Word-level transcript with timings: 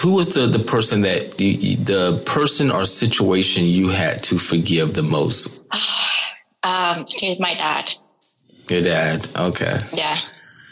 who 0.00 0.12
was 0.12 0.34
the 0.34 0.46
the 0.46 0.58
person 0.58 1.02
that 1.02 1.40
you, 1.40 1.76
the 1.76 2.22
person 2.26 2.70
or 2.70 2.84
situation 2.84 3.64
you 3.64 3.88
had 3.88 4.22
to 4.24 4.38
forgive 4.38 4.94
the 4.94 5.02
most? 5.02 5.60
um, 6.62 7.04
he's 7.08 7.40
my 7.40 7.54
dad. 7.54 7.90
Your 8.70 8.82
dad. 8.82 9.26
Okay. 9.36 9.78
Yeah, 9.94 10.16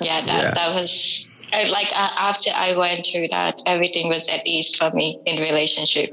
yeah. 0.00 0.20
That 0.20 0.42
yeah. 0.44 0.50
that 0.52 0.74
was 0.74 1.26
like 1.52 1.88
after 1.96 2.50
I 2.54 2.76
went 2.76 3.06
through 3.06 3.28
that, 3.28 3.54
everything 3.66 4.08
was 4.08 4.28
at 4.28 4.46
ease 4.46 4.74
for 4.74 4.90
me 4.90 5.20
in 5.26 5.40
relationship 5.40 6.10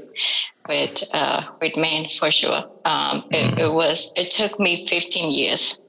with 0.68 1.04
uh, 1.12 1.42
with 1.60 1.76
men 1.76 2.08
for 2.08 2.30
sure. 2.30 2.64
Um, 2.84 3.22
mm. 3.22 3.28
it, 3.32 3.58
it, 3.58 3.72
was 3.72 4.12
it 4.16 4.30
took 4.30 4.58
me 4.58 4.86
15 4.86 5.30
years. 5.30 5.80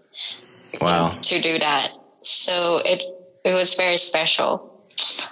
Wow. 0.82 1.12
To 1.23 1.39
do 1.39 1.57
that, 1.60 1.94
so 2.21 2.82
it 2.86 3.02
it 3.46 3.54
was 3.54 3.76
very 3.76 3.98
special. 3.98 4.84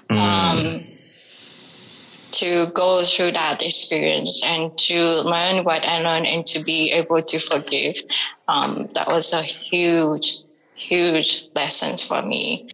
Mm. 0.10 0.18
Um, 0.18 0.82
to 2.34 2.65
go 2.73 3.04
through 3.05 3.31
that 3.31 3.61
experience 3.61 4.43
and 4.43 4.75
to 4.75 5.21
learn 5.21 5.64
what 5.64 5.86
I 5.86 6.01
learned 6.01 6.25
and 6.25 6.46
to 6.47 6.64
be 6.64 6.92
able 6.92 7.21
to 7.21 7.39
forgive, 7.39 7.96
um, 8.47 8.89
that 8.96 9.07
was 9.07 9.33
a 9.33 9.43
huge, 9.43 10.37
huge 10.75 11.50
lesson 11.54 11.96
for 11.96 12.28
me. 12.28 12.69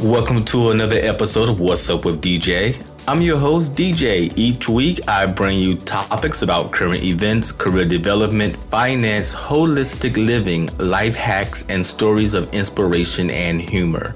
Welcome 0.00 0.44
to 0.44 0.70
another 0.70 0.96
episode 0.96 1.48
of 1.48 1.58
What's 1.58 1.90
Up 1.90 2.04
with 2.04 2.22
DJ. 2.22 2.87
I'm 3.08 3.22
your 3.22 3.38
host, 3.38 3.74
DJ. 3.74 4.30
Each 4.36 4.68
week, 4.68 5.00
I 5.08 5.24
bring 5.24 5.58
you 5.58 5.76
topics 5.76 6.42
about 6.42 6.72
current 6.72 7.02
events, 7.02 7.52
career 7.52 7.86
development, 7.86 8.54
finance, 8.70 9.34
holistic 9.34 10.14
living, 10.18 10.68
life 10.76 11.16
hacks, 11.16 11.64
and 11.70 11.86
stories 11.86 12.34
of 12.34 12.52
inspiration 12.52 13.30
and 13.30 13.62
humor, 13.62 14.14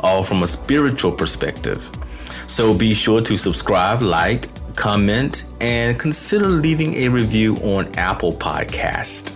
all 0.00 0.24
from 0.24 0.42
a 0.42 0.48
spiritual 0.48 1.12
perspective. 1.12 1.88
So 2.48 2.76
be 2.76 2.92
sure 2.92 3.20
to 3.20 3.36
subscribe, 3.36 4.02
like, 4.02 4.48
comment, 4.74 5.44
and 5.60 5.96
consider 5.96 6.48
leaving 6.48 6.94
a 6.94 7.08
review 7.10 7.54
on 7.58 7.86
Apple 7.94 8.32
Podcast. 8.32 9.30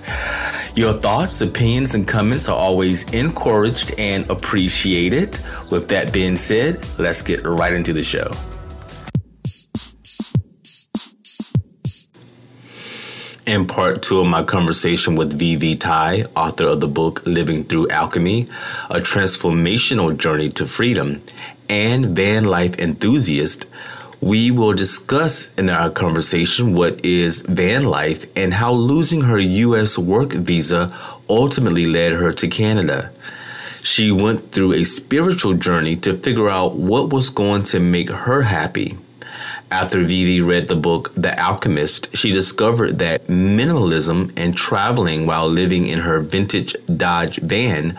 Your 0.77 0.93
thoughts, 0.93 1.41
opinions, 1.41 1.95
and 1.95 2.05
comments 2.05 2.49
are 2.49 2.59
always 2.59 3.09
encouraged 3.15 3.95
and 4.01 4.29
appreciated. 4.29 5.39
With 5.71 5.87
that 5.91 6.13
being 6.13 6.35
said, 6.35 6.85
let's 6.99 7.23
get 7.23 7.47
right 7.47 7.73
into 7.73 7.93
the 7.93 8.03
show. 8.03 8.27
In 13.49 13.67
part 13.67 14.03
two 14.03 14.21
of 14.21 14.27
my 14.27 14.43
conversation 14.43 15.17
with 15.17 15.39
Vivi 15.39 15.75
Tai, 15.75 16.25
author 16.37 16.67
of 16.67 16.81
the 16.81 16.87
book 16.87 17.23
Living 17.25 17.65
Through 17.65 17.89
Alchemy, 17.89 18.43
a 18.91 19.01
transformational 19.01 20.15
journey 20.15 20.51
to 20.51 20.67
freedom, 20.67 21.23
and 21.67 22.15
van 22.15 22.45
life 22.45 22.79
enthusiast, 22.79 23.65
we 24.21 24.51
will 24.51 24.75
discuss 24.75 25.51
in 25.55 25.71
our 25.71 25.89
conversation 25.89 26.75
what 26.75 27.03
is 27.03 27.41
van 27.41 27.85
life 27.85 28.27
and 28.37 28.53
how 28.53 28.71
losing 28.71 29.23
her 29.23 29.39
U.S. 29.39 29.97
work 29.97 30.33
visa 30.33 30.95
ultimately 31.27 31.87
led 31.87 32.17
her 32.17 32.33
to 32.33 32.49
Canada. 32.49 33.11
She 33.81 34.13
went 34.13 34.53
through 34.53 34.75
a 34.75 34.85
spiritual 34.85 35.55
journey 35.55 35.97
to 35.97 36.19
figure 36.19 36.51
out 36.51 36.75
what 36.75 37.15
was 37.15 37.31
going 37.31 37.63
to 37.73 37.81
make 37.81 38.11
her 38.11 38.43
happy. 38.43 38.99
After 39.71 40.03
Vivi 40.03 40.41
read 40.41 40.69
the 40.69 40.77
book 40.77 41.13
The 41.15 41.39
Alchemist, 41.39 42.17
she 42.17 42.33
discovered 42.33 42.99
that 43.01 43.25
minimalism 43.25 44.33
and 44.39 44.57
traveling 44.57 45.27
while 45.27 45.47
living 45.47 45.87
in 45.87 45.99
her 45.99 46.21
vintage 46.21 46.75
Dodge 46.87 47.37
van 47.37 47.99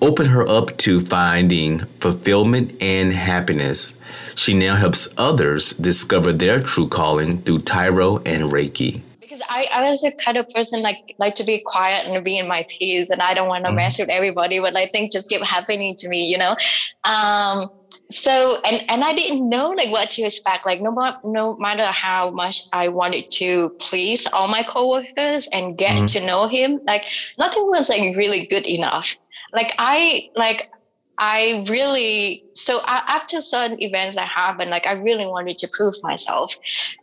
opened 0.00 0.28
her 0.28 0.48
up 0.48 0.76
to 0.78 1.00
finding 1.00 1.80
fulfillment 1.98 2.80
and 2.80 3.12
happiness. 3.12 3.98
She 4.36 4.54
now 4.54 4.76
helps 4.76 5.08
others 5.16 5.72
discover 5.72 6.32
their 6.32 6.60
true 6.60 6.88
calling 6.88 7.38
through 7.42 7.60
Tarot 7.60 8.18
and 8.18 8.44
Reiki. 8.44 9.02
Because 9.20 9.42
I, 9.48 9.66
I 9.72 9.88
was 9.88 10.00
the 10.00 10.12
kind 10.12 10.36
of 10.36 10.48
person 10.50 10.80
like 10.80 11.14
like 11.18 11.34
to 11.36 11.44
be 11.44 11.62
quiet 11.66 12.06
and 12.06 12.24
be 12.24 12.38
in 12.38 12.46
my 12.46 12.64
peace, 12.68 13.10
and 13.10 13.20
I 13.20 13.34
don't 13.34 13.48
want 13.48 13.64
to 13.64 13.68
mm-hmm. 13.68 13.76
mess 13.76 13.98
with 13.98 14.08
everybody. 14.08 14.60
But 14.60 14.76
I 14.76 14.86
think 14.86 15.12
just 15.12 15.28
keep 15.28 15.42
happening 15.42 15.94
to 15.96 16.08
me, 16.08 16.26
you 16.26 16.38
know. 16.38 16.56
Um, 17.04 17.68
so 18.10 18.60
and 18.64 18.84
and 18.88 19.04
I 19.04 19.12
didn't 19.12 19.48
know 19.48 19.70
like 19.70 19.90
what 19.90 20.10
to 20.12 20.22
expect. 20.22 20.66
Like 20.66 20.80
no 20.80 20.90
no 21.24 21.56
matter 21.56 21.84
how 21.84 22.30
much 22.30 22.62
I 22.72 22.88
wanted 22.88 23.30
to 23.32 23.70
please 23.78 24.26
all 24.32 24.48
my 24.48 24.62
coworkers 24.62 25.48
and 25.52 25.78
get 25.78 25.92
mm-hmm. 25.92 26.06
to 26.06 26.26
know 26.26 26.48
him, 26.48 26.80
like 26.86 27.06
nothing 27.38 27.66
was 27.66 27.88
like 27.88 28.16
really 28.16 28.46
good 28.46 28.66
enough. 28.66 29.16
Like 29.52 29.72
I 29.78 30.30
like 30.34 30.70
I 31.18 31.64
really 31.68 32.44
so 32.54 32.80
after 32.86 33.40
certain 33.40 33.82
events 33.82 34.16
that 34.16 34.26
happened, 34.26 34.70
like 34.70 34.86
I 34.86 34.92
really 34.92 35.26
wanted 35.26 35.58
to 35.58 35.68
prove 35.68 35.94
myself, 36.02 36.56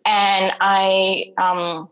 and 0.05 0.51
I 0.59 1.33
um, 1.37 1.87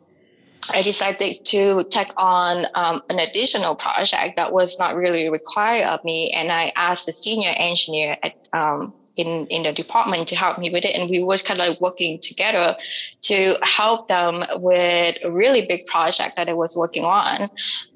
I 0.74 0.81
decided 0.81 1.46
to 1.46 1.84
take 1.92 2.12
on 2.18 2.66
um, 2.74 3.04
an 3.09 3.20
additional 3.20 3.75
project 3.75 4.38
that 4.38 4.52
was 4.52 4.80
not 4.80 4.96
really 4.96 5.30
required 5.30 5.86
of 5.86 6.04
me, 6.04 6.31
and 6.31 6.52
I 6.52 6.74
asked 6.75 7.06
the 7.06 7.12
senior 7.12 7.54
engineer 7.58 8.18
at 8.24 8.34
um, 8.54 8.94
in 9.18 9.48
in 9.48 9.64
the 9.64 9.74
department 9.74 10.28
to 10.30 10.36
help 10.36 10.58
me 10.58 10.70
with 10.72 10.86
it, 10.86 10.96
and 10.96 11.09
we 11.09 11.24
were 11.24 11.38
kind 11.38 11.59
of 11.59 11.68
like 11.70 11.81
working 11.81 12.20
together 12.22 12.76
to 13.24 13.56
help 13.64 14.08
them 14.08 14.44
with 14.56 15.18
a 15.24 15.31
really 15.31 15.66
big 15.68 15.86
project 15.88 16.36
that 16.36 16.50
I 16.50 16.53
was 16.53 16.76
working 16.76 17.06
on. 17.06 17.50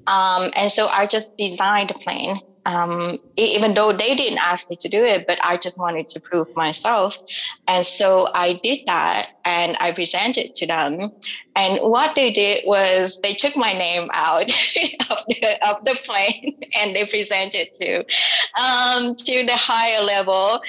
Um, 0.06 0.50
and 0.56 0.72
so 0.72 0.88
I 0.88 1.06
just 1.06 1.28
designed 1.36 1.90
the 1.90 1.98
plane 2.06 2.40
um, 2.66 3.18
even 3.36 3.74
though 3.74 3.92
they 3.92 4.14
didn't 4.14 4.38
ask 4.38 4.68
me 4.68 4.76
to 4.80 4.88
do 4.88 5.02
it, 5.02 5.24
but 5.26 5.38
I 5.42 5.56
just 5.56 5.78
wanted 5.78 6.08
to 6.08 6.20
prove 6.20 6.46
myself. 6.54 7.18
And 7.66 7.86
so 7.86 8.28
I 8.34 8.60
did 8.62 8.80
that 8.86 9.28
and 9.44 9.76
I 9.80 9.92
presented 9.92 10.54
to 10.56 10.66
them. 10.66 11.10
And 11.56 11.78
what 11.80 12.14
they 12.14 12.30
did 12.30 12.62
was 12.66 13.18
they 13.22 13.34
took 13.34 13.56
my 13.56 13.72
name 13.72 14.08
out 14.12 14.42
of, 15.10 15.18
the, 15.28 15.68
of 15.68 15.76
the 15.84 15.98
plane 16.04 16.54
and 16.76 16.94
they 16.94 17.06
presented 17.06 17.68
to, 17.80 17.98
um, 18.60 19.14
to 19.26 19.44
the 19.46 19.56
higher 19.56 20.04
level. 20.04 20.60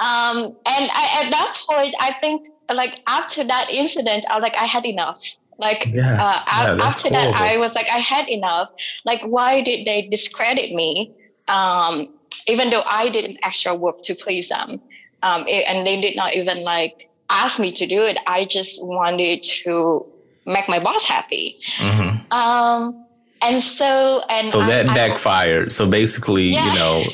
Um, 0.00 0.56
and 0.66 0.90
I, 0.94 1.22
at 1.24 1.30
that 1.30 1.58
point, 1.68 1.94
I 2.00 2.12
think 2.20 2.48
like 2.72 3.00
after 3.06 3.44
that 3.44 3.68
incident, 3.70 4.24
I 4.30 4.36
was 4.36 4.42
like, 4.42 4.56
I 4.56 4.66
had 4.66 4.84
enough. 4.84 5.22
Like 5.58 5.86
yeah, 5.90 6.14
uh, 6.14 6.76
yeah, 6.78 6.84
after 6.84 7.10
horrible. 7.10 7.32
that, 7.32 7.40
I 7.40 7.58
was 7.58 7.74
like, 7.74 7.86
I 7.92 7.98
had 7.98 8.28
enough. 8.30 8.70
Like, 9.04 9.20
why 9.22 9.60
did 9.60 9.86
they 9.86 10.08
discredit 10.08 10.72
me? 10.72 11.12
um, 11.50 12.08
even 12.46 12.70
though 12.70 12.82
I 12.88 13.10
did 13.10 13.38
extra 13.42 13.74
work 13.74 14.02
to 14.02 14.14
please 14.14 14.48
them, 14.48 14.80
um, 15.22 15.46
it, 15.46 15.64
and 15.66 15.86
they 15.86 16.00
did 16.00 16.16
not 16.16 16.34
even 16.34 16.62
like 16.62 17.10
ask 17.28 17.60
me 17.60 17.70
to 17.72 17.86
do 17.86 18.02
it. 18.02 18.16
I 18.26 18.44
just 18.44 18.82
wanted 18.84 19.42
to 19.64 20.06
make 20.46 20.68
my 20.68 20.78
boss 20.78 21.04
happy. 21.04 21.58
Mm-hmm. 21.76 22.32
Um, 22.32 23.06
and 23.42 23.62
so, 23.62 24.22
and 24.28 24.48
so 24.48 24.60
that 24.60 24.88
I, 24.88 24.94
backfired. 24.94 25.66
I, 25.66 25.70
so 25.70 25.88
basically, 25.88 26.50
yeah. 26.50 26.66
you 26.66 26.78
know, 26.78 27.04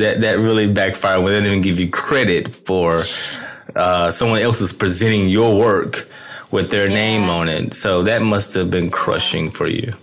that 0.00 0.20
that 0.20 0.38
really 0.38 0.70
backfired. 0.72 1.22
When 1.22 1.32
they 1.32 1.40
didn't 1.40 1.52
even 1.52 1.62
give 1.62 1.80
you 1.80 1.90
credit 1.90 2.48
for 2.48 3.04
uh, 3.74 4.10
someone 4.10 4.40
else 4.40 4.60
is 4.60 4.72
presenting 4.72 5.28
your 5.28 5.58
work 5.58 6.08
with 6.50 6.70
their 6.70 6.88
yeah. 6.88 6.94
name 6.94 7.30
on 7.30 7.48
it. 7.48 7.74
So 7.74 8.02
that 8.02 8.22
must 8.22 8.54
have 8.54 8.70
been 8.70 8.90
crushing 8.90 9.50
for 9.50 9.66
you 9.66 9.94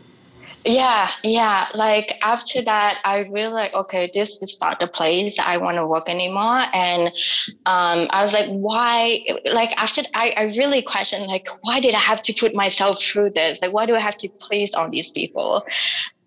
yeah 0.69 1.09
yeah. 1.23 1.67
Like 1.73 2.13
after 2.23 2.61
that 2.63 2.99
i 3.03 3.17
really 3.19 3.53
like 3.53 3.73
okay 3.73 4.09
this 4.13 4.41
is 4.41 4.57
not 4.61 4.79
the 4.79 4.87
place 4.87 5.37
that 5.37 5.47
i 5.47 5.57
want 5.57 5.77
to 5.77 5.87
work 5.87 6.07
anymore. 6.09 6.63
And 6.73 7.07
um, 7.65 8.07
i 8.11 8.21
was 8.21 8.33
like 8.33 8.47
why 8.49 9.19
like 9.45 9.71
after 9.81 10.03
I, 10.13 10.33
I 10.37 10.43
really 10.57 10.81
questioned 10.81 11.25
like 11.27 11.47
why 11.61 11.79
did 11.79 11.95
i 11.95 11.99
have 11.99 12.21
to 12.23 12.33
put 12.39 12.55
myself 12.55 13.01
through 13.01 13.31
this? 13.31 13.59
Like 13.61 13.73
why 13.73 13.85
do 13.85 13.95
i 13.95 13.99
have 13.99 14.17
to 14.17 14.29
please 14.41 14.73
all 14.75 14.89
these 14.89 15.11
people? 15.11 15.63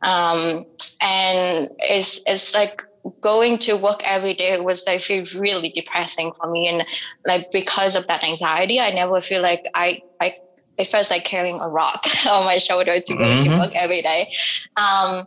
Um, 0.02 0.64
and 1.00 1.70
it's 1.78 2.20
it's 2.26 2.54
like 2.54 2.82
going 3.20 3.58
to 3.58 3.76
work 3.76 4.00
every 4.04 4.34
day 4.34 4.58
was 4.60 4.84
like 4.86 5.00
feel 5.02 5.24
really 5.36 5.70
depressing 5.74 6.32
for 6.40 6.50
me. 6.50 6.68
And 6.68 6.84
like 7.26 7.48
because 7.52 7.96
of 7.96 8.06
that 8.08 8.24
anxiety 8.24 8.80
i 8.80 8.90
never 8.90 9.20
feel 9.20 9.42
like 9.42 9.62
i 9.74 10.00
i 10.20 10.34
it 10.78 10.86
feels 10.86 11.10
like 11.10 11.24
carrying 11.24 11.60
a 11.60 11.68
rock 11.68 12.06
on 12.26 12.44
my 12.44 12.58
shoulder 12.58 13.00
to 13.00 13.14
go 13.14 13.24
mm-hmm. 13.24 13.50
to 13.50 13.58
work 13.58 13.74
every 13.74 14.02
day. 14.02 14.32
Um, 14.76 15.26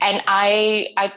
and 0.00 0.22
I, 0.26 0.88
I 0.96 1.12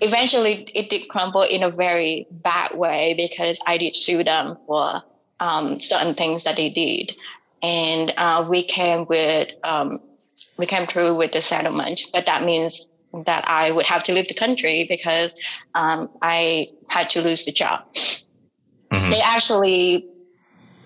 eventually 0.00 0.68
it 0.74 0.90
did 0.90 1.08
crumble 1.08 1.42
in 1.42 1.62
a 1.62 1.70
very 1.70 2.26
bad 2.30 2.74
way 2.76 3.14
because 3.16 3.60
I 3.66 3.78
did 3.78 3.96
sue 3.96 4.24
them 4.24 4.56
for 4.66 5.02
um, 5.40 5.80
certain 5.80 6.14
things 6.14 6.44
that 6.44 6.56
they 6.56 6.70
did, 6.70 7.16
and 7.62 8.12
uh, 8.16 8.46
we 8.48 8.62
came 8.62 9.06
with 9.06 9.48
um, 9.64 10.00
we 10.56 10.66
came 10.66 10.86
through 10.86 11.16
with 11.16 11.32
the 11.32 11.40
settlement, 11.40 12.02
but 12.12 12.26
that 12.26 12.44
means 12.44 12.86
that 13.26 13.44
I 13.46 13.70
would 13.70 13.86
have 13.86 14.02
to 14.04 14.12
leave 14.12 14.28
the 14.28 14.34
country 14.34 14.86
because 14.88 15.34
um, 15.74 16.08
I 16.22 16.68
had 16.90 17.10
to 17.10 17.22
lose 17.22 17.44
the 17.44 17.52
job. 17.52 17.84
mm-hmm. 17.94 19.10
they 19.10 19.20
actually 19.20 20.06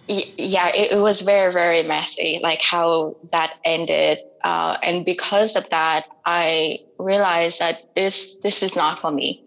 yeah 0.09 0.69
it, 0.69 0.93
it, 0.93 1.01
was 1.01 1.23
very 1.23 1.53
very 1.53 1.83
messy 1.83 2.41
like 2.43 2.61
how 2.61 3.17
that 3.33 3.55
ended. 3.65 4.19
Uh, 4.43 4.77
and 4.83 5.05
because 5.06 5.56
of 5.56 5.69
that 5.71 6.06
i 6.27 6.79
realized 6.99 7.61
that 7.61 7.83
this 7.95 8.39
this 8.41 8.62
is 8.62 8.77
not 8.77 8.99
for 8.99 9.11
me. 9.11 9.43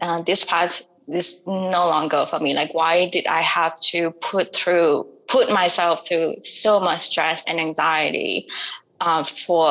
Uh, 0.00 0.22
this 0.22 0.44
path 0.44 0.82
is 1.08 1.36
no 1.46 1.86
longer 1.86 2.26
for 2.28 2.40
me. 2.40 2.54
Like 2.54 2.72
why 2.74 3.08
did 3.08 3.26
i 3.26 3.40
have 3.40 3.78
to 3.92 4.10
put 4.12 4.54
through 4.56 5.06
put 5.28 5.50
myself 5.50 6.06
through 6.06 6.36
so 6.42 6.78
much 6.78 7.02
stress 7.06 7.42
and 7.46 7.58
anxiety 7.58 8.46
uh, 9.00 9.24
for 9.24 9.66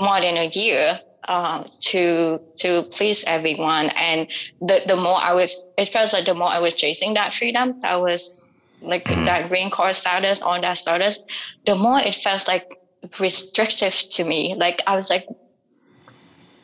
more 0.00 0.20
than 0.20 0.36
a 0.36 0.48
year 0.48 1.00
uh, 1.28 1.64
to 1.80 2.40
to 2.58 2.82
please 2.90 3.24
everyone. 3.24 3.90
And 3.90 4.28
the 4.60 4.82
the 4.86 4.96
more 4.96 5.16
I 5.16 5.34
was, 5.34 5.70
it 5.78 5.88
felt 5.88 6.12
like 6.12 6.26
the 6.26 6.34
more 6.34 6.48
I 6.48 6.58
was 6.58 6.74
chasing 6.74 7.14
that 7.14 7.32
freedom, 7.32 7.80
that 7.82 8.00
was 8.00 8.36
like 8.82 9.04
mm-hmm. 9.04 9.24
that 9.24 9.48
green 9.48 9.70
card 9.70 9.94
status 9.94 10.42
on 10.42 10.62
that 10.62 10.78
status, 10.78 11.24
the 11.66 11.74
more 11.74 12.00
it 12.00 12.14
felt 12.14 12.46
like 12.48 12.78
restrictive 13.18 13.94
to 14.10 14.24
me. 14.24 14.54
Like 14.56 14.82
I 14.86 14.96
was 14.96 15.10
like, 15.10 15.26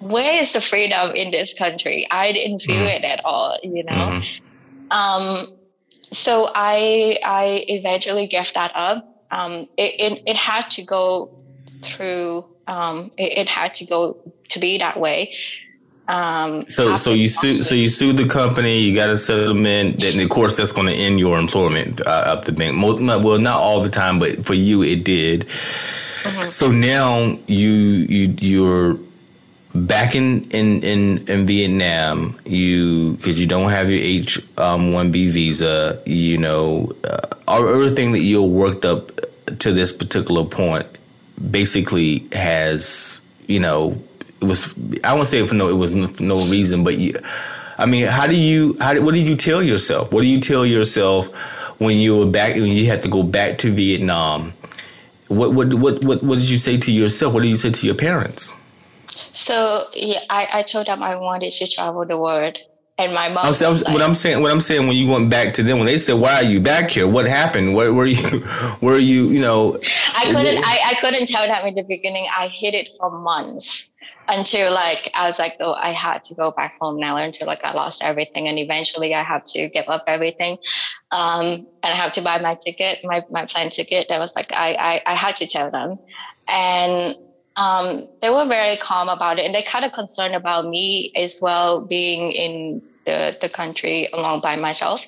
where 0.00 0.40
is 0.40 0.52
the 0.52 0.60
freedom 0.60 1.14
in 1.14 1.30
this 1.30 1.54
country? 1.54 2.06
I 2.10 2.32
didn't 2.32 2.60
feel 2.60 2.76
mm-hmm. 2.76 2.86
it 2.86 3.04
at 3.04 3.24
all, 3.24 3.58
you 3.62 3.84
know. 3.84 3.92
Mm-hmm. 3.92 4.92
Um, 4.92 5.46
so 6.10 6.50
I 6.54 7.18
I 7.24 7.64
eventually 7.68 8.26
gave 8.26 8.52
that 8.54 8.72
up. 8.74 9.04
Um, 9.30 9.68
it, 9.76 10.00
it, 10.00 10.22
it 10.26 10.36
had 10.36 10.70
to 10.70 10.82
go 10.82 11.30
through. 11.82 12.46
Um, 12.66 13.10
it, 13.16 13.38
it 13.38 13.48
had 13.48 13.74
to 13.74 13.86
go 13.86 14.16
to 14.48 14.58
be 14.58 14.78
that 14.78 14.98
way. 14.98 15.34
Um, 16.08 16.62
so 16.62 16.96
so 16.96 17.12
you 17.12 17.28
sue 17.28 17.62
so 17.62 17.74
you 17.74 17.90
sued 17.90 18.16
the 18.16 18.26
company. 18.26 18.80
You 18.80 18.94
got 18.94 19.10
a 19.10 19.16
settlement. 19.16 20.00
Then 20.00 20.18
of 20.18 20.30
course 20.30 20.56
that's 20.56 20.72
going 20.72 20.88
to 20.88 20.94
end 20.94 21.20
your 21.20 21.38
employment 21.38 22.00
uh, 22.00 22.36
at 22.38 22.46
the 22.46 22.52
bank. 22.52 22.82
Well, 22.82 23.38
not 23.38 23.60
all 23.60 23.82
the 23.82 23.90
time, 23.90 24.18
but 24.18 24.44
for 24.46 24.54
you 24.54 24.82
it 24.82 25.04
did. 25.04 25.46
Mm-hmm. 26.22 26.48
So 26.48 26.70
now 26.70 27.38
you 27.46 27.70
you 27.70 28.34
you're 28.40 28.98
back 29.74 30.14
in 30.14 30.48
in 30.50 30.82
in, 30.82 31.28
in 31.28 31.46
Vietnam. 31.46 32.38
You 32.46 33.12
because 33.14 33.38
you 33.38 33.46
don't 33.46 33.70
have 33.70 33.90
your 33.90 34.00
H 34.00 34.40
um, 34.56 34.92
one 34.92 35.12
B 35.12 35.28
visa. 35.28 36.00
You 36.06 36.38
know 36.38 36.90
uh, 37.04 37.68
everything 37.68 38.12
that 38.12 38.22
you 38.22 38.42
worked 38.42 38.86
up 38.86 39.12
to 39.58 39.72
this 39.72 39.92
particular 39.92 40.44
point 40.44 40.86
basically 41.50 42.26
has 42.32 43.20
you 43.46 43.60
know 43.60 44.02
it 44.40 44.44
was 44.44 44.74
I 45.04 45.14
won't 45.14 45.26
say 45.26 45.44
for 45.46 45.54
no 45.54 45.68
it 45.68 45.74
was 45.74 45.94
no 46.20 46.36
reason, 46.48 46.84
but 46.84 46.98
you, 46.98 47.14
I 47.76 47.86
mean, 47.86 48.06
how 48.06 48.26
do 48.26 48.36
you 48.36 48.76
how 48.80 49.00
what 49.00 49.14
did 49.14 49.28
you 49.28 49.36
tell 49.36 49.62
yourself? 49.62 50.12
What 50.12 50.22
do 50.22 50.26
you 50.26 50.40
tell 50.40 50.66
yourself 50.66 51.34
when 51.80 51.96
you 51.98 52.18
were 52.18 52.26
back 52.26 52.54
when 52.54 52.66
you 52.66 52.86
had 52.86 53.02
to 53.02 53.08
go 53.08 53.22
back 53.22 53.58
to 53.58 53.72
Vietnam? 53.72 54.52
What 55.28 55.52
what 55.54 55.74
what 55.74 56.04
what 56.04 56.22
what 56.22 56.38
did 56.38 56.48
you 56.48 56.58
say 56.58 56.76
to 56.78 56.92
yourself? 56.92 57.34
What 57.34 57.42
did 57.42 57.50
you 57.50 57.56
say 57.56 57.70
to 57.70 57.86
your 57.86 57.94
parents? 57.94 58.54
So 59.32 59.84
yeah, 59.94 60.20
I, 60.30 60.48
I 60.52 60.62
told 60.62 60.86
them 60.86 61.02
I 61.02 61.16
wanted 61.16 61.52
to 61.52 61.70
travel 61.70 62.04
the 62.04 62.18
world. 62.18 62.58
And 62.98 63.14
my 63.14 63.28
mom. 63.28 63.46
I'm, 63.46 63.54
I'm, 63.64 63.74
like, 63.74 63.94
what 63.94 64.02
I'm 64.02 64.14
saying, 64.14 64.42
what 64.42 64.50
I'm 64.50 64.60
saying, 64.60 64.88
when 64.88 64.96
you 64.96 65.08
went 65.08 65.30
back 65.30 65.52
to 65.52 65.62
them, 65.62 65.78
when 65.78 65.86
they 65.86 65.98
said, 65.98 66.14
"Why 66.14 66.34
are 66.34 66.42
you 66.42 66.58
back 66.58 66.90
here? 66.90 67.06
What 67.06 67.26
happened? 67.26 67.74
Where 67.74 67.94
were 67.94 68.06
you? 68.06 68.44
Were 68.80 68.98
you? 68.98 69.28
You 69.28 69.40
know?" 69.40 69.78
I 70.16 70.24
couldn't. 70.34 70.58
I, 70.58 70.80
I 70.84 70.94
couldn't 71.00 71.26
tell 71.26 71.46
them 71.46 71.66
in 71.66 71.74
the 71.74 71.84
beginning. 71.84 72.26
I 72.36 72.48
hid 72.48 72.74
it 72.74 72.88
for 72.98 73.10
months 73.10 73.88
until 74.28 74.72
like 74.72 75.10
I 75.14 75.28
was 75.28 75.38
like, 75.38 75.56
oh, 75.60 75.74
I 75.74 75.92
had 75.92 76.22
to 76.24 76.34
go 76.34 76.50
back 76.50 76.76
home 76.80 76.98
now 76.98 77.16
until 77.16 77.46
like 77.46 77.64
I 77.64 77.72
lost 77.72 78.02
everything, 78.02 78.48
and 78.48 78.58
eventually 78.58 79.14
I 79.14 79.22
have 79.22 79.44
to 79.44 79.68
give 79.68 79.84
up 79.88 80.04
everything, 80.06 80.58
um, 81.10 81.44
and 81.44 81.66
I 81.82 81.94
have 81.94 82.12
to 82.12 82.22
buy 82.22 82.40
my 82.40 82.54
ticket, 82.54 82.98
my 83.04 83.24
my 83.30 83.46
plane 83.46 83.70
ticket. 83.70 84.08
That 84.08 84.18
was 84.18 84.34
like 84.36 84.52
I 84.52 85.02
I, 85.06 85.12
I 85.12 85.14
had 85.14 85.36
to 85.36 85.46
tell 85.46 85.70
them, 85.70 85.98
and 86.48 87.14
um, 87.58 88.08
they 88.22 88.30
were 88.30 88.46
very 88.46 88.76
calm 88.78 89.08
about 89.08 89.38
it, 89.38 89.44
and 89.44 89.54
they 89.54 89.62
kind 89.62 89.84
of 89.84 89.92
concerned 89.92 90.34
about 90.34 90.66
me 90.68 91.12
as 91.14 91.40
well 91.42 91.84
being 91.84 92.32
in 92.32 92.82
the 93.04 93.36
the 93.40 93.48
country 93.48 94.08
alone 94.12 94.40
by 94.40 94.56
myself. 94.56 95.06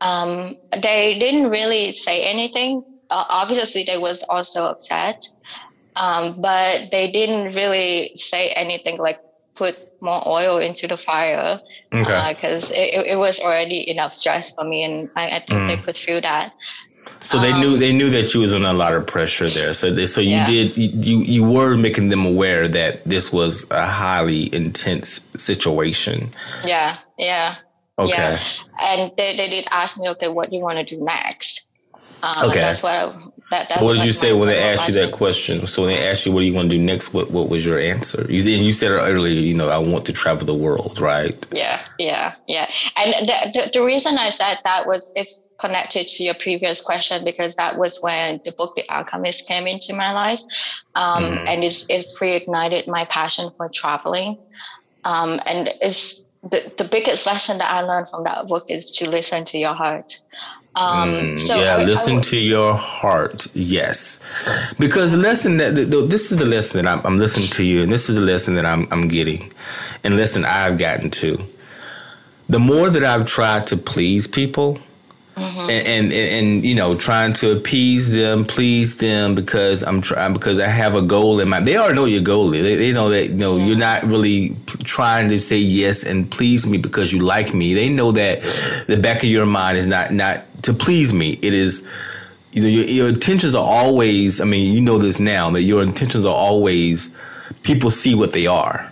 Um, 0.00 0.56
they 0.72 1.18
didn't 1.18 1.50
really 1.50 1.92
say 1.92 2.22
anything. 2.22 2.84
Uh, 3.10 3.24
obviously, 3.28 3.82
they 3.84 3.98
was 3.98 4.22
also 4.30 4.64
upset 4.64 5.26
um, 5.96 6.40
but 6.40 6.90
they 6.90 7.10
didn't 7.10 7.54
really 7.54 8.12
say 8.16 8.50
anything 8.50 8.98
like 8.98 9.20
put 9.54 9.76
more 10.00 10.26
oil 10.26 10.58
into 10.58 10.86
the 10.86 10.96
fire 10.96 11.60
because 11.90 12.70
okay. 12.70 12.96
uh, 12.96 13.00
it, 13.00 13.06
it 13.08 13.16
was 13.16 13.38
already 13.40 13.88
enough 13.90 14.14
stress 14.14 14.54
for 14.54 14.64
me, 14.64 14.82
and 14.82 15.10
I, 15.16 15.26
I 15.26 15.38
think 15.40 15.60
mm. 15.60 15.68
they 15.68 15.76
could 15.76 15.96
feel 15.96 16.20
that. 16.20 16.54
So 17.20 17.38
they 17.38 17.52
um, 17.52 17.60
knew 17.60 17.76
they 17.76 17.92
knew 17.92 18.10
that 18.10 18.32
you 18.34 18.40
was 18.40 18.54
under 18.54 18.68
a 18.68 18.72
lot 18.72 18.94
of 18.94 19.06
pressure 19.06 19.48
there. 19.48 19.74
So 19.74 19.92
they, 19.92 20.06
so 20.06 20.20
you 20.20 20.30
yeah. 20.30 20.46
did 20.46 20.76
you 20.76 21.18
you 21.18 21.44
were 21.44 21.76
making 21.76 22.08
them 22.08 22.24
aware 22.24 22.66
that 22.68 23.04
this 23.04 23.32
was 23.32 23.70
a 23.70 23.86
highly 23.86 24.52
intense 24.54 25.20
situation. 25.36 26.30
Yeah, 26.64 26.96
yeah. 27.18 27.56
Okay. 27.98 28.14
Yeah. 28.16 28.38
And 28.80 29.12
they, 29.16 29.36
they 29.36 29.50
did 29.50 29.66
ask 29.70 30.00
me, 30.00 30.08
okay, 30.10 30.28
what 30.28 30.48
do 30.48 30.56
you 30.56 30.62
want 30.62 30.78
to 30.78 30.84
do 30.84 31.02
next? 31.04 31.69
Um, 32.22 32.50
okay. 32.50 32.60
That's 32.60 32.82
what 32.82 32.92
I, 32.92 33.14
that, 33.50 33.68
so 33.68 33.84
what 33.84 33.96
did 33.96 34.04
you 34.04 34.12
say 34.12 34.32
when 34.32 34.48
they 34.48 34.62
asked 34.62 34.88
you 34.88 34.94
that 34.94 35.12
question? 35.12 35.66
So 35.66 35.82
when 35.82 35.90
they 35.90 36.08
asked 36.08 36.24
you 36.24 36.30
what 36.30 36.40
are 36.40 36.44
you 36.44 36.52
going 36.52 36.68
to 36.68 36.76
do 36.76 36.82
next, 36.82 37.12
what 37.12 37.32
what 37.32 37.48
was 37.48 37.66
your 37.66 37.80
answer? 37.80 38.24
You 38.28 38.40
you 38.40 38.72
said 38.72 38.92
earlier, 38.92 39.40
you 39.40 39.54
know, 39.54 39.68
I 39.68 39.78
want 39.78 40.06
to 40.06 40.12
travel 40.12 40.46
the 40.46 40.54
world, 40.54 41.00
right? 41.00 41.34
Yeah, 41.50 41.80
yeah, 41.98 42.34
yeah. 42.46 42.70
And 42.96 43.26
the, 43.26 43.50
the, 43.52 43.70
the 43.72 43.84
reason 43.84 44.18
I 44.18 44.30
said 44.30 44.58
that 44.62 44.86
was 44.86 45.12
it's 45.16 45.46
connected 45.58 46.06
to 46.06 46.22
your 46.22 46.34
previous 46.34 46.80
question 46.80 47.24
because 47.24 47.56
that 47.56 47.76
was 47.76 48.00
when 48.00 48.40
the 48.44 48.52
book 48.52 48.76
The 48.76 48.88
Alchemist 48.88 49.48
came 49.48 49.66
into 49.66 49.94
my 49.94 50.12
life, 50.12 50.40
um, 50.94 51.24
mm-hmm. 51.24 51.46
and 51.48 51.64
it's, 51.64 51.86
it's 51.88 52.16
reignited 52.20 52.86
my 52.86 53.04
passion 53.06 53.50
for 53.56 53.68
traveling. 53.68 54.38
Um, 55.04 55.40
and 55.44 55.70
it's 55.82 56.24
the, 56.42 56.72
the 56.78 56.84
biggest 56.84 57.26
lesson 57.26 57.58
that 57.58 57.70
I 57.70 57.82
learned 57.82 58.08
from 58.08 58.24
that 58.24 58.46
book 58.46 58.64
is 58.68 58.90
to 58.92 59.10
listen 59.10 59.44
to 59.46 59.58
your 59.58 59.74
heart. 59.74 60.18
Um, 60.76 61.10
mm, 61.10 61.38
so 61.38 61.56
yeah, 61.56 61.76
I, 61.76 61.84
listen 61.84 62.18
I 62.18 62.20
to 62.20 62.36
your 62.36 62.74
heart. 62.74 63.48
Yes, 63.54 64.20
because 64.78 65.12
the 65.12 65.18
lesson 65.18 65.56
that 65.56 65.74
this 65.74 66.30
is 66.30 66.38
the 66.38 66.48
lesson 66.48 66.82
that 66.82 66.90
I'm, 66.90 67.04
I'm, 67.04 67.18
listening 67.18 67.48
to 67.48 67.64
you, 67.64 67.82
and 67.82 67.92
this 67.92 68.08
is 68.08 68.14
the 68.14 68.24
lesson 68.24 68.54
that 68.54 68.64
I'm, 68.64 68.86
I'm 68.92 69.08
getting, 69.08 69.52
and 70.04 70.16
lesson 70.16 70.44
I've 70.44 70.78
gotten 70.78 71.10
to. 71.10 71.44
The 72.48 72.60
more 72.60 72.88
that 72.88 73.02
I've 73.02 73.26
tried 73.26 73.66
to 73.68 73.76
please 73.76 74.28
people, 74.28 74.78
Mm-hmm. 75.40 75.70
And, 75.70 75.86
and, 75.86 76.12
and 76.12 76.64
you 76.64 76.74
know 76.74 76.94
trying 76.94 77.32
to 77.34 77.52
appease 77.56 78.10
them, 78.10 78.44
please 78.44 78.98
them 78.98 79.34
because 79.34 79.82
I'm 79.82 80.02
trying 80.02 80.34
because 80.34 80.58
I 80.58 80.66
have 80.66 80.96
a 80.96 81.02
goal 81.02 81.40
in 81.40 81.48
mind. 81.48 81.66
They 81.66 81.78
already 81.78 81.94
know 81.94 82.04
your 82.04 82.22
goal 82.22 82.52
is. 82.52 82.62
They, 82.62 82.76
they 82.76 82.92
know 82.92 83.08
that 83.08 83.28
you 83.28 83.36
know 83.36 83.56
yeah. 83.56 83.64
you're 83.64 83.76
not 83.76 84.02
really 84.02 84.54
trying 84.84 85.30
to 85.30 85.40
say 85.40 85.56
yes 85.56 86.04
and 86.04 86.30
please 86.30 86.66
me 86.66 86.76
because 86.76 87.12
you 87.12 87.20
like 87.20 87.54
me. 87.54 87.72
They 87.72 87.88
know 87.88 88.12
that 88.12 88.42
the 88.86 88.98
back 88.98 89.18
of 89.18 89.30
your 89.30 89.46
mind 89.46 89.78
is 89.78 89.86
not 89.86 90.12
not 90.12 90.44
to 90.62 90.72
please 90.72 91.12
me. 91.12 91.38
It 91.42 91.54
is 91.54 91.86
you 92.52 92.62
know 92.62 92.68
your, 92.68 92.84
your 92.84 93.08
intentions 93.08 93.54
are 93.54 93.64
always. 93.64 94.40
I 94.40 94.44
mean, 94.44 94.74
you 94.74 94.80
know 94.80 94.98
this 94.98 95.20
now 95.20 95.50
that 95.50 95.62
your 95.62 95.82
intentions 95.82 96.26
are 96.26 96.34
always 96.34 97.14
people 97.62 97.90
see 97.90 98.14
what 98.14 98.32
they 98.32 98.46
are 98.46 98.90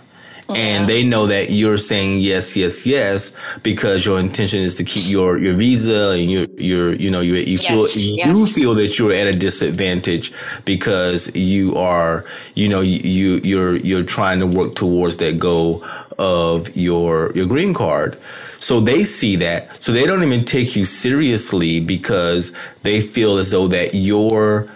and 0.55 0.89
they 0.89 1.03
know 1.03 1.27
that 1.27 1.49
you're 1.49 1.77
saying 1.77 2.19
yes, 2.19 2.57
yes, 2.57 2.85
yes 2.85 3.35
because 3.63 4.05
your 4.05 4.19
intention 4.19 4.59
is 4.59 4.75
to 4.75 4.83
keep 4.83 5.09
your 5.09 5.37
your 5.37 5.55
visa 5.55 6.09
and 6.11 6.31
your 6.31 6.45
your 6.57 6.93
you 6.93 7.09
know 7.09 7.21
you 7.21 7.35
you 7.35 7.57
yes, 7.57 7.67
feel 7.67 7.87
yes. 8.15 8.27
you 8.27 8.45
feel 8.45 8.73
that 8.73 8.97
you're 8.97 9.11
at 9.11 9.27
a 9.27 9.33
disadvantage 9.33 10.31
because 10.65 11.35
you 11.35 11.75
are 11.75 12.25
you 12.55 12.67
know 12.67 12.81
you 12.81 13.39
you're 13.43 13.75
you're 13.77 14.03
trying 14.03 14.39
to 14.39 14.47
work 14.47 14.75
towards 14.75 15.17
that 15.17 15.37
goal 15.37 15.83
of 16.17 16.75
your 16.75 17.31
your 17.35 17.45
green 17.45 17.73
card. 17.73 18.17
So 18.59 18.79
they 18.79 19.03
see 19.03 19.35
that. 19.37 19.81
So 19.81 19.91
they 19.91 20.05
don't 20.05 20.23
even 20.23 20.43
take 20.43 20.75
you 20.75 20.85
seriously 20.85 21.79
because 21.79 22.53
they 22.83 23.01
feel 23.01 23.37
as 23.37 23.51
though 23.51 23.67
that 23.69 23.95
you're 23.95 24.69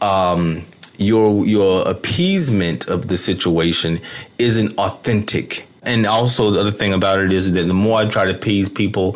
um, 0.00 0.64
your 0.98 1.46
your 1.46 1.88
appeasement 1.88 2.88
of 2.88 3.08
the 3.08 3.16
situation 3.16 4.00
isn't 4.38 4.78
authentic. 4.78 5.66
And 5.82 6.06
also 6.06 6.50
the 6.50 6.60
other 6.60 6.70
thing 6.70 6.92
about 6.92 7.22
it 7.22 7.32
is 7.32 7.50
that 7.52 7.62
the 7.62 7.74
more 7.74 8.00
I 8.00 8.06
try 8.06 8.24
to 8.24 8.34
appease 8.34 8.68
people, 8.68 9.12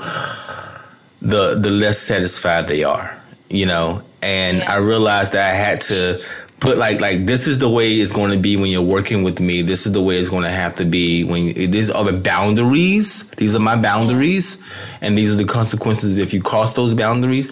the 1.21 1.54
the 1.61 1.71
less 1.71 1.99
satisfied 1.99 2.66
they 2.66 2.85
are. 2.85 3.21
You 3.50 3.66
know, 3.66 4.02
and 4.23 4.59
yeah. 4.59 4.73
I 4.73 4.76
realized 4.76 5.33
that 5.33 5.52
I 5.52 5.54
had 5.54 5.81
to 5.83 6.21
put 6.61 6.78
like 6.78 7.00
like 7.00 7.26
this 7.26 7.46
is 7.46 7.58
the 7.58 7.68
way 7.68 7.92
it's 7.92 8.12
going 8.12 8.30
to 8.30 8.38
be 8.38 8.56
when 8.56 8.70
you're 8.70 8.82
working 8.82 9.23
with 9.23 9.40
me. 9.40 9.62
This 9.62 9.87
is 9.87 9.92
the 9.92 10.02
way 10.02 10.18
it's 10.18 10.28
going 10.28 10.44
to 10.44 10.50
have 10.50 10.75
to 10.76 10.84
be 10.84 11.25
when 11.25 11.54
these 11.54 11.90
are 11.90 12.04
the 12.04 12.12
boundaries. 12.12 13.28
These 13.30 13.54
are 13.54 13.61
my 13.61 13.76
boundaries, 13.76 14.58
and 15.00 15.16
these 15.16 15.32
are 15.32 15.37
the 15.37 15.44
consequences 15.44 16.18
if 16.18 16.32
you 16.32 16.42
cross 16.42 16.73
those 16.73 16.94
boundaries. 16.94 17.50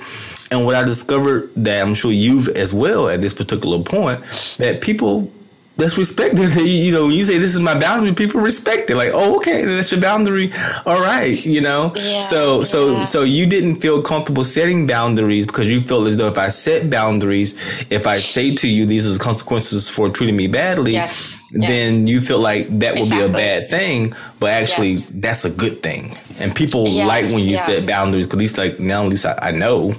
And 0.51 0.67
what 0.67 0.77
I 0.77 0.85
discovered 0.85 1.51
that 1.57 1.81
I'm 1.81 1.95
sure 1.95 2.13
you've 2.13 2.49
as 2.49 2.75
well 2.75 3.09
at 3.09 3.23
this 3.23 3.33
particular 3.33 3.83
point 3.83 4.21
that 4.59 4.81
people 4.83 5.31
that's 5.77 5.99
respected. 5.99 6.51
You 6.63 6.93
know, 6.93 7.09
you 7.09 7.25
say 7.25 7.39
this 7.39 7.55
is 7.55 7.61
my 7.61 7.79
boundary, 7.79 8.15
people 8.15 8.41
respect 8.41 8.91
it. 8.91 8.97
Like, 8.97 9.11
oh, 9.13 9.37
okay, 9.37 9.65
that's 9.65 9.91
your 9.93 10.01
boundary. 10.01 10.53
All 10.87 11.01
right, 11.01 11.45
you 11.45 11.61
know. 11.61 11.93
Yeah, 11.95 12.21
so, 12.21 12.63
so, 12.63 12.93
yeah. 12.93 13.05
so 13.05 13.23
you 13.23 13.47
didn't 13.47 13.77
feel 13.77 14.03
comfortable 14.03 14.45
setting 14.45 14.87
boundaries 14.87 15.47
because 15.47 15.71
you 15.71 15.81
felt 15.83 16.07
as 16.07 16.17
though 16.17 16.29
if 16.29 16.39
I 16.39 16.49
set 16.49 16.91
boundaries, 16.91 17.55
if 17.91 18.07
I 18.07 18.19
say 18.19 18.55
to 18.57 18.69
you 18.69 18.87
these 18.87 19.07
are 19.07 19.13
the 19.13 19.19
consequences 19.19 19.89
for 19.89 20.09
treating 20.09 20.37
me 20.37 20.47
badly, 20.47 20.93
yes. 20.93 21.43
then 21.51 22.07
yes. 22.07 22.11
you 22.11 22.21
feel 22.21 22.39
like 22.39 22.69
that 22.79 22.95
would 22.95 23.03
exactly. 23.03 23.29
be 23.29 23.33
a 23.33 23.37
bad 23.37 23.71
thing. 23.71 24.15
But 24.41 24.51
actually, 24.51 24.91
yeah. 24.91 25.07
that's 25.15 25.45
a 25.45 25.51
good 25.51 25.83
thing, 25.83 26.17
and 26.39 26.55
people 26.55 26.91
like 26.91 27.25
when 27.25 27.41
you 27.41 27.59
set 27.59 27.87
boundaries. 27.87 28.27
Because 28.27 28.37
at 28.37 28.41
least, 28.41 28.59
like 28.59 28.81
now, 28.81 29.05
at 29.05 29.11
least 29.11 29.27
I, 29.27 29.39
I 29.41 29.51
know. 29.53 29.93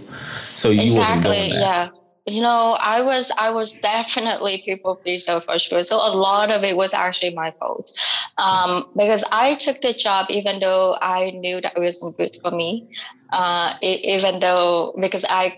So 0.54 0.70
you 0.70 0.82
exactly, 0.82 1.00
wasn't 1.00 1.24
doing 1.24 1.50
that. 1.60 1.92
Yeah 1.92 2.03
you 2.26 2.42
know 2.42 2.78
i 2.80 3.02
was 3.02 3.32
i 3.38 3.50
was 3.50 3.74
definitely 3.74 4.62
people 4.64 4.96
pleaser 4.96 5.42
for 5.42 5.60
sure. 5.60 5.84
So 5.84 5.98
a 5.98 6.14
lot 6.16 6.52
of 6.52 6.64
it 6.64 6.78
was 6.78 6.94
actually 6.94 7.36
my 7.36 7.52
fault. 7.52 7.92
Um, 8.38 8.88
because 8.96 9.24
i 9.32 9.56
took 9.56 9.82
the 9.82 9.94
job 9.94 10.28
even 10.30 10.60
though 10.60 10.98
i 11.02 11.32
knew 11.32 11.62
that 11.62 11.74
it 11.76 11.80
wasn't 11.80 12.18
good 12.18 12.36
for 12.42 12.52
me 12.52 12.88
uh, 13.32 13.74
it, 13.82 14.06
even 14.06 14.40
though 14.40 14.96
because 15.00 15.26
i 15.30 15.56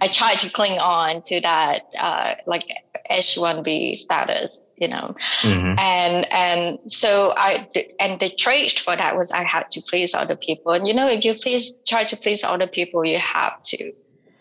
i 0.00 0.08
tried 0.08 0.38
to 0.38 0.50
cling 0.50 0.78
on 0.78 1.22
to 1.22 1.40
that 1.40 1.82
uh, 1.98 2.34
like 2.46 2.64
h1b 3.10 3.96
status 3.96 4.72
you 4.78 4.88
know. 4.88 5.14
Mm-hmm. 5.42 5.78
and 5.78 6.32
and 6.32 6.78
so 6.90 7.34
i 7.36 7.68
and 8.00 8.18
the 8.18 8.30
trait 8.30 8.78
for 8.78 8.96
that 8.96 9.16
was 9.16 9.30
i 9.32 9.44
had 9.44 9.70
to 9.72 9.82
please 9.82 10.14
other 10.14 10.36
people. 10.36 10.72
And 10.72 10.88
you 10.88 10.94
know 10.94 11.06
if 11.08 11.24
you 11.24 11.34
please 11.34 11.78
try 11.86 12.04
to 12.04 12.16
please 12.16 12.42
other 12.42 12.66
people 12.66 13.04
you 13.04 13.18
have 13.18 13.62
to 13.64 13.92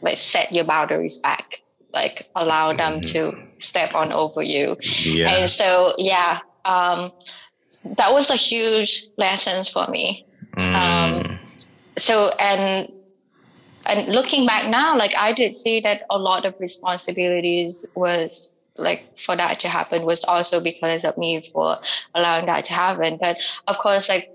like 0.02 0.18
set 0.18 0.52
your 0.52 0.64
boundaries 0.64 1.18
back 1.20 1.62
like 1.94 2.30
allow 2.36 2.74
them 2.74 3.02
mm-hmm. 3.02 3.32
to 3.32 3.38
step 3.60 3.96
on 3.96 4.12
over 4.12 4.42
you 4.42 4.76
yeah. 5.04 5.30
and 5.30 5.50
so 5.50 5.94
yeah 5.98 6.40
um, 6.66 7.12
that 7.98 8.12
was 8.12 8.30
a 8.30 8.36
huge 8.36 9.06
lessons 9.18 9.68
for 9.68 9.88
me 9.88 10.26
mm. 10.52 10.76
um, 10.76 11.40
so 11.98 12.30
and 12.40 12.92
and 13.88 14.08
looking 14.08 14.46
back 14.46 14.70
now 14.70 14.96
like 14.96 15.16
i 15.18 15.32
did 15.32 15.56
see 15.56 15.80
that 15.80 16.04
a 16.10 16.18
lot 16.18 16.46
of 16.46 16.54
responsibilities 16.60 17.86
was 17.96 18.58
like 18.78 19.18
for 19.18 19.36
that 19.36 19.60
to 19.60 19.68
happen 19.68 20.06
was 20.06 20.24
also 20.24 20.62
because 20.62 21.04
of 21.04 21.18
me 21.18 21.42
for 21.42 21.78
allowing 22.16 22.46
that 22.46 22.64
to 22.64 22.74
happen 22.74 23.18
but 23.20 23.38
of 23.68 23.78
course 23.78 24.08
like 24.08 24.32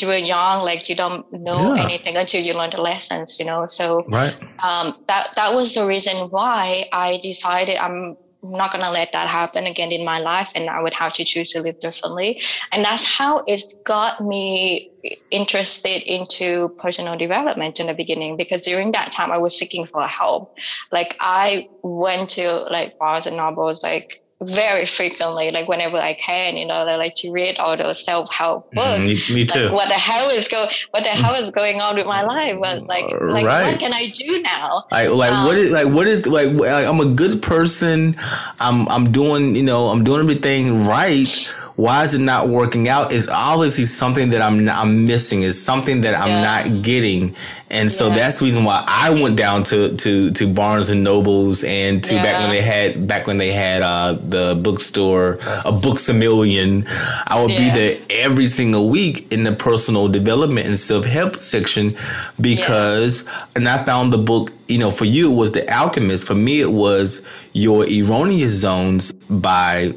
you 0.00 0.08
were 0.08 0.16
young, 0.16 0.62
like 0.62 0.88
you 0.88 0.96
don't 0.96 1.30
know 1.32 1.74
yeah. 1.74 1.84
anything 1.84 2.16
until 2.16 2.42
you 2.42 2.54
learn 2.54 2.70
the 2.70 2.80
lessons, 2.80 3.38
you 3.38 3.46
know. 3.46 3.66
So 3.66 4.04
right. 4.08 4.34
um, 4.64 4.94
that 5.08 5.34
that 5.36 5.54
was 5.54 5.74
the 5.74 5.86
reason 5.86 6.28
why 6.30 6.88
I 6.92 7.18
decided 7.22 7.76
I'm 7.76 8.16
not 8.42 8.72
gonna 8.72 8.90
let 8.90 9.12
that 9.12 9.28
happen 9.28 9.66
again 9.66 9.92
in 9.92 10.04
my 10.04 10.20
life, 10.20 10.50
and 10.54 10.68
I 10.70 10.82
would 10.82 10.94
have 10.94 11.14
to 11.14 11.24
choose 11.24 11.52
to 11.52 11.60
live 11.60 11.80
differently. 11.80 12.40
And 12.72 12.84
that's 12.84 13.04
how 13.04 13.44
it's 13.46 13.74
got 13.84 14.20
me 14.20 14.90
interested 15.30 16.02
into 16.02 16.68
personal 16.80 17.16
development 17.16 17.80
in 17.80 17.86
the 17.86 17.94
beginning 17.94 18.36
because 18.36 18.62
during 18.62 18.92
that 18.92 19.12
time 19.12 19.30
I 19.30 19.38
was 19.38 19.56
seeking 19.56 19.86
for 19.86 20.02
help. 20.02 20.56
Like 20.92 21.16
I 21.20 21.68
went 21.82 22.30
to 22.30 22.66
like 22.70 22.98
Barnes 22.98 23.26
and 23.26 23.36
Nobles, 23.36 23.82
like 23.82 24.22
very 24.42 24.84
frequently, 24.84 25.50
like 25.50 25.66
whenever 25.66 25.96
I 25.96 26.12
can, 26.14 26.56
you 26.56 26.66
know, 26.66 26.74
I 26.74 26.96
like 26.96 27.14
to 27.16 27.32
read 27.32 27.58
all 27.58 27.76
those 27.76 28.04
self 28.04 28.32
help 28.32 28.70
books. 28.72 29.00
Mm, 29.00 29.28
me, 29.30 29.34
me, 29.34 29.46
too. 29.46 29.60
Like, 29.60 29.72
what 29.72 29.88
the 29.88 29.94
hell 29.94 30.28
is 30.30 30.46
go? 30.48 30.66
What 30.90 31.04
the 31.04 31.10
hell 31.10 31.34
is 31.34 31.50
going 31.50 31.80
on 31.80 31.96
with 31.96 32.06
my 32.06 32.22
life? 32.22 32.58
Was 32.58 32.86
like, 32.86 33.10
like 33.12 33.46
right. 33.46 33.70
what 33.70 33.80
can 33.80 33.92
I 33.94 34.10
do 34.10 34.42
now? 34.42 34.84
Like, 34.92 35.10
like 35.10 35.32
um, 35.32 35.46
what 35.46 35.56
is 35.56 35.72
like 35.72 35.86
what 35.86 36.06
is 36.06 36.26
like? 36.26 36.48
I'm 36.48 37.00
a 37.00 37.06
good 37.06 37.40
person. 37.40 38.14
I'm 38.60 38.86
I'm 38.88 39.10
doing 39.10 39.56
you 39.56 39.62
know 39.62 39.86
I'm 39.86 40.04
doing 40.04 40.20
everything 40.20 40.84
right 40.84 41.52
why 41.76 42.02
is 42.02 42.14
it 42.14 42.20
not 42.20 42.48
working 42.48 42.88
out? 42.88 43.12
It's 43.12 43.28
obviously 43.28 43.84
something 43.84 44.30
that 44.30 44.40
I'm 44.40 44.68
I'm 44.68 45.06
missing. 45.06 45.42
Is 45.42 45.62
something 45.62 46.00
that 46.00 46.14
I'm 46.18 46.28
yeah. 46.28 46.42
not 46.42 46.82
getting, 46.82 47.36
and 47.70 47.90
so 47.90 48.08
yeah. 48.08 48.14
that's 48.14 48.38
the 48.38 48.44
reason 48.44 48.64
why 48.64 48.84
I 48.86 49.10
went 49.10 49.36
down 49.36 49.64
to 49.64 49.94
to 49.96 50.30
to 50.30 50.46
Barnes 50.46 50.90
and 50.90 51.02
Nobles 51.02 51.64
and 51.64 52.02
to 52.04 52.14
yeah. 52.14 52.22
back 52.22 52.40
when 52.40 52.50
they 52.50 52.62
had 52.62 53.08
back 53.08 53.26
when 53.26 53.38
they 53.38 53.52
had 53.52 53.82
uh, 53.82 54.12
the 54.14 54.54
bookstore 54.54 55.38
a 55.64 55.72
Books 55.72 56.08
a 56.08 56.14
Million. 56.14 56.86
I 57.26 57.40
would 57.40 57.48
be 57.48 57.70
there 57.70 57.98
every 58.10 58.46
single 58.46 58.88
week 58.88 59.32
in 59.32 59.42
the 59.42 59.52
personal 59.52 60.08
development 60.08 60.66
and 60.68 60.78
self 60.78 61.04
help 61.04 61.40
section 61.40 61.96
because, 62.40 63.26
and 63.56 63.68
I 63.68 63.84
found 63.84 64.12
the 64.12 64.18
book 64.18 64.50
you 64.68 64.78
know, 64.78 64.90
for 64.90 65.04
you 65.04 65.32
it 65.32 65.36
was 65.36 65.52
The 65.52 65.68
Alchemist. 65.72 66.26
For 66.26 66.34
me, 66.34 66.60
it 66.60 66.72
was 66.72 67.24
Your 67.52 67.84
Erroneous 67.84 68.50
Zones 68.50 69.12
by 69.12 69.92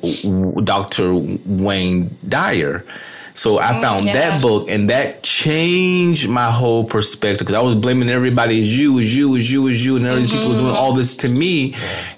Dr. 0.63 1.15
Wayne 1.15 2.15
Dyer. 2.27 2.85
So 3.39 3.58
I 3.58 3.67
mm, 3.67 3.81
found 3.81 4.03
yeah. 4.03 4.13
that 4.15 4.41
book 4.41 4.69
and 4.69 4.89
that 4.89 5.24
changed 5.24 6.27
my 6.27 6.51
whole 6.51 6.84
perspective 6.84 7.48
because 7.48 7.55
I 7.55 7.62
was 7.62 7.74
blaming 7.74 8.10
everybody 8.10 8.60
as 8.60 8.77
you, 8.77 9.00
as 9.00 9.15
you, 9.15 9.38
as 9.38 9.50
you, 9.50 9.69
as 9.69 9.86
you, 9.86 9.96
and 9.96 10.05
other 10.05 10.19
mm-hmm. 10.19 10.29
people 10.29 10.58
doing 10.58 10.75
all 10.75 10.93
this 10.93 11.15
to 11.15 11.29
me. 11.29 11.69
Yeah. 11.69 11.77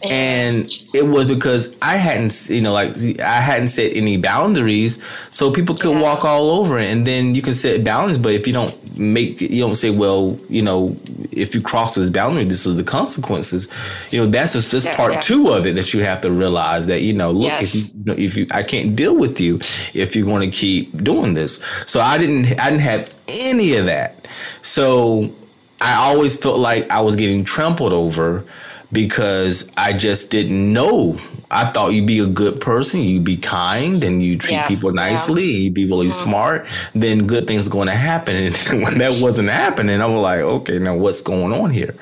And 0.10 0.72
it 0.96 1.06
was 1.06 1.32
because 1.32 1.76
I 1.80 1.98
hadn't, 1.98 2.50
you 2.50 2.62
know, 2.62 2.74
like 2.74 2.96
I 3.20 3.40
hadn't 3.40 3.68
set 3.68 3.96
any 3.96 4.18
boundaries. 4.18 4.98
So 5.30 5.52
people 5.52 5.76
could 5.76 5.92
yeah. 5.92 6.02
walk 6.02 6.26
all 6.26 6.50
over 6.50 6.80
it. 6.80 6.88
And 6.88 7.06
then 7.06 7.36
you 7.36 7.44
can 7.44 7.54
set 7.54 7.84
boundaries, 7.84 8.18
but 8.18 8.34
if 8.34 8.48
you 8.48 8.54
don't 8.54 8.76
make, 8.98 9.42
you 9.42 9.62
don't 9.62 9.76
say, 9.76 9.92
well, 9.92 10.40
you 10.50 10.64
know, 10.64 10.98
if 11.32 11.54
you 11.54 11.62
cross 11.62 11.94
this 11.94 12.10
boundary, 12.10 12.46
this 12.46 12.66
is 12.66 12.78
the 12.78 12.84
consequences. 12.84 13.68
You 14.10 14.22
know, 14.22 14.26
that's 14.26 14.54
just 14.54 14.72
this 14.72 14.88
part 14.96 15.22
two 15.22 15.50
of 15.50 15.68
it 15.68 15.76
that 15.76 15.94
you 15.94 16.02
have 16.04 16.22
to 16.22 16.32
realize 16.32 16.88
that, 16.88 17.04
you 17.04 17.14
know, 17.14 17.30
look, 17.30 17.44
yes. 17.44 17.62
if 17.62 17.76
you, 17.76 18.14
if 18.16 18.38
you, 18.38 18.48
I 18.50 18.64
can't 18.64 18.96
deal 18.96 19.16
with 19.16 19.40
you 19.40 19.60
if 19.94 20.16
you 20.16 20.26
want 20.26 20.44
to 20.46 20.50
keep 20.50 20.92
doing 21.04 21.11
doing 21.14 21.34
this. 21.34 21.64
So 21.86 22.00
I 22.00 22.18
didn't 22.18 22.60
I 22.60 22.70
didn't 22.70 22.82
have 22.82 23.16
any 23.28 23.76
of 23.76 23.86
that. 23.86 24.28
So 24.62 25.34
I 25.80 25.96
always 25.96 26.38
felt 26.38 26.60
like 26.60 26.90
I 26.92 27.02
was 27.02 27.16
getting 27.16 27.44
trampled 27.44 27.94
over 27.94 28.46
because 28.92 29.72
I 29.78 29.94
just 29.94 30.32
didn't 30.32 30.74
know. 30.74 31.18
I 31.50 31.72
thought 31.72 31.94
you'd 31.94 32.08
be 32.08 32.20
a 32.20 32.28
good 32.28 32.62
person, 32.62 33.02
you'd 33.02 33.24
be 33.24 33.38
kind, 33.38 34.04
and 34.04 34.22
you 34.22 34.38
treat 34.38 34.54
yeah, 34.54 34.68
people 34.68 34.92
nicely, 34.92 35.44
yeah. 35.44 35.58
you'd 35.60 35.74
be 35.74 35.86
really 35.86 36.08
mm-hmm. 36.08 36.30
smart. 36.30 36.68
Then 36.94 37.26
good 37.26 37.48
things 37.48 37.68
going 37.70 37.88
to 37.88 37.96
happen, 37.96 38.36
and 38.36 38.56
when 38.84 38.98
that 39.00 39.22
wasn't 39.22 39.50
happening, 39.50 40.02
I 40.02 40.06
was 40.06 40.22
like, 40.22 40.40
okay, 40.40 40.80
now 40.80 40.96
what's 40.96 41.22
going 41.22 41.54
on 41.54 41.70
here? 41.72 41.96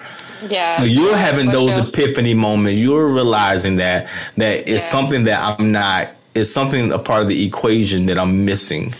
Yeah. 0.47 0.69
So 0.71 0.83
you're 0.83 1.17
having 1.17 1.47
those 1.47 1.77
epiphany 1.77 2.33
moments. 2.33 2.79
You're 2.79 3.07
realizing 3.07 3.75
that 3.77 4.09
that 4.37 4.69
is 4.69 4.69
yeah. 4.69 4.77
something 4.77 5.23
that 5.25 5.59
I'm 5.59 5.71
not 5.71 6.09
is 6.35 6.53
something 6.53 6.91
a 6.91 6.99
part 6.99 7.23
of 7.23 7.27
the 7.27 7.45
equation 7.45 8.05
that 8.07 8.17
I'm 8.17 8.45
missing. 8.45 8.93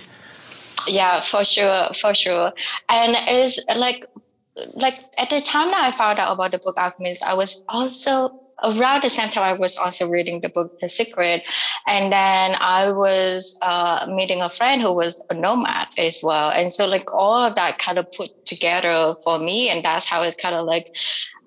Yeah, 0.88 1.22
for 1.22 1.44
sure, 1.44 1.90
for 1.94 2.14
sure. 2.16 2.54
And 2.90 3.16
it's 3.28 3.60
like 3.76 4.06
like 4.74 5.00
at 5.18 5.30
the 5.30 5.42
time 5.42 5.70
that 5.70 5.86
I 5.86 5.92
found 5.92 6.20
out 6.20 6.34
about 6.34 6.52
the 6.52 6.58
book 6.58 6.78
Alchemist, 6.78 7.24
I 7.24 7.34
was 7.34 7.66
also 7.70 8.40
around 8.64 9.04
the 9.04 9.10
same 9.10 9.30
time 9.30 9.44
I 9.44 9.54
was 9.54 9.78
also 9.78 10.08
reading 10.08 10.42
the 10.42 10.50
book 10.50 10.72
The 10.82 10.90
Secret, 10.90 11.44
and 11.88 12.12
then 12.12 12.56
I 12.60 12.92
was 12.92 13.56
uh, 13.62 14.08
meeting 14.10 14.42
a 14.42 14.50
friend 14.50 14.82
who 14.82 14.94
was 14.94 15.24
a 15.30 15.34
nomad 15.34 15.88
as 15.98 16.20
well, 16.24 16.52
and 16.52 16.72
so 16.72 16.88
like 16.88 17.14
all 17.14 17.44
of 17.44 17.56
that 17.56 17.78
kind 17.80 17.98
of 17.98 18.06
put 18.16 18.30
together 18.46 19.16
for 19.24 19.40
me, 19.40 19.70
and 19.70 19.84
that's 19.84 20.08
how 20.08 20.22
it 20.24 20.38
kind 20.38 20.56
of 20.56 20.66
like 20.66 20.86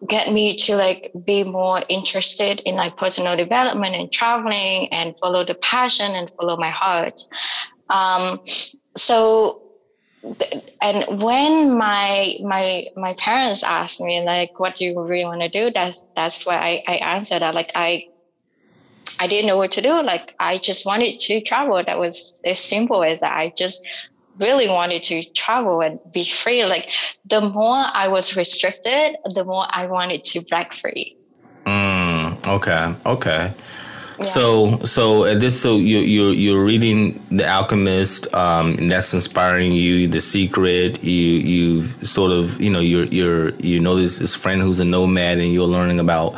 get 0.08 0.32
me 0.32 0.56
to 0.56 0.76
like 0.76 1.10
be 1.24 1.44
more 1.44 1.82
interested 1.88 2.60
in 2.64 2.74
like 2.74 2.96
personal 2.96 3.36
development 3.36 3.94
and 3.94 4.10
traveling 4.10 4.88
and 4.92 5.16
follow 5.18 5.44
the 5.44 5.56
passion 5.62 6.10
and 6.12 6.30
follow 6.40 6.56
my 6.56 6.70
heart. 6.70 7.14
Um, 7.88 8.40
so 8.96 9.58
and 10.80 11.20
when 11.20 11.76
my 11.76 12.36
my 12.42 12.84
my 12.96 13.12
parents 13.14 13.62
asked 13.64 14.00
me 14.00 14.20
like 14.24 14.58
what 14.58 14.76
do 14.76 14.84
you 14.84 15.00
really 15.02 15.24
want 15.24 15.40
to 15.40 15.48
do 15.48 15.70
that's 15.74 16.06
that's 16.14 16.46
why 16.46 16.56
I, 16.86 16.92
I 16.92 16.96
answered 16.96 17.40
that 17.40 17.54
like 17.54 17.72
I 17.74 18.04
I 19.18 19.26
didn't 19.26 19.48
know 19.48 19.56
what 19.56 19.72
to 19.72 19.82
do 19.82 20.00
like 20.02 20.32
I 20.38 20.58
just 20.58 20.86
wanted 20.86 21.18
to 21.20 21.40
travel 21.40 21.82
that 21.84 21.98
was 21.98 22.40
as 22.44 22.60
simple 22.60 23.02
as 23.02 23.20
that 23.20 23.36
I 23.36 23.52
just 23.56 23.84
really 24.38 24.68
wanted 24.68 25.02
to 25.04 25.24
travel 25.34 25.80
and 25.80 26.00
be 26.10 26.24
free. 26.24 26.64
Like 26.64 26.88
the 27.24 27.40
more 27.40 27.84
I 27.92 28.08
was 28.08 28.36
restricted, 28.36 29.16
the 29.34 29.44
more 29.44 29.66
I 29.70 29.86
wanted 29.86 30.24
to 30.24 30.42
break 30.48 30.72
free. 30.72 31.16
Mm, 31.64 32.46
okay. 32.48 32.94
Okay. 33.06 33.52
Yeah. 34.18 34.24
So, 34.24 34.76
so 34.78 35.24
at 35.24 35.40
this, 35.40 35.60
so 35.60 35.76
you 35.76 35.98
you're 35.98 36.32
you're 36.32 36.64
reading 36.64 37.20
The 37.30 37.46
Alchemist, 37.48 38.32
um, 38.34 38.74
and 38.74 38.90
that's 38.90 39.14
inspiring 39.14 39.72
you. 39.72 40.06
The 40.06 40.20
Secret, 40.20 41.02
you 41.02 41.12
you 41.12 41.82
sort 41.82 42.30
of 42.30 42.60
you 42.60 42.70
know 42.70 42.80
you're 42.80 43.04
you're 43.04 43.50
you 43.56 43.80
know 43.80 43.96
this 43.96 44.18
this 44.18 44.36
friend 44.36 44.60
who's 44.60 44.80
a 44.80 44.84
nomad, 44.84 45.38
and 45.38 45.52
you're 45.52 45.66
learning 45.66 46.00
about 46.00 46.34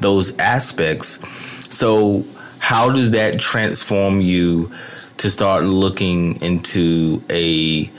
those 0.00 0.38
aspects. 0.38 1.18
So, 1.74 2.24
how 2.58 2.90
does 2.90 3.10
that 3.10 3.40
transform 3.40 4.20
you 4.20 4.72
to 5.18 5.28
start 5.28 5.64
looking 5.64 6.40
into 6.40 7.22
a 7.28 7.90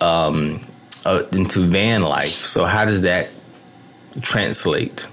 um, 0.00 0.60
uh, 1.04 1.22
into 1.32 1.60
van 1.60 2.02
life. 2.02 2.28
So 2.28 2.64
how 2.64 2.84
does 2.84 3.02
that 3.02 3.28
translate? 4.20 5.08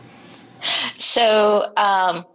So 0.96 1.72
um, 1.78 2.26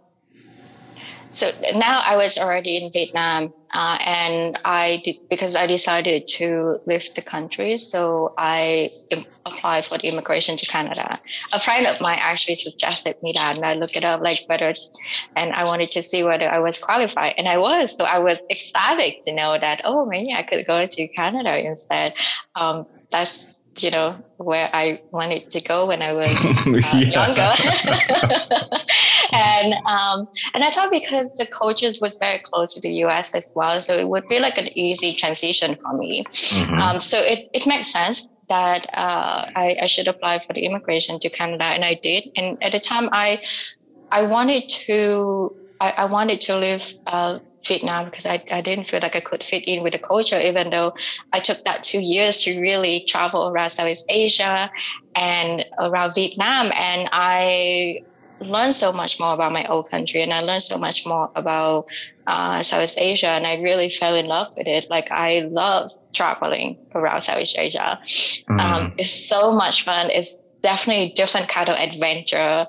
so 1.31 1.49
now 1.75 2.01
I 2.05 2.17
was 2.17 2.37
already 2.37 2.77
in 2.77 2.91
Vietnam, 2.91 3.53
uh, 3.73 3.97
and 4.05 4.57
I 4.65 5.01
did 5.03 5.15
because 5.29 5.55
I 5.55 5.65
decided 5.65 6.27
to 6.39 6.77
leave 6.85 7.13
the 7.15 7.21
country. 7.21 7.77
So 7.77 8.33
I 8.37 8.91
applied 9.45 9.85
for 9.85 9.97
the 9.97 10.09
immigration 10.09 10.57
to 10.57 10.65
Canada. 10.65 11.17
A 11.53 11.59
friend 11.59 11.87
of 11.87 12.01
mine 12.01 12.19
actually 12.21 12.55
suggested 12.55 13.15
me 13.23 13.31
that, 13.35 13.55
and 13.55 13.65
I 13.65 13.75
looked 13.75 13.95
it 13.95 14.03
up 14.03 14.21
like 14.21 14.43
whether, 14.47 14.73
and 15.35 15.53
I 15.53 15.63
wanted 15.63 15.91
to 15.91 16.01
see 16.01 16.23
whether 16.23 16.49
I 16.49 16.59
was 16.59 16.79
qualified, 16.79 17.35
and 17.37 17.47
I 17.47 17.57
was. 17.57 17.95
So 17.95 18.03
I 18.03 18.19
was 18.19 18.41
ecstatic 18.49 19.21
to 19.23 19.33
know 19.33 19.57
that 19.57 19.81
oh 19.85 20.05
maybe 20.05 20.33
I 20.33 20.43
could 20.43 20.65
go 20.67 20.85
to 20.85 21.07
Canada 21.09 21.57
instead. 21.57 22.13
Um, 22.55 22.85
that's 23.09 23.57
you 23.77 23.89
know 23.89 24.21
where 24.37 24.69
I 24.73 25.01
wanted 25.11 25.49
to 25.51 25.61
go 25.61 25.87
when 25.87 26.01
I 26.01 26.13
was 26.13 26.35
uh, 26.93 26.97
younger. 26.97 27.51
and 29.31 29.73
um, 29.85 30.27
and 30.53 30.63
I 30.63 30.71
thought 30.71 30.91
because 30.91 31.35
the 31.37 31.45
coaches 31.45 32.01
was 32.01 32.17
very 32.17 32.39
close 32.39 32.73
to 32.73 32.81
the 32.81 32.91
U.S. 33.05 33.35
as 33.35 33.53
well, 33.55 33.81
so 33.81 33.93
it 33.97 34.07
would 34.07 34.27
be 34.27 34.39
like 34.39 34.57
an 34.57 34.67
easy 34.77 35.13
transition 35.13 35.77
for 35.81 35.93
me. 35.97 36.23
Mm-hmm. 36.23 36.79
Um, 36.79 36.99
so 36.99 37.19
it 37.19 37.49
it 37.53 37.67
makes 37.67 37.91
sense 37.91 38.27
that 38.49 38.85
uh, 38.93 39.45
I, 39.55 39.77
I 39.81 39.85
should 39.85 40.07
apply 40.07 40.39
for 40.39 40.53
the 40.53 40.65
immigration 40.65 41.19
to 41.19 41.29
Canada, 41.29 41.63
and 41.63 41.85
I 41.85 41.93
did. 41.93 42.29
And 42.35 42.61
at 42.61 42.73
the 42.73 42.79
time, 42.79 43.09
I 43.11 43.41
I 44.11 44.23
wanted 44.23 44.67
to 44.87 45.55
I, 45.79 45.93
I 45.97 46.05
wanted 46.05 46.41
to 46.41 46.57
live. 46.57 46.93
Uh, 47.07 47.39
Vietnam 47.63 48.05
because 48.05 48.25
I, 48.25 48.43
I 48.51 48.61
didn't 48.61 48.85
feel 48.85 49.01
like 49.01 49.15
I 49.15 49.19
could 49.19 49.43
fit 49.43 49.63
in 49.65 49.83
with 49.83 49.93
the 49.93 49.99
culture, 49.99 50.39
even 50.39 50.71
though 50.71 50.95
I 51.31 51.39
took 51.39 51.63
that 51.63 51.83
two 51.83 51.99
years 51.99 52.41
to 52.43 52.59
really 52.59 53.01
travel 53.07 53.49
around 53.49 53.69
Southeast 53.69 54.07
Asia 54.09 54.71
and 55.15 55.65
around 55.77 56.15
Vietnam. 56.15 56.71
And 56.73 57.07
I 57.11 58.01
learned 58.41 58.73
so 58.73 58.91
much 58.91 59.19
more 59.19 59.33
about 59.33 59.51
my 59.51 59.65
old 59.67 59.89
country 59.89 60.21
and 60.21 60.33
I 60.33 60.41
learned 60.41 60.63
so 60.63 60.77
much 60.77 61.05
more 61.05 61.29
about 61.35 61.85
uh, 62.27 62.61
Southeast 62.63 62.99
Asia. 62.99 63.27
And 63.27 63.45
I 63.47 63.61
really 63.61 63.89
fell 63.89 64.15
in 64.15 64.25
love 64.25 64.53
with 64.57 64.67
it. 64.67 64.89
Like, 64.89 65.11
I 65.11 65.47
love 65.51 65.91
traveling 66.13 66.77
around 66.95 67.21
Southeast 67.21 67.57
Asia. 67.57 67.99
Mm. 68.49 68.59
Um, 68.59 68.93
it's 68.97 69.11
so 69.11 69.51
much 69.51 69.83
fun. 69.83 70.09
It's 70.11 70.41
definitely 70.61 71.11
a 71.11 71.13
different 71.13 71.49
kind 71.49 71.69
of 71.69 71.75
adventure. 71.77 72.67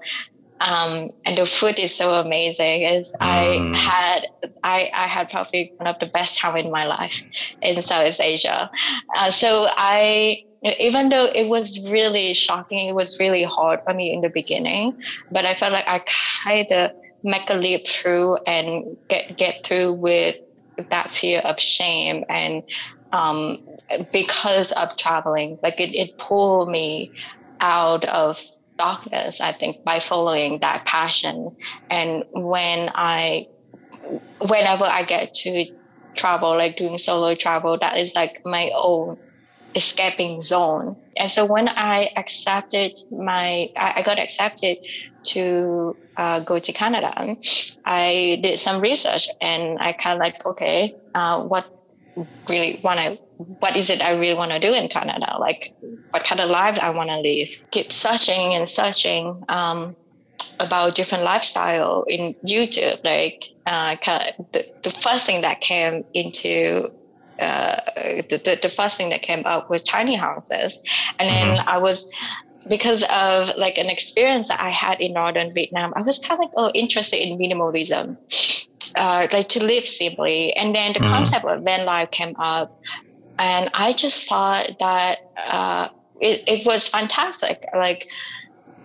Um, 0.60 1.10
and 1.24 1.36
the 1.36 1.44
food 1.44 1.78
is 1.78 1.94
so 1.94 2.14
amazing. 2.14 2.82
Is 2.82 3.10
mm. 3.12 3.16
I 3.20 3.76
had 3.76 4.26
I, 4.62 4.90
I 4.94 5.06
had 5.08 5.28
probably 5.28 5.72
one 5.76 5.88
of 5.88 5.98
the 5.98 6.06
best 6.06 6.38
time 6.38 6.56
in 6.56 6.70
my 6.70 6.86
life 6.86 7.20
in 7.62 7.80
Southeast 7.82 8.20
Asia. 8.20 8.70
Uh, 9.16 9.30
so 9.30 9.66
I 9.70 10.44
even 10.62 11.08
though 11.08 11.26
it 11.34 11.48
was 11.48 11.80
really 11.90 12.34
shocking, 12.34 12.88
it 12.88 12.94
was 12.94 13.18
really 13.18 13.42
hard 13.42 13.80
for 13.84 13.94
me 13.94 14.12
in 14.12 14.20
the 14.20 14.30
beginning, 14.30 15.00
but 15.30 15.44
I 15.44 15.54
felt 15.54 15.72
like 15.72 15.88
I 15.88 16.02
kind 16.44 16.70
of 16.70 16.90
make 17.24 17.50
a 17.50 17.54
leap 17.54 17.86
through 17.86 18.36
and 18.46 18.96
get 19.08 19.36
get 19.36 19.64
through 19.64 19.94
with 19.94 20.36
that 20.90 21.10
fear 21.10 21.40
of 21.40 21.60
shame 21.60 22.24
and 22.28 22.62
um, 23.12 23.58
because 24.12 24.72
of 24.72 24.96
traveling, 24.96 25.58
like 25.62 25.78
it, 25.80 25.94
it 25.94 26.16
pulled 26.18 26.70
me 26.70 27.12
out 27.60 28.04
of 28.06 28.40
darkness, 28.78 29.40
I 29.40 29.52
think, 29.52 29.84
by 29.84 30.00
following 30.00 30.58
that 30.60 30.84
passion. 30.86 31.54
And 31.90 32.24
when 32.32 32.90
I, 32.94 33.48
whenever 34.40 34.84
I 34.84 35.04
get 35.04 35.34
to 35.34 35.66
travel, 36.14 36.56
like 36.56 36.76
doing 36.76 36.98
solo 36.98 37.34
travel, 37.34 37.78
that 37.78 37.98
is 37.98 38.14
like 38.14 38.44
my 38.46 38.70
own 38.74 39.18
escaping 39.74 40.40
zone. 40.40 40.96
And 41.16 41.30
so 41.30 41.44
when 41.44 41.68
I 41.68 42.10
accepted 42.16 42.98
my, 43.10 43.70
I, 43.76 44.02
got 44.02 44.18
accepted 44.18 44.78
to 45.24 45.96
uh, 46.16 46.40
go 46.40 46.58
to 46.58 46.72
Canada, 46.72 47.36
I 47.84 48.40
did 48.42 48.58
some 48.58 48.80
research 48.80 49.28
and 49.40 49.78
I 49.78 49.92
kind 49.92 50.18
of 50.18 50.24
like, 50.24 50.44
okay, 50.44 50.94
uh, 51.14 51.42
what 51.44 51.66
really 52.48 52.80
want 52.82 52.98
to 52.98 53.18
what 53.36 53.76
is 53.76 53.90
it 53.90 54.02
I 54.02 54.12
really 54.12 54.34
want 54.34 54.52
to 54.52 54.58
do 54.58 54.72
in 54.72 54.88
Canada? 54.88 55.36
Like, 55.38 55.74
what 56.10 56.24
kind 56.24 56.40
of 56.40 56.50
life 56.50 56.78
I 56.80 56.90
want 56.90 57.10
to 57.10 57.18
live? 57.18 57.48
Keep 57.70 57.92
searching 57.92 58.54
and 58.54 58.68
searching 58.68 59.42
um, 59.48 59.96
about 60.60 60.94
different 60.94 61.24
lifestyle 61.24 62.04
in 62.08 62.34
YouTube. 62.44 63.02
Like, 63.04 63.44
uh, 63.66 63.96
kind 63.96 64.34
of 64.38 64.46
the, 64.52 64.66
the 64.82 64.90
first 64.90 65.26
thing 65.26 65.42
that 65.42 65.60
came 65.60 66.04
into 66.14 66.92
uh, 67.38 67.76
the, 68.28 68.40
the, 68.44 68.58
the, 68.62 68.68
first 68.68 68.96
thing 68.96 69.10
that 69.10 69.22
came 69.22 69.42
up 69.46 69.70
was 69.70 69.82
tiny 69.82 70.14
houses, 70.14 70.78
and 71.18 71.28
then 71.28 71.56
mm-hmm. 71.56 71.68
I 71.68 71.78
was 71.78 72.10
because 72.68 73.04
of 73.04 73.56
like 73.56 73.78
an 73.78 73.88
experience 73.88 74.48
that 74.48 74.60
I 74.60 74.70
had 74.70 75.00
in 75.00 75.12
northern 75.12 75.52
Vietnam. 75.52 75.92
I 75.96 76.02
was 76.02 76.18
kind 76.18 76.34
of 76.34 76.44
like 76.44 76.52
oh 76.56 76.70
interested 76.74 77.16
in 77.16 77.38
minimalism. 77.38 78.16
Uh, 78.94 79.26
like 79.32 79.48
to 79.48 79.64
live 79.64 79.86
simply. 79.86 80.52
And 80.52 80.74
then 80.74 80.92
the 80.92 80.98
mm-hmm. 80.98 81.08
concept 81.08 81.44
of 81.46 81.62
van 81.62 81.86
life 81.86 82.10
came 82.10 82.36
up. 82.38 82.78
And 83.38 83.70
I 83.72 83.94
just 83.94 84.28
thought 84.28 84.78
that 84.80 85.30
uh, 85.50 85.88
it, 86.20 86.42
it 86.46 86.66
was 86.66 86.88
fantastic. 86.88 87.64
Like, 87.74 88.08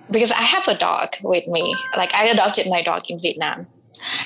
because 0.09 0.31
I 0.31 0.41
have 0.41 0.67
a 0.69 0.77
dog 0.77 1.15
with 1.23 1.45
me. 1.47 1.75
Like, 1.97 2.13
I 2.13 2.27
adopted 2.27 2.67
my 2.69 2.81
dog 2.81 3.09
in 3.09 3.19
Vietnam. 3.19 3.67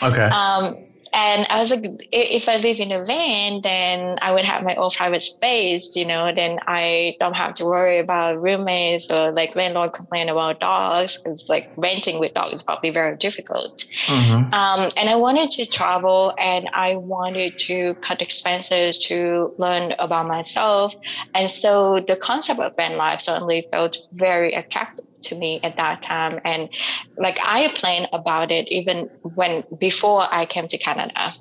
Okay. 0.04 0.22
Um, 0.22 0.76
and 1.14 1.46
I 1.50 1.60
was 1.60 1.72
like, 1.72 1.86
if 2.12 2.48
I 2.48 2.58
live 2.58 2.80
in 2.80 2.92
a 2.92 3.04
van, 3.06 3.62
then 3.62 4.18
I 4.22 4.32
would 4.32 4.46
have 4.46 4.64
my 4.64 4.76
own 4.76 4.92
private 4.92 5.22
space, 5.22 5.96
you 5.96 6.06
know, 6.06 6.34
then 6.34 6.60
I 6.68 7.18
don't 7.20 7.34
have 7.34 7.54
to 7.56 7.66
worry 7.66 8.00
about 8.00 8.42
roommates 8.42 9.12
or 9.12 9.32
like 9.32 9.56
landlord 9.56 9.92
complain 9.92 10.30
about 10.30 10.62
dogs 10.62 11.18
because 11.18 11.50
like 11.50 11.70
renting 11.76 12.20
with 12.20 12.34
dogs 12.34 12.54
is 12.54 12.64
probably 12.64 12.92
very 12.92 13.18
difficult. 13.18 13.80
Mm-hmm. 14.06 14.54
Um, 14.54 14.92
and 14.96 15.10
I 15.10 15.16
wanted 15.16 15.52
to 15.52 15.66
travel 15.66 16.34
and 16.40 16.70
I 16.74 16.96
wanted 16.96 17.60
to 17.60 17.96
cut 17.96 18.22
expenses 18.22 18.98
to 19.06 19.54
learn 19.58 19.94
about 20.00 20.28
myself. 20.28 20.94
And 21.36 21.50
so 21.50 22.06
the 22.08 22.16
concept 22.16 22.60
of 22.62 22.76
van 22.78 22.96
life 22.96 23.20
certainly 23.20 23.68
felt 23.70 23.98
very 24.14 24.54
attractive 24.54 25.11
to 25.24 25.36
me 25.36 25.60
at 25.64 25.78
that 25.78 26.02
time. 26.02 26.40
And 26.46 26.70
like 27.18 27.40
i 27.46 27.68
planned 27.70 28.08
about 28.14 28.52
it 28.52 28.68
even 28.72 29.10
when 29.24 29.64
before 29.78 30.24
i 30.32 30.46
came 30.46 30.68
to 30.68 30.78
canada. 30.78 31.36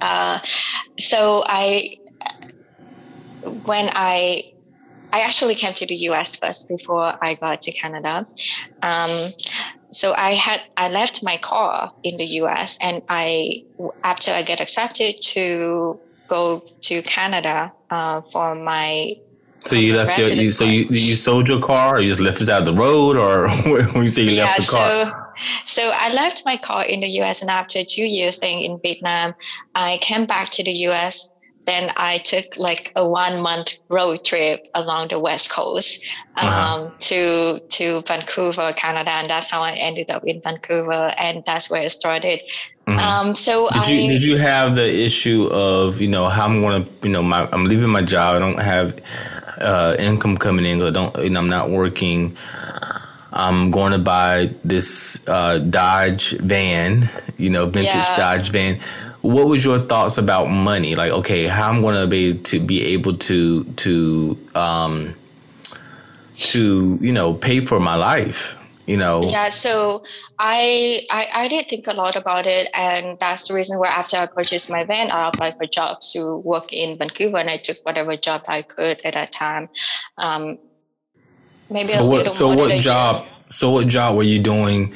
Uh, 0.00 0.38
so 0.98 1.42
i 1.46 1.96
when 3.64 3.90
i 3.94 4.42
i 5.12 5.20
actually 5.20 5.54
came 5.54 5.72
to 5.74 5.86
the 5.86 5.94
us 5.96 6.36
first 6.36 6.68
before 6.68 7.14
i 7.22 7.34
got 7.34 7.60
to 7.62 7.72
canada. 7.72 8.26
Um, 8.82 9.10
so 9.92 10.14
i 10.16 10.34
had 10.34 10.60
i 10.76 10.88
left 10.88 11.22
my 11.22 11.36
car 11.38 11.92
in 12.04 12.16
the 12.16 12.24
us 12.24 12.78
and 12.80 13.02
i 13.08 13.62
after 14.04 14.30
i 14.30 14.42
get 14.42 14.60
accepted 14.60 15.20
to 15.20 15.98
go 16.28 16.62
to 16.80 17.02
canada 17.02 17.72
uh, 17.90 18.20
for 18.32 18.54
my 18.54 19.14
so 19.64 19.76
you 19.76 19.94
left 19.94 20.18
your, 20.18 20.28
you, 20.28 20.52
so 20.52 20.64
you 20.64 20.86
you 20.90 21.16
sold 21.16 21.48
your 21.48 21.60
car, 21.60 21.96
or 21.96 22.00
you 22.00 22.08
just 22.08 22.20
left 22.20 22.40
it 22.40 22.48
out 22.48 22.64
the 22.64 22.72
road, 22.72 23.16
or 23.18 23.48
when 23.92 24.02
you 24.02 24.08
say 24.08 24.22
you 24.22 24.30
yeah, 24.30 24.44
left 24.44 24.66
the 24.66 24.76
car? 24.76 25.04
So, 25.04 25.82
so 25.82 25.90
I 25.94 26.12
left 26.12 26.42
my 26.44 26.56
car 26.56 26.84
in 26.84 27.00
the 27.00 27.08
U.S. 27.20 27.42
and 27.42 27.50
after 27.50 27.84
two 27.84 28.04
years 28.04 28.36
staying 28.36 28.62
in 28.62 28.78
Vietnam, 28.82 29.34
I 29.74 29.98
came 30.00 30.26
back 30.26 30.48
to 30.50 30.64
the 30.64 30.72
U.S. 30.88 31.32
Then 31.66 31.92
I 31.96 32.18
took 32.18 32.56
like 32.56 32.90
a 32.96 33.08
one 33.08 33.40
month 33.40 33.76
road 33.90 34.24
trip 34.24 34.66
along 34.74 35.08
the 35.08 35.20
West 35.20 35.50
Coast 35.50 36.04
uh-huh. 36.36 36.48
um, 36.48 36.86
uh-huh. 36.86 36.94
to 36.98 37.60
to 37.60 38.02
Vancouver, 38.06 38.72
Canada, 38.76 39.10
and 39.10 39.30
that's 39.30 39.50
how 39.50 39.60
I 39.60 39.72
ended 39.72 40.10
up 40.10 40.24
in 40.26 40.40
Vancouver, 40.40 41.12
and 41.18 41.42
that's 41.46 41.70
where 41.70 41.82
it 41.82 41.90
started. 41.90 42.40
Mm-hmm. 42.86 42.98
Um, 42.98 43.34
so 43.34 43.68
did 43.68 43.82
I, 43.84 43.92
you 43.92 44.08
did 44.08 44.22
you 44.22 44.36
have 44.36 44.74
the 44.74 44.88
issue 44.90 45.48
of 45.52 46.00
you 46.00 46.08
know 46.08 46.26
how 46.26 46.46
I'm 46.46 46.60
going 46.60 46.84
to 46.84 46.90
you 47.02 47.12
know 47.12 47.22
my, 47.22 47.48
I'm 47.52 47.66
leaving 47.66 47.90
my 47.90 48.02
job 48.02 48.36
I 48.36 48.38
don't 48.40 48.58
have 48.58 48.98
uh, 49.60 49.96
income 49.98 50.36
coming 50.36 50.64
in. 50.64 50.82
I 50.82 50.90
don't, 50.90 51.16
know, 51.16 51.40
I'm 51.40 51.48
not 51.48 51.70
working. 51.70 52.36
I'm 53.32 53.70
going 53.70 53.92
to 53.92 53.98
buy 53.98 54.50
this 54.64 55.22
uh, 55.28 55.58
Dodge 55.58 56.32
van, 56.38 57.08
you 57.36 57.50
know, 57.50 57.66
vintage 57.66 57.94
yeah. 57.94 58.16
Dodge 58.16 58.50
van. 58.50 58.80
What 59.22 59.46
was 59.46 59.64
your 59.64 59.78
thoughts 59.78 60.18
about 60.18 60.46
money? 60.46 60.94
Like, 60.94 61.12
okay, 61.12 61.46
how 61.46 61.70
I'm 61.70 61.82
going 61.82 61.94
to 61.94 62.06
be 62.06 62.34
to 62.34 62.58
be 62.58 62.82
able 62.94 63.16
to 63.18 63.64
to 63.64 64.38
um, 64.54 65.14
to 66.34 66.98
you 67.00 67.12
know 67.12 67.34
pay 67.34 67.60
for 67.60 67.78
my 67.78 67.96
life 67.96 68.56
you 68.90 68.96
know? 68.96 69.22
Yeah 69.22 69.50
so 69.50 70.02
I, 70.38 71.06
I 71.10 71.28
i 71.42 71.48
did 71.48 71.68
think 71.68 71.86
a 71.86 71.92
lot 71.92 72.16
about 72.16 72.46
it 72.46 72.68
and 72.74 73.18
that's 73.20 73.46
the 73.48 73.54
reason 73.54 73.78
why 73.78 73.88
after 73.88 74.16
i 74.16 74.26
purchased 74.26 74.68
my 74.70 74.84
van 74.84 75.10
i 75.10 75.28
applied 75.28 75.56
for 75.56 75.66
jobs 75.66 76.12
to 76.12 76.36
work 76.38 76.72
in 76.72 76.98
vancouver 76.98 77.36
and 77.36 77.50
i 77.50 77.56
took 77.56 77.76
whatever 77.84 78.16
job 78.16 78.42
i 78.48 78.62
could 78.62 79.00
at 79.04 79.14
that 79.14 79.30
time. 79.32 79.68
Um 80.18 80.58
maybe 81.70 81.86
so 81.86 82.04
what 82.04 82.28
so 82.28 82.48
what 82.54 82.80
job 82.80 83.22
year. 83.22 83.32
so 83.50 83.70
what 83.70 83.86
job 83.86 84.16
were 84.16 84.28
you 84.34 84.40
doing 84.40 84.92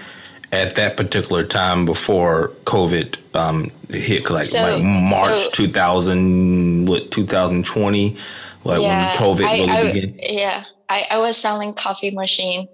at 0.50 0.74
that 0.74 0.96
particular 0.96 1.44
time 1.44 1.84
before 1.84 2.48
covid 2.64 3.18
um 3.34 3.70
hit? 3.90 4.28
Like, 4.30 4.44
so, 4.44 4.60
like 4.60 4.82
march 4.82 5.38
so, 5.38 5.50
2000 5.50 6.86
what 6.88 7.10
2020 7.10 8.16
like 8.64 8.80
yeah, 8.80 9.06
when 9.06 9.16
covid 9.16 9.44
I, 9.44 9.78
I, 9.78 9.92
began? 9.92 10.18
yeah 10.20 10.64
I, 10.88 11.06
I 11.12 11.18
was 11.18 11.36
selling 11.36 11.72
coffee 11.72 12.10
machine 12.10 12.68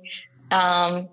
um, 0.51 1.09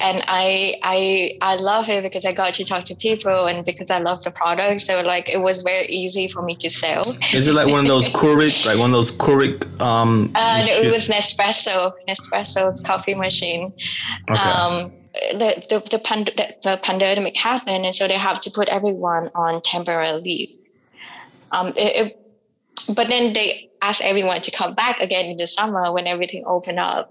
and 0.00 0.22
I 0.28 0.76
I 0.82 1.38
I 1.42 1.56
love 1.56 1.88
it 1.88 2.02
because 2.02 2.24
I 2.24 2.32
got 2.32 2.54
to 2.54 2.64
talk 2.64 2.84
to 2.84 2.94
people 2.94 3.46
and 3.46 3.64
because 3.64 3.90
I 3.90 3.98
love 3.98 4.22
the 4.22 4.30
product. 4.30 4.80
So 4.82 5.00
like 5.02 5.28
it 5.28 5.40
was 5.40 5.62
very 5.62 5.86
easy 5.86 6.28
for 6.28 6.42
me 6.42 6.54
to 6.56 6.70
sell. 6.70 7.02
Is 7.32 7.48
it 7.48 7.54
like 7.54 7.68
one 7.68 7.80
of 7.80 7.86
those 7.86 8.08
Keurig, 8.20 8.66
like 8.66 8.78
one 8.78 8.90
of 8.90 8.96
those 8.96 9.12
Keurig? 9.12 9.64
Um, 9.80 10.30
uh, 10.34 10.64
no, 10.66 10.72
it 10.72 10.92
was 10.92 11.08
Nespresso, 11.08 11.92
Nespresso's 12.08 12.80
coffee 12.80 13.14
machine. 13.14 13.72
Okay. 14.30 14.40
Um, 14.40 14.92
the 15.32 15.64
the 15.68 15.88
the, 15.90 15.98
pand- 15.98 16.30
the 16.62 16.78
pandemic 16.82 17.36
happened, 17.36 17.84
and 17.84 17.94
so 17.94 18.06
they 18.06 18.14
have 18.14 18.40
to 18.42 18.50
put 18.50 18.68
everyone 18.68 19.30
on 19.34 19.60
temporary 19.62 20.20
leave. 20.20 20.52
Um, 21.52 21.68
it, 21.68 21.76
it, 21.76 22.16
but 22.94 23.08
then 23.08 23.32
they 23.32 23.70
asked 23.82 24.02
everyone 24.02 24.40
to 24.42 24.50
come 24.50 24.74
back 24.74 25.00
again 25.00 25.26
in 25.26 25.36
the 25.36 25.46
summer 25.46 25.92
when 25.92 26.06
everything 26.06 26.44
opened 26.46 26.78
up. 26.78 27.10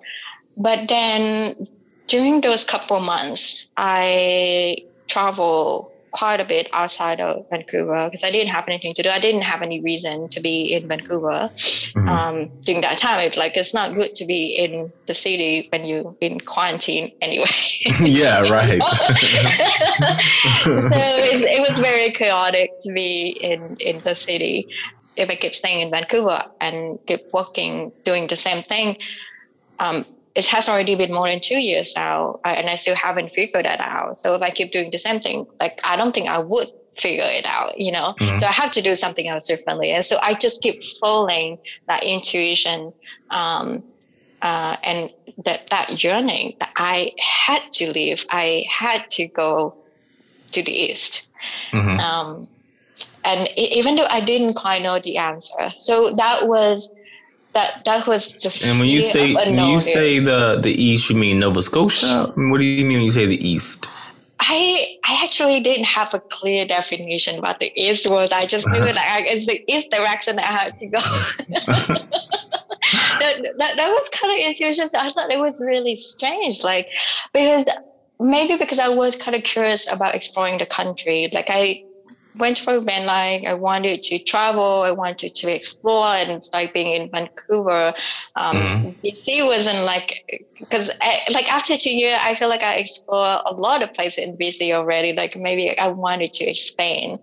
But 0.60 0.88
then 0.90 1.68
during 2.08 2.42
those 2.42 2.64
couple 2.64 3.00
months, 3.00 3.66
I 3.78 4.84
traveled 5.08 5.92
quite 6.12 6.40
a 6.40 6.46
bit 6.46 6.68
outside 6.74 7.20
of 7.22 7.48
Vancouver 7.50 8.06
because 8.06 8.24
I 8.24 8.32
didn't 8.32 8.50
have 8.50 8.68
anything 8.68 8.94
to 8.96 9.04
do. 9.04 9.10
I 9.10 9.20
didn't 9.20 9.42
have 9.42 9.62
any 9.62 9.80
reason 9.80 10.28
to 10.30 10.40
be 10.40 10.74
in 10.74 10.88
Vancouver 10.88 11.50
mm-hmm. 11.54 12.10
um, 12.10 12.50
during 12.62 12.82
that 12.82 12.98
time. 12.98 13.20
It's 13.20 13.38
like 13.38 13.56
it's 13.56 13.74
not 13.74 13.94
good 13.94 14.16
to 14.16 14.26
be 14.26 14.48
in 14.48 14.92
the 15.08 15.14
city 15.14 15.68
when 15.72 15.86
you 15.86 16.18
in 16.20 16.40
quarantine 16.40 17.12
anyway. 17.22 17.46
yeah, 18.02 18.42
right. 18.42 18.82
so 20.64 20.72
it, 21.32 21.42
it, 21.42 21.70
was 21.70 21.80
very 21.80 22.12
chaotic 22.12 22.72
to 22.82 22.92
be 22.92 23.38
in 23.42 23.78
in 23.80 24.00
the 24.00 24.16
city. 24.16 24.68
If 25.16 25.30
I 25.30 25.36
kept 25.36 25.56
staying 25.56 25.82
in 25.82 25.92
Vancouver 25.92 26.46
and 26.62 26.98
kept 27.06 27.32
working, 27.34 27.92
doing 28.06 28.28
the 28.28 28.38
same 28.38 28.64
thing, 28.64 28.98
um, 29.80 30.06
it 30.40 30.48
has 30.48 30.70
already 30.70 30.96
been 30.96 31.14
more 31.14 31.30
than 31.30 31.42
two 31.42 31.60
years 31.60 31.94
now, 31.98 32.40
and 32.46 32.70
I 32.70 32.76
still 32.76 32.96
haven't 32.96 33.30
figured 33.32 33.66
that 33.66 33.82
out. 33.82 34.18
So 34.18 34.36
if 34.36 34.42
I 34.42 34.50
keep 34.50 34.72
doing 34.72 34.90
the 34.90 34.98
same 34.98 35.20
thing, 35.20 35.46
like 35.60 35.82
I 35.84 35.98
don't 35.98 36.14
think 36.16 36.30
I 36.30 36.40
would 36.40 36.70
figure 36.96 37.28
it 37.40 37.46
out, 37.46 37.80
you 37.80 37.92
know. 37.92 38.16
Mm-hmm. 38.18 38.38
So 38.38 38.46
I 38.48 38.52
have 38.52 38.72
to 38.72 38.82
do 38.82 38.96
something 38.96 39.28
else 39.28 39.46
differently, 39.48 39.92
and 39.92 40.04
so 40.04 40.18
I 40.22 40.34
just 40.36 40.62
keep 40.62 40.82
following 41.02 41.60
that 41.88 42.04
intuition, 42.04 42.94
um, 43.32 43.84
uh, 44.42 44.78
and 44.84 45.12
that 45.46 45.70
that 45.72 46.02
yearning 46.02 46.56
that 46.62 46.72
I 46.78 47.12
had 47.20 47.62
to 47.74 47.92
leave. 47.92 48.26
I 48.30 48.66
had 48.70 49.10
to 49.18 49.28
go 49.28 49.76
to 50.54 50.64
the 50.64 50.72
east. 50.72 51.28
Mm-hmm. 51.74 52.00
Um, 52.00 52.48
and 53.26 53.50
even 53.58 53.96
though 53.98 54.08
I 54.10 54.22
didn't 54.22 54.54
quite 54.54 54.82
know 54.82 55.00
the 55.00 55.18
answer, 55.18 55.74
so 55.78 56.16
that 56.16 56.48
was 56.48 56.98
that 57.54 57.84
that 57.86 58.08
was 58.08 58.34
the 58.36 58.68
and 58.68 58.80
when 58.80 58.90
you 58.90 59.02
say 59.02 59.34
when 59.34 59.70
you 59.70 59.80
say 59.80 60.20
the 60.20 60.60
the 60.62 60.72
east 60.72 61.10
you 61.10 61.16
mean 61.16 61.40
nova 61.40 61.62
scotia 61.62 62.32
what 62.36 62.60
do 62.60 62.66
you 62.66 62.86
mean 62.86 62.98
when 62.98 63.06
you 63.06 63.12
say 63.12 63.26
the 63.26 63.48
east 63.48 63.90
I 64.40 64.98
I 65.04 65.22
actually 65.24 65.60
didn't 65.60 65.86
have 65.86 66.14
a 66.14 66.20
clear 66.20 66.66
definition 66.66 67.38
about 67.38 67.60
the 67.60 67.72
east 67.76 68.10
was. 68.10 68.32
I 68.32 68.46
just 68.46 68.66
knew 68.68 68.80
uh-huh. 68.80 68.94
that 68.94 69.24
it's 69.26 69.46
the 69.46 69.64
east 69.68 69.92
direction 69.92 70.40
I 70.40 70.44
had 70.44 70.80
to 70.80 70.88
go. 70.88 71.00
that, 73.20 73.36
that, 73.58 73.76
that 73.76 73.90
was 73.90 74.10
kind 74.10 74.34
of 74.34 74.48
intuition. 74.48 74.90
So 74.90 75.00
I 75.00 75.10
thought 75.10 75.30
it 75.30 75.40
was 75.40 75.62
really 75.62 75.96
strange, 75.96 76.64
like 76.64 76.88
because 77.34 77.68
maybe 78.20 78.58
because 78.58 78.80
I 78.80 78.90
was 78.90 79.16
kind 79.16 79.36
of 79.36 79.44
curious 79.44 79.92
about 79.92 80.16
exploring 80.16 80.58
the 80.58 80.66
country. 80.66 81.30
Like 81.34 81.48
I 81.50 81.84
went 82.40 82.58
for 82.58 82.80
van 82.82 83.06
life. 83.06 83.44
I 83.46 83.54
wanted 83.54 84.02
to 84.04 84.20
travel. 84.20 84.84
I 84.84 84.92
wanted 84.92 85.36
to 85.36 85.54
explore, 85.54 86.06
and 86.06 86.42
like 86.54 86.74
being 86.74 87.02
in 87.02 87.10
Vancouver, 87.10 87.94
um, 88.36 88.56
mm-hmm. 88.56 88.90
BC 89.06 89.46
wasn't 89.46 89.86
like 89.86 90.24
because 90.60 90.90
like 91.32 91.52
after 91.52 91.76
two 91.76 91.96
years, 91.96 92.18
I 92.22 92.36
feel 92.36 92.50
like 92.50 92.64
I 92.64 92.76
explored 92.76 93.42
a 93.46 93.54
lot 93.54 93.84
of 93.84 93.94
places 93.94 94.24
in 94.24 94.38
BC 94.38 94.74
already. 94.74 95.14
Like 95.14 95.36
maybe 95.36 95.78
I 95.78 95.88
wanted 95.90 96.34
to 96.34 96.46
expand 96.46 97.20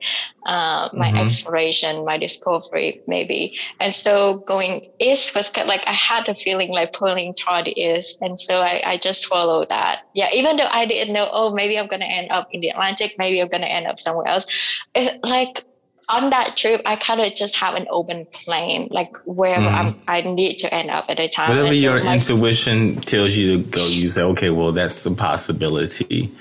uh, 0.46 0.88
my 0.92 1.08
mm-hmm. 1.08 1.18
exploration, 1.18 2.04
my 2.04 2.16
discovery, 2.18 3.00
maybe. 3.06 3.58
And 3.80 3.92
so 3.92 4.38
going 4.46 4.88
east 5.00 5.34
was 5.34 5.50
kind 5.50 5.66
of 5.66 5.68
like 5.68 5.86
I 5.88 5.92
had 5.92 6.26
the 6.26 6.34
feeling 6.34 6.70
like 6.70 6.92
pulling 6.92 7.34
toward 7.34 7.66
the 7.66 7.80
east, 7.80 8.20
and 8.20 8.38
so 8.38 8.60
I, 8.60 8.82
I 8.86 8.96
just 8.96 9.26
followed 9.26 9.68
that. 9.70 10.02
Yeah, 10.14 10.28
even 10.32 10.56
though 10.56 10.68
I 10.70 10.86
didn't 10.86 11.12
know, 11.12 11.28
oh, 11.32 11.52
maybe 11.52 11.78
I'm 11.78 11.88
gonna 11.88 12.04
end 12.04 12.30
up 12.30 12.48
in 12.52 12.60
the 12.60 12.68
Atlantic, 12.68 13.14
maybe 13.18 13.40
I'm 13.40 13.48
gonna 13.48 13.66
end 13.66 13.86
up 13.86 13.98
somewhere 13.98 14.28
else 14.28 14.46
it, 14.94 15.05
like 15.22 15.64
on 16.08 16.30
that 16.30 16.56
trip, 16.56 16.82
I 16.86 16.96
kind 16.96 17.20
of 17.20 17.34
just 17.34 17.56
have 17.56 17.74
an 17.74 17.86
open 17.90 18.26
plane, 18.26 18.88
like 18.90 19.16
wherever 19.26 19.66
mm. 19.66 19.98
i 20.06 20.20
need 20.20 20.58
to 20.58 20.72
end 20.72 20.90
up 20.90 21.06
at 21.08 21.18
a 21.18 21.28
time. 21.28 21.48
Whatever 21.48 21.74
your 21.74 22.00
like, 22.00 22.16
intuition 22.16 22.96
tells 23.00 23.36
you 23.36 23.56
to 23.56 23.62
go, 23.62 23.84
you 23.86 24.08
say, 24.08 24.22
okay, 24.22 24.50
well, 24.50 24.72
that's 24.72 25.04
a 25.04 25.12
possibility. 25.12 26.32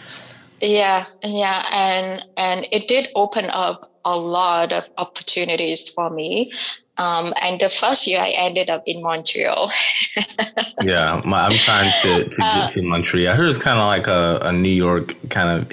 Yeah, 0.61 1.05
yeah, 1.23 1.65
and 1.71 2.23
and 2.37 2.67
it 2.71 2.87
did 2.87 3.09
open 3.15 3.45
up 3.49 3.91
a 4.05 4.17
lot 4.17 4.71
of 4.71 4.87
opportunities 4.97 5.89
for 5.89 6.09
me. 6.09 6.53
Um, 6.97 7.33
and 7.41 7.59
the 7.59 7.69
first 7.69 8.07
year 8.07 8.21
I 8.21 8.29
ended 8.29 8.69
up 8.69 8.83
in 8.85 9.01
Montreal. 9.01 9.69
yeah, 10.81 11.21
I'm 11.25 11.51
trying 11.57 11.91
to, 12.03 12.23
to 12.23 12.37
get 12.37 12.39
uh, 12.39 12.67
to 12.67 12.81
Montreal. 12.83 13.33
I 13.33 13.35
heard 13.35 13.49
it's 13.49 13.61
kind 13.61 13.77
of 13.77 13.85
like 13.87 14.07
a, 14.07 14.47
a 14.47 14.53
New 14.53 14.69
York 14.69 15.13
kind 15.29 15.49
of 15.49 15.69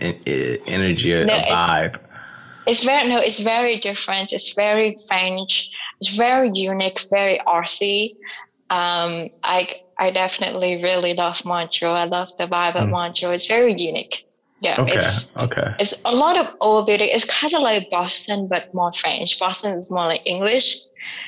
energy, 0.67 1.13
no, 1.13 1.33
a 1.33 1.43
vibe 1.43 1.99
it's 2.67 2.85
very 2.85 3.09
no, 3.09 3.19
it's 3.19 3.41
very 3.41 3.77
different. 3.79 4.33
It's 4.33 4.53
very 4.55 4.95
French. 5.09 5.71
It's 6.01 6.17
very 6.17 6.51
unique, 6.53 6.99
very 7.11 7.39
artsy. 7.47 8.17
Um, 8.71 9.29
I 9.45 9.69
I 9.99 10.11
definitely 10.11 10.83
really 10.83 11.15
love 11.15 11.45
Montreal. 11.45 11.95
I 11.95 12.05
love 12.05 12.31
the 12.39 12.47
vibe 12.47 12.73
mm. 12.73 12.83
of 12.85 12.89
Montreal. 12.89 13.33
It's 13.33 13.47
very 13.47 13.75
unique. 13.77 14.27
Yeah. 14.61 14.81
Okay. 14.81 15.01
It's, 15.01 15.29
okay. 15.37 15.75
It's 15.81 15.95
a 16.05 16.15
lot 16.15 16.37
of 16.39 16.47
old 16.61 16.87
building. 16.87 17.09
It's 17.11 17.25
kind 17.25 17.53
of 17.53 17.63
like 17.63 17.91
Boston, 17.91 18.47
but 18.47 18.73
more 18.73 18.93
French. 18.93 19.39
Boston 19.39 19.77
is 19.77 19.91
more 19.91 20.07
like 20.07 20.23
English. 20.25 20.79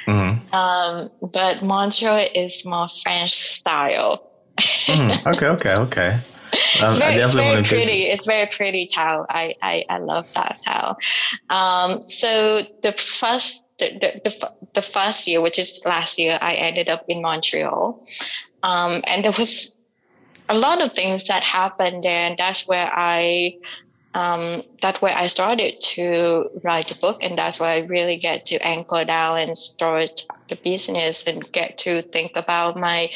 Mm-hmm. 0.06 0.54
Um, 0.54 1.10
but 1.32 1.62
Montreal 1.62 2.24
is 2.34 2.64
more 2.64 2.88
French 3.02 3.32
style. 3.32 4.30
mm, 4.86 5.26
okay. 5.26 5.46
Okay. 5.46 5.74
Okay. 5.74 6.18
Um, 6.80 6.90
it's 6.90 6.98
very, 6.98 7.14
it's 7.14 7.34
very 7.34 7.62
pretty. 7.62 8.02
It's 8.04 8.26
very 8.26 8.48
pretty 8.50 8.86
towel. 8.86 9.26
I, 9.28 9.54
I, 9.62 9.84
I 9.88 9.98
love 9.98 10.32
that 10.34 10.60
towel. 10.64 10.98
Um, 11.50 12.02
so 12.02 12.62
the 12.82 12.92
first 12.92 13.64
the, 13.78 14.20
the, 14.22 14.30
the, 14.30 14.52
the, 14.74 14.82
first 14.82 15.26
year, 15.26 15.40
which 15.40 15.58
is 15.58 15.80
last 15.84 16.18
year, 16.18 16.38
I 16.40 16.54
ended 16.54 16.88
up 16.88 17.04
in 17.08 17.22
Montreal. 17.22 18.06
Um, 18.62 19.02
and 19.06 19.24
there 19.24 19.32
was 19.36 19.84
a 20.48 20.56
lot 20.56 20.80
of 20.80 20.92
things 20.92 21.26
that 21.26 21.42
happened 21.42 22.04
there. 22.04 22.28
And 22.28 22.38
that's 22.38 22.68
where 22.68 22.90
I, 22.92 23.58
um, 24.14 24.62
that's 24.80 25.02
where 25.02 25.16
I 25.16 25.26
started 25.26 25.80
to 25.80 26.50
write 26.62 26.90
a 26.92 26.98
book. 26.98 27.22
And 27.22 27.36
that's 27.36 27.58
where 27.58 27.70
I 27.70 27.78
really 27.78 28.16
get 28.16 28.46
to 28.46 28.64
anchor 28.64 29.04
down 29.04 29.38
and 29.38 29.58
start 29.58 30.22
the 30.48 30.56
business 30.56 31.26
and 31.26 31.50
get 31.52 31.78
to 31.78 32.02
think 32.02 32.32
about 32.36 32.78
my 32.78 33.10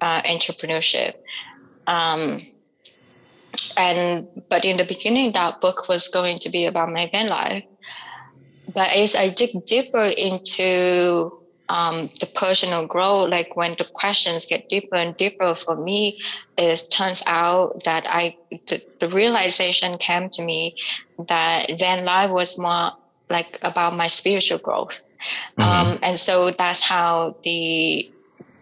uh, 0.00 0.22
entrepreneurship. 0.22 1.14
Um, 1.86 2.40
and 3.76 4.26
but 4.48 4.64
in 4.64 4.76
the 4.76 4.84
beginning 4.84 5.32
that 5.32 5.60
book 5.60 5.88
was 5.88 6.08
going 6.08 6.38
to 6.38 6.48
be 6.50 6.66
about 6.66 6.90
my 6.90 7.08
van 7.12 7.28
life 7.28 7.64
but 8.72 8.90
as 8.90 9.14
i 9.14 9.28
dig 9.28 9.64
deeper 9.64 10.10
into 10.16 11.32
um, 11.68 12.10
the 12.18 12.26
personal 12.26 12.84
growth 12.84 13.30
like 13.30 13.54
when 13.54 13.76
the 13.78 13.88
questions 13.94 14.44
get 14.44 14.68
deeper 14.68 14.96
and 14.96 15.16
deeper 15.16 15.54
for 15.54 15.76
me 15.76 16.20
it 16.58 16.82
turns 16.90 17.22
out 17.26 17.84
that 17.84 18.04
i 18.08 18.36
the, 18.66 18.82
the 18.98 19.08
realization 19.08 19.96
came 19.98 20.28
to 20.30 20.42
me 20.42 20.74
that 21.28 21.66
van 21.78 22.04
life 22.04 22.30
was 22.30 22.58
more 22.58 22.90
like 23.28 23.58
about 23.62 23.94
my 23.94 24.08
spiritual 24.08 24.58
growth 24.58 25.00
mm-hmm. 25.56 25.62
um, 25.62 25.98
and 26.02 26.18
so 26.18 26.50
that's 26.50 26.82
how 26.82 27.36
the 27.44 28.10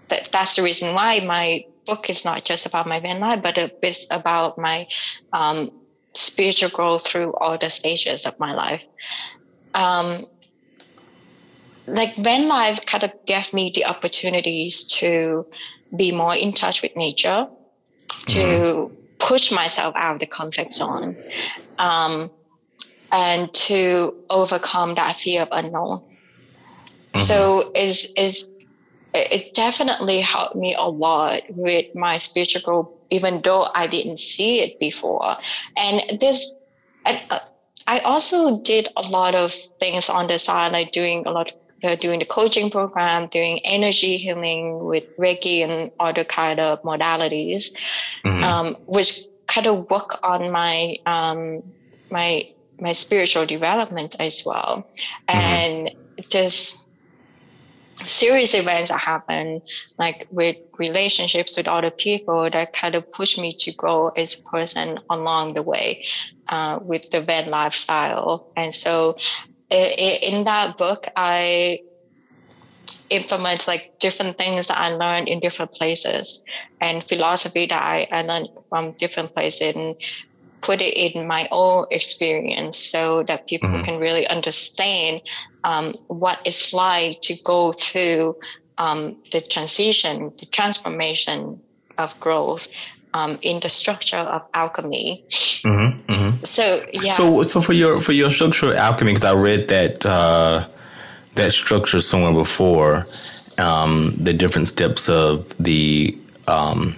that, 0.08 0.28
that's 0.30 0.56
the 0.56 0.62
reason 0.62 0.94
why 0.94 1.20
my 1.20 1.64
book 1.88 2.10
is 2.10 2.24
not 2.24 2.44
just 2.44 2.66
about 2.66 2.86
my 2.86 3.00
van 3.00 3.18
life, 3.18 3.42
but 3.42 3.56
it's 3.56 4.06
about 4.10 4.58
my 4.58 4.86
um, 5.32 5.72
spiritual 6.14 6.68
growth 6.68 7.08
through 7.08 7.32
all 7.40 7.56
the 7.56 7.70
stages 7.70 8.26
of 8.26 8.38
my 8.38 8.54
life. 8.54 8.82
Um, 9.74 10.26
like 11.86 12.14
van 12.16 12.46
life 12.46 12.84
kind 12.84 13.04
of 13.04 13.12
gave 13.24 13.52
me 13.54 13.72
the 13.74 13.86
opportunities 13.86 14.84
to 15.00 15.46
be 15.96 16.12
more 16.12 16.36
in 16.36 16.52
touch 16.52 16.82
with 16.82 16.94
nature, 16.96 17.48
to 18.26 18.38
mm-hmm. 18.38 18.94
push 19.18 19.50
myself 19.50 19.94
out 19.96 20.14
of 20.14 20.20
the 20.20 20.26
comfort 20.26 20.72
zone, 20.72 21.16
um, 21.78 22.30
and 23.10 23.52
to 23.54 24.14
overcome 24.28 24.94
that 24.96 25.16
fear 25.16 25.42
of 25.42 25.48
unknown. 25.50 26.00
Mm-hmm. 26.00 27.22
So 27.22 27.72
is 27.74 28.12
is 28.16 28.46
it 29.14 29.54
definitely 29.54 30.20
helped 30.20 30.56
me 30.56 30.74
a 30.74 30.88
lot 30.88 31.42
with 31.50 31.94
my 31.94 32.18
spiritual 32.18 32.62
growth, 32.62 32.88
even 33.10 33.40
though 33.42 33.66
I 33.74 33.86
didn't 33.86 34.20
see 34.20 34.60
it 34.60 34.78
before. 34.78 35.36
And 35.76 36.20
this, 36.20 36.54
uh, 37.06 37.38
I 37.86 38.00
also 38.00 38.58
did 38.60 38.88
a 38.96 39.02
lot 39.08 39.34
of 39.34 39.54
things 39.80 40.08
on 40.10 40.26
the 40.26 40.38
side, 40.38 40.72
like 40.72 40.92
doing 40.92 41.26
a 41.26 41.30
lot, 41.30 41.52
uh, 41.82 41.96
doing 41.96 42.18
the 42.18 42.26
coaching 42.26 42.70
program, 42.70 43.28
doing 43.28 43.60
energy 43.64 44.18
healing 44.18 44.84
with 44.84 45.16
Reiki 45.16 45.60
and 45.60 45.90
other 45.98 46.24
kind 46.24 46.60
of 46.60 46.82
modalities, 46.82 47.72
mm-hmm. 48.24 48.44
um, 48.44 48.74
which 48.86 49.20
kind 49.46 49.66
of 49.66 49.88
work 49.88 50.22
on 50.22 50.50
my 50.52 50.96
um, 51.06 51.62
my 52.10 52.46
my 52.80 52.92
spiritual 52.92 53.46
development 53.46 54.16
as 54.20 54.44
well. 54.44 54.86
Mm-hmm. 55.28 55.38
And 55.38 55.90
this 56.30 56.84
serious 58.06 58.54
events 58.54 58.90
that 58.90 59.00
happen, 59.00 59.60
like 59.98 60.26
with 60.30 60.56
relationships 60.78 61.56
with 61.56 61.68
other 61.68 61.90
people, 61.90 62.48
that 62.50 62.72
kind 62.72 62.94
of 62.94 63.10
push 63.12 63.36
me 63.38 63.54
to 63.60 63.72
grow 63.72 64.08
as 64.08 64.34
a 64.34 64.50
person 64.50 64.98
along 65.10 65.54
the 65.54 65.62
way 65.62 66.02
uh, 66.48 66.78
with 66.82 67.08
the 67.10 67.20
van 67.20 67.50
lifestyle. 67.50 68.46
And 68.56 68.74
so, 68.74 69.16
in 69.70 70.44
that 70.44 70.78
book, 70.78 71.06
I 71.16 71.80
implement 73.10 73.66
like 73.66 73.90
different 74.00 74.36
things 74.36 74.66
that 74.66 74.78
I 74.78 74.90
learned 74.90 75.28
in 75.28 75.40
different 75.40 75.72
places 75.72 76.44
and 76.80 77.04
philosophy 77.04 77.66
that 77.66 77.82
I, 77.82 78.06
I 78.12 78.22
learned 78.22 78.48
from 78.68 78.92
different 78.98 79.34
places 79.34 79.74
and 79.74 79.96
put 80.60 80.80
it 80.80 80.94
in 80.94 81.26
my 81.26 81.48
own 81.50 81.86
experience 81.90 82.76
so 82.76 83.22
that 83.24 83.46
people 83.46 83.68
mm-hmm. 83.68 83.84
can 83.84 84.00
really 84.00 84.26
understand 84.26 85.20
um, 85.64 85.92
what 86.08 86.40
it's 86.44 86.72
like 86.72 87.20
to 87.22 87.34
go 87.44 87.72
through 87.72 88.36
um, 88.78 89.16
the 89.32 89.40
transition, 89.40 90.32
the 90.38 90.46
transformation 90.46 91.60
of 91.98 92.18
growth 92.20 92.68
um, 93.14 93.38
in 93.42 93.60
the 93.60 93.68
structure 93.68 94.18
of 94.18 94.42
alchemy. 94.54 95.24
Mm-hmm, 95.28 96.12
mm-hmm. 96.12 96.44
So 96.44 96.84
yeah. 96.92 97.12
So 97.12 97.42
so 97.42 97.60
for 97.60 97.72
your 97.72 97.98
for 97.98 98.12
your 98.12 98.30
structure 98.30 98.66
of 98.66 98.76
alchemy, 98.76 99.12
because 99.12 99.24
I 99.24 99.34
read 99.34 99.68
that 99.68 100.06
uh, 100.06 100.66
that 101.34 101.52
structure 101.52 102.00
somewhere 102.00 102.34
before, 102.34 103.06
um, 103.58 104.12
the 104.16 104.32
different 104.32 104.68
steps 104.68 105.08
of 105.08 105.56
the 105.58 106.16
um, 106.46 106.94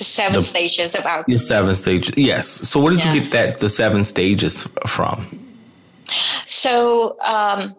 the 0.00 0.04
seven 0.04 0.32
the, 0.32 0.42
stages 0.42 0.96
of 0.96 1.04
alchemy. 1.04 1.34
The 1.34 1.38
seven 1.38 1.74
stages, 1.74 2.14
yes. 2.16 2.48
So 2.48 2.80
where 2.80 2.90
did 2.90 3.04
yeah. 3.04 3.12
you 3.12 3.20
get 3.20 3.30
that 3.32 3.58
the 3.58 3.68
seven 3.68 4.02
stages 4.02 4.66
from? 4.86 5.26
So 6.46 7.18
um, 7.20 7.76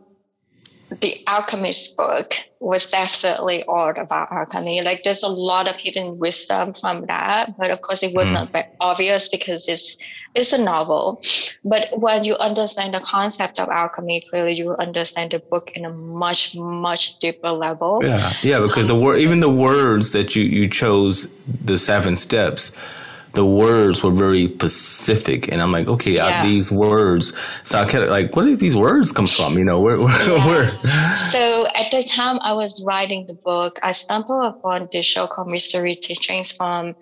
the 0.99 1.17
Alchemist 1.27 1.95
book 1.95 2.35
was 2.59 2.89
definitely 2.91 3.63
all 3.63 3.89
about 3.89 4.31
alchemy. 4.31 4.81
Like 4.81 5.03
there's 5.03 5.23
a 5.23 5.29
lot 5.29 5.69
of 5.69 5.77
hidden 5.77 6.19
wisdom 6.19 6.73
from 6.73 7.05
that, 7.05 7.57
but 7.57 7.71
of 7.71 7.81
course 7.81 8.03
it 8.03 8.13
was 8.13 8.29
mm. 8.29 8.33
not 8.33 8.51
very 8.51 8.67
obvious 8.79 9.29
because 9.29 9.67
it's 9.67 9.97
it's 10.35 10.53
a 10.53 10.57
novel. 10.57 11.21
But 11.63 11.89
when 11.93 12.23
you 12.23 12.35
understand 12.35 12.93
the 12.93 12.99
concept 12.99 13.59
of 13.59 13.69
alchemy, 13.69 14.23
clearly 14.29 14.53
you 14.53 14.75
understand 14.77 15.31
the 15.31 15.39
book 15.39 15.71
in 15.75 15.85
a 15.85 15.93
much 15.93 16.55
much 16.55 17.17
deeper 17.19 17.51
level. 17.51 17.99
Yeah, 18.03 18.33
yeah, 18.43 18.59
because 18.59 18.87
the 18.87 18.95
word 18.95 19.19
even 19.19 19.39
the 19.39 19.49
words 19.49 20.11
that 20.11 20.35
you 20.35 20.43
you 20.43 20.67
chose 20.67 21.31
the 21.47 21.77
seven 21.77 22.15
steps 22.17 22.73
the 23.33 23.45
words 23.45 24.03
were 24.03 24.11
very 24.11 24.47
specific 24.47 25.51
and 25.51 25.61
i'm 25.61 25.71
like 25.71 25.87
okay 25.87 26.15
yeah. 26.15 26.43
these 26.43 26.71
words 26.71 27.33
so 27.63 27.79
i 27.79 27.85
kept 27.85 28.07
like 28.07 28.35
where 28.35 28.45
did 28.45 28.59
these 28.59 28.75
words 28.75 29.11
come 29.11 29.25
from 29.25 29.57
you 29.57 29.63
know 29.63 29.79
where 29.79 29.99
where, 29.99 30.27
yeah. 30.27 30.47
where? 30.81 31.15
so 31.15 31.65
at 31.75 31.89
the 31.91 32.03
time 32.03 32.37
i 32.41 32.53
was 32.53 32.83
writing 32.83 33.25
the 33.27 33.33
book 33.33 33.79
i 33.83 33.91
stumbled 33.91 34.43
upon 34.45 34.87
this 34.91 35.05
show 35.05 35.27
called 35.27 35.47
mystery 35.47 35.95
teachings 35.95 36.51
from 36.51 36.95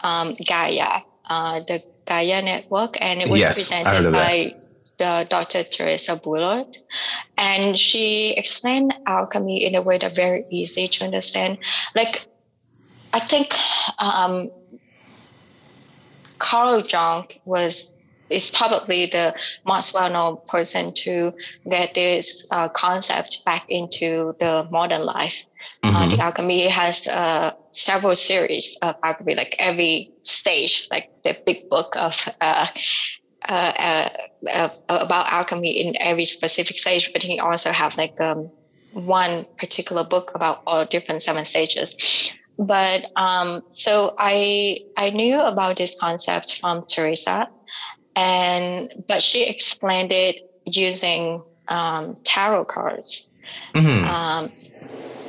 um, 0.00 0.34
gaia 0.46 1.00
uh, 1.28 1.60
the 1.60 1.82
gaia 2.06 2.42
network 2.42 3.00
and 3.00 3.20
it 3.22 3.28
was 3.28 3.40
yes, 3.40 3.54
presented 3.54 4.10
by 4.12 4.54
the 5.00 5.26
Dr. 5.30 5.64
Theresa 5.64 6.14
Bullard. 6.14 6.76
And 7.38 7.76
she 7.76 8.34
explained 8.36 8.94
alchemy 9.06 9.64
in 9.64 9.74
a 9.74 9.80
way 9.80 9.96
that 9.96 10.14
very 10.14 10.44
easy 10.50 10.86
to 10.88 11.04
understand. 11.04 11.56
Like, 11.96 12.26
I 13.14 13.18
think 13.18 13.54
um, 13.98 14.50
Carl 16.40 16.80
Jung 16.80 17.26
was 17.44 17.94
is 18.30 18.50
probably 18.50 19.06
the 19.06 19.34
most 19.66 19.92
well-known 19.92 20.38
person 20.46 20.92
to 20.94 21.32
get 21.68 21.94
this 21.94 22.46
uh, 22.50 22.68
concept 22.68 23.44
back 23.44 23.64
into 23.68 24.34
the 24.38 24.66
modern 24.70 25.04
life. 25.04 25.44
Uh, 25.82 25.88
mm-hmm. 25.88 25.96
Uh, 25.96 26.16
the 26.16 26.22
alchemy 26.22 26.68
has 26.68 27.06
uh, 27.08 27.52
several 27.72 28.14
series 28.14 28.78
of 28.82 28.94
alchemy, 29.02 29.34
like 29.34 29.56
every 29.58 30.10
stage, 30.22 30.86
like 30.90 31.10
the 31.24 31.36
big 31.44 31.68
book 31.68 31.94
of 31.96 32.28
uh, 32.40 32.66
uh, 33.48 34.08
about 34.88 35.32
alchemy 35.32 35.70
in 35.70 35.96
every 36.00 36.24
specific 36.24 36.78
stage. 36.78 37.12
But 37.12 37.22
he 37.22 37.40
also 37.40 37.72
have 37.72 37.96
like 37.98 38.20
um, 38.20 38.48
one 38.92 39.44
particular 39.58 40.04
book 40.04 40.30
about 40.34 40.62
all 40.66 40.84
different 40.86 41.22
seven 41.22 41.44
stages 41.44 41.96
but 42.60 43.10
um, 43.16 43.62
so 43.72 44.14
I 44.18 44.80
I 44.96 45.10
knew 45.10 45.40
about 45.40 45.78
this 45.78 45.98
concept 45.98 46.60
from 46.60 46.84
Theresa, 46.84 47.48
and 48.14 48.92
but 49.08 49.22
she 49.22 49.48
explained 49.48 50.12
it 50.12 50.36
using 50.66 51.42
um, 51.68 52.16
tarot 52.22 52.66
cards. 52.66 53.30
Mm-hmm. 53.74 54.04
Um, 54.04 54.50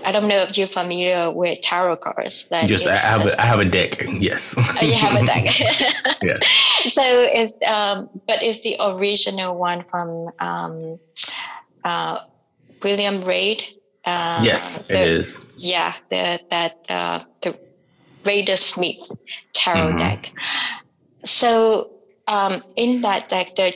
I 0.03 0.11
don't 0.11 0.27
know 0.27 0.39
if 0.39 0.57
you're 0.57 0.67
familiar 0.67 1.31
with 1.31 1.61
tarot 1.61 1.97
cards. 1.97 2.49
That 2.49 2.67
Just 2.67 2.87
I 2.87 2.97
have 2.97 3.25
a, 3.25 3.41
I 3.41 3.45
have 3.45 3.59
a 3.59 3.65
deck. 3.65 4.03
Yes. 4.19 4.55
oh, 4.57 4.85
you 4.85 4.93
have 4.93 5.21
a 5.21 5.25
deck. 5.25 5.45
yeah. 6.21 6.37
So 6.87 7.01
it's 7.05 7.55
um, 7.65 8.09
but 8.27 8.43
it's 8.43 8.61
the 8.61 8.75
original 8.81 9.55
one 9.55 9.85
from 9.85 10.31
um, 10.39 10.99
uh, 11.85 12.19
William 12.83 13.21
Reid 13.21 13.63
uh, 14.05 14.41
yes, 14.43 14.79
the, 14.85 14.97
it 14.97 15.07
is. 15.07 15.45
Yeah, 15.57 15.93
the, 16.09 16.39
that 16.49 16.77
uh, 16.89 17.19
the 17.41 17.57
Rider 18.25 18.55
Smith 18.55 18.97
tarot 19.53 19.89
mm-hmm. 19.89 19.97
deck. 19.97 20.33
So 21.23 21.91
um, 22.27 22.63
in 22.75 23.01
that 23.01 23.29
deck, 23.29 23.55
the 23.55 23.73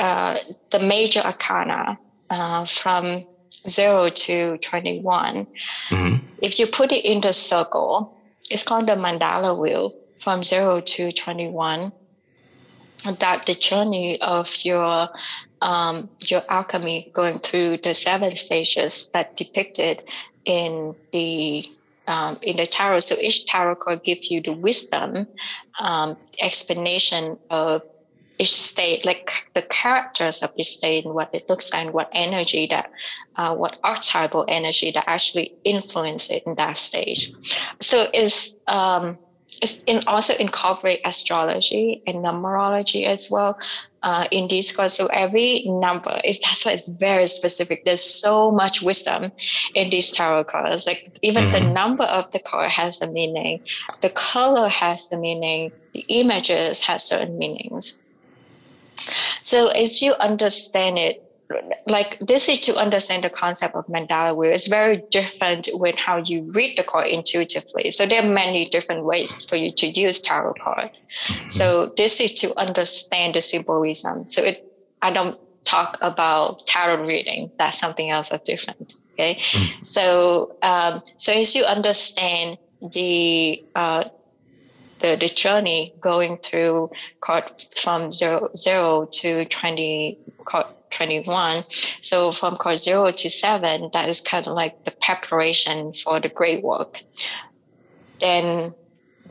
uh, 0.00 0.38
the 0.70 0.80
major 0.80 1.20
arcana 1.20 1.98
uh, 2.30 2.64
from 2.64 3.26
zero 3.68 4.08
to 4.08 4.58
twenty 4.58 5.00
one. 5.00 5.46
mm 5.88 5.96
mm-hmm. 5.96 6.26
If 6.42 6.58
you 6.58 6.66
put 6.66 6.92
it 6.92 7.04
in 7.04 7.20
the 7.20 7.32
circle, 7.32 8.16
it's 8.50 8.62
called 8.62 8.86
the 8.86 8.96
mandala 8.96 9.56
wheel 9.58 9.94
from 10.20 10.42
zero 10.42 10.80
to 10.80 11.12
twenty 11.12 11.48
one. 11.48 11.92
That 13.04 13.44
the 13.44 13.54
journey 13.54 14.18
of 14.22 14.48
your 14.64 15.08
um, 15.60 16.10
your 16.26 16.42
alchemy 16.48 17.10
going 17.14 17.38
through 17.38 17.78
the 17.78 17.94
seven 17.94 18.32
stages 18.32 19.10
that 19.12 19.36
depicted 19.36 20.02
in 20.44 20.94
the 21.12 21.64
um, 22.06 22.38
in 22.42 22.58
the 22.58 22.66
tarot. 22.66 23.00
So 23.00 23.16
each 23.20 23.46
tarot 23.46 23.76
card 23.76 24.02
gives 24.04 24.30
you 24.30 24.42
the 24.42 24.52
wisdom 24.52 25.26
um, 25.80 26.16
explanation 26.40 27.38
of 27.50 27.82
each 28.38 28.54
state, 28.54 29.04
like 29.04 29.30
the 29.54 29.62
characters 29.62 30.42
of 30.42 30.50
each 30.56 30.66
state 30.66 31.04
and 31.04 31.14
what 31.14 31.30
it 31.32 31.44
looks 31.48 31.72
like, 31.72 31.86
and 31.86 31.94
what 31.94 32.08
energy 32.12 32.66
that, 32.66 32.90
uh, 33.36 33.54
what 33.54 33.78
archetypal 33.84 34.44
energy 34.48 34.90
that 34.90 35.04
actually 35.06 35.54
influence 35.64 36.30
it 36.30 36.42
in 36.46 36.54
that 36.56 36.76
stage. 36.76 37.32
So 37.80 38.06
it's 38.12 38.58
um, 38.66 39.18
it's 39.62 39.82
in 39.86 40.02
also 40.06 40.34
incorporate 40.36 41.00
astrology 41.04 42.02
and 42.06 42.16
numerology 42.16 43.04
as 43.04 43.30
well 43.30 43.58
uh, 44.02 44.26
in 44.30 44.48
this 44.48 44.74
course. 44.74 44.94
So 44.94 45.06
every 45.06 45.64
number 45.66 46.20
is 46.24 46.38
that's 46.40 46.64
why 46.64 46.72
it's 46.72 46.86
very 46.86 47.26
specific. 47.26 47.84
There's 47.84 48.04
so 48.04 48.50
much 48.50 48.82
wisdom 48.82 49.32
in 49.74 49.90
these 49.90 50.10
tarot 50.10 50.44
cards. 50.44 50.86
Like 50.86 51.16
even 51.22 51.44
mm-hmm. 51.44 51.64
the 51.66 51.72
number 51.72 52.04
of 52.04 52.30
the 52.32 52.38
card 52.38 52.70
has 52.70 53.00
a 53.00 53.06
meaning, 53.06 53.60
the 54.02 54.10
color 54.10 54.68
has 54.68 55.08
the 55.08 55.16
meaning, 55.16 55.72
the 55.92 56.04
images 56.08 56.82
has 56.82 57.04
certain 57.04 57.38
meanings. 57.38 57.98
So 59.42 59.68
as 59.68 60.00
you 60.00 60.14
understand 60.14 60.98
it, 60.98 61.23
like 61.86 62.18
this 62.20 62.48
is 62.48 62.60
to 62.60 62.74
understand 62.76 63.24
the 63.24 63.30
concept 63.30 63.74
of 63.74 63.86
mandala 63.86 64.34
wheel 64.34 64.50
it's 64.50 64.66
very 64.66 65.02
different 65.10 65.68
with 65.74 65.94
how 65.96 66.22
you 66.24 66.42
read 66.52 66.76
the 66.78 66.82
card 66.82 67.08
intuitively. 67.08 67.90
So 67.90 68.06
there 68.06 68.22
are 68.22 68.28
many 68.28 68.68
different 68.68 69.04
ways 69.04 69.44
for 69.44 69.56
you 69.56 69.70
to 69.72 69.86
use 69.86 70.20
tarot 70.20 70.54
card. 70.62 70.90
So 71.50 71.92
this 71.96 72.20
is 72.20 72.34
to 72.40 72.58
understand 72.58 73.34
the 73.34 73.40
symbolism. 73.40 74.26
So 74.26 74.42
it 74.42 74.70
i 75.02 75.10
don't 75.10 75.38
talk 75.64 75.98
about 76.00 76.66
tarot 76.66 77.04
reading. 77.04 77.50
That's 77.58 77.78
something 77.78 78.10
else 78.10 78.30
that's 78.30 78.44
different 78.44 78.94
okay? 79.14 79.34
Mm. 79.34 79.86
so 79.86 80.56
um, 80.62 81.02
so 81.16 81.32
as 81.32 81.54
you 81.54 81.64
understand 81.64 82.58
the 82.92 83.64
uh, 83.74 84.04
the, 85.00 85.16
the 85.16 85.28
journey 85.28 85.92
going 86.00 86.38
through 86.38 86.90
card 87.20 87.44
from 87.76 88.10
zero, 88.10 88.48
zero 88.56 89.06
to 89.12 89.44
20 89.44 90.18
card 90.44 90.66
21. 90.94 91.64
So 92.00 92.32
from 92.32 92.56
course 92.56 92.84
zero 92.84 93.10
to 93.10 93.30
seven, 93.30 93.90
that 93.92 94.08
is 94.08 94.20
kind 94.20 94.46
of 94.46 94.54
like 94.54 94.84
the 94.84 94.92
preparation 95.02 95.92
for 95.92 96.20
the 96.20 96.28
great 96.28 96.62
work. 96.62 97.02
Then 98.20 98.74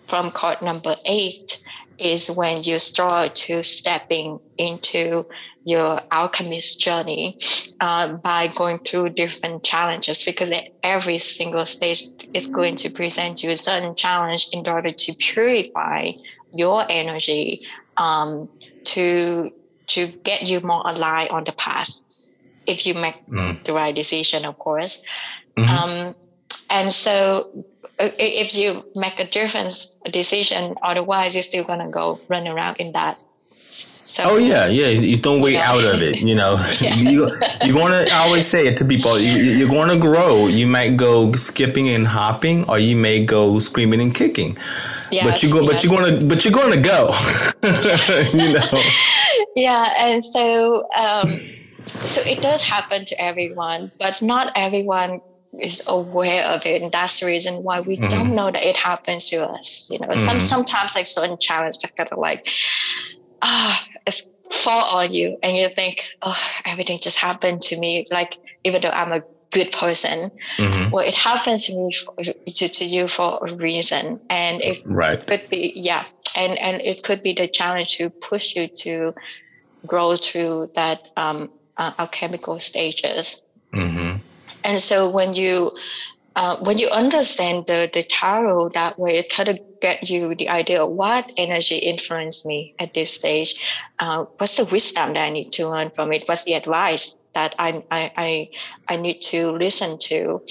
from 0.08 0.32
card 0.32 0.62
number 0.62 0.96
eight, 1.06 1.64
is 1.98 2.30
when 2.32 2.64
you 2.64 2.80
start 2.80 3.36
to 3.36 3.64
stepping 3.64 4.40
into 4.58 5.26
your 5.66 6.00
alchemist 6.12 6.80
journey 6.80 7.38
uh, 7.80 8.14
by 8.14 8.48
going 8.56 8.78
through 8.80 9.10
different 9.10 9.64
challenges 9.64 10.24
because 10.24 10.52
every 10.84 11.18
single 11.18 11.66
stage 11.66 12.04
is 12.34 12.48
going 12.48 12.76
to 12.76 12.90
present 12.90 13.44
you 13.44 13.50
a 13.52 13.58
certain 13.58 13.96
challenge 13.96 14.50
in 14.52 14.68
order 14.68 14.92
to 14.92 15.14
purify 15.20 16.12
your 16.54 16.86
energy 16.90 17.66
um, 17.98 18.50
to 18.84 19.52
to 19.88 20.08
get 20.08 20.44
you 20.44 20.60
more 20.62 20.82
aligned 20.86 21.30
on 21.30 21.44
the 21.44 21.52
path 21.54 22.00
if 22.66 22.86
you 22.86 22.94
make 22.94 23.16
mm. 23.28 23.62
the 23.64 23.74
right 23.74 23.96
decision 23.96 24.46
of 24.46 24.58
course 24.60 25.04
mm-hmm. 25.56 25.70
um, 25.70 26.16
and 26.70 26.92
so 26.92 27.66
if 28.00 28.56
you 28.56 28.84
make 28.96 29.20
a 29.20 29.26
different 29.26 30.00
decision 30.12 30.76
otherwise 30.82 31.36
you're 31.36 31.44
still 31.44 31.64
going 31.64 31.80
to 31.80 31.90
go 31.90 32.20
run 32.30 32.48
around 32.48 32.78
in 32.78 32.92
that 32.94 33.20
so, 34.14 34.22
oh 34.26 34.38
yeah, 34.38 34.68
yeah. 34.68 34.90
You 34.90 35.18
don't 35.18 35.42
wait 35.42 35.58
out 35.58 35.84
of 35.84 36.04
it. 36.04 36.22
You 36.22 36.36
know, 36.36 36.64
you 36.80 37.32
you're 37.66 37.74
gonna. 37.74 38.06
I 38.12 38.28
always 38.28 38.46
say 38.46 38.68
it 38.68 38.78
to 38.78 38.86
people. 38.86 39.20
You, 39.20 39.66
are 39.66 39.70
going 39.70 39.90
to 39.90 39.98
grow. 39.98 40.46
You 40.46 40.68
might 40.68 40.98
go 40.98 41.32
skipping 41.32 41.90
and 41.90 42.06
hopping, 42.06 42.64
or 42.70 42.78
you 42.78 42.96
may 42.96 43.26
go 43.26 43.58
screaming 43.58 44.02
and 44.02 44.14
kicking. 44.14 44.56
Yes, 45.10 45.26
but 45.26 45.42
you 45.42 45.52
go. 45.52 45.62
Yes. 45.62 45.72
But 45.72 45.84
you're 45.84 46.00
gonna. 46.00 46.26
But 46.28 46.46
you're 46.46 46.54
gonna 46.54 46.78
go. 46.80 47.10
you 48.38 48.54
know. 48.54 48.82
Yeah, 49.56 49.94
and 50.00 50.24
so 50.24 50.88
um, 50.98 51.30
so 51.86 52.22
it 52.22 52.42
does 52.42 52.64
happen 52.64 53.06
to 53.06 53.22
everyone, 53.22 53.92
but 54.00 54.22
not 54.22 54.52
everyone 54.56 55.22
is 55.60 55.84
aware 55.88 56.44
of 56.46 56.66
it 56.66 56.82
and 56.82 56.92
that's 56.92 57.20
the 57.20 57.26
reason 57.26 57.64
why 57.64 57.80
we 57.80 57.98
mm-hmm. 57.98 58.08
don't 58.08 58.34
know 58.34 58.50
that 58.50 58.64
it 58.64 58.76
happens 58.76 59.30
to 59.30 59.38
us 59.38 59.90
you 59.92 60.00
know 60.00 60.08
mm-hmm. 60.08 60.20
some 60.20 60.40
sometimes 60.40 60.96
like 60.96 61.06
certain 61.06 61.38
challenge 61.38 61.78
that 61.80 61.96
kind 61.96 62.10
of 62.12 62.18
like 62.18 62.48
ah 63.42 63.88
it's 64.08 64.24
fall 64.50 64.98
on 64.98 65.14
you 65.14 65.38
and 65.44 65.56
you 65.56 65.68
think 65.70 66.08
oh 66.24 66.40
everything 66.66 66.98
just 67.00 67.18
happened 67.18 67.62
to 67.62 67.78
me 67.80 68.06
like 68.12 68.38
even 68.64 68.82
though 68.82 68.90
i'm 68.90 69.12
a 69.12 69.24
good 69.52 69.72
person 69.72 70.32
mm-hmm. 70.58 70.90
well 70.90 71.06
it 71.06 71.16
happens 71.16 71.68
to 71.68 71.76
me 71.76 71.94
for, 71.94 72.24
to, 72.24 72.68
to 72.68 72.86
you 72.86 73.08
for 73.08 73.40
a 73.46 73.56
reason 73.56 74.20
and 74.30 74.62
it 74.62 74.82
right. 74.88 75.26
could 75.28 75.48
be 75.50 75.72
yeah 75.76 76.04
and 76.36 76.58
and 76.58 76.82
it 76.82 77.04
could 77.04 77.22
be 77.22 77.34
the 77.34 77.48
challenge 77.48 77.98
to 77.98 78.10
push 78.10 78.56
you 78.56 78.68
to 78.68 79.14
grow 79.86 80.16
through 80.16 80.70
that 80.76 81.02
um, 81.18 81.50
uh, 81.78 81.92
alchemical 82.00 82.60
stages 82.60 83.42
mm-hmm. 83.74 84.18
and 84.64 84.82
so 84.82 85.10
when 85.10 85.34
you 85.34 85.72
uh, 86.36 86.58
when 86.58 86.80
you 86.80 86.90
understand 86.90 87.66
the, 87.68 87.90
the 87.94 88.04
tarot 88.04 88.70
that 88.70 88.98
way, 88.98 89.18
it 89.18 89.30
kind 89.30 89.50
of 89.50 89.60
get 89.82 90.10
you 90.10 90.34
the 90.34 90.50
idea 90.50 90.84
of 90.84 90.90
what 90.90 91.32
energy 91.38 91.76
influenced 91.76 92.46
me 92.46 92.74
at 92.80 92.94
this 92.94 93.14
stage. 93.14 93.56
Uh, 94.00 94.26
what's 94.38 94.58
the 94.58 94.66
wisdom 94.66 95.14
that 95.14 95.28
I 95.28 95.30
need 95.30 95.52
to 95.54 95.68
learn 95.68 95.92
from 95.92 96.12
it? 96.12 96.24
What's 96.26 96.44
the 96.46 96.54
advice 96.54 97.20
that 97.36 97.54
I, 97.60 97.84
I, 97.92 98.12
I, 98.18 98.50
I 98.90 98.96
need 98.96 99.22
to 99.24 99.52
listen 99.52 100.00
to? 100.00 100.42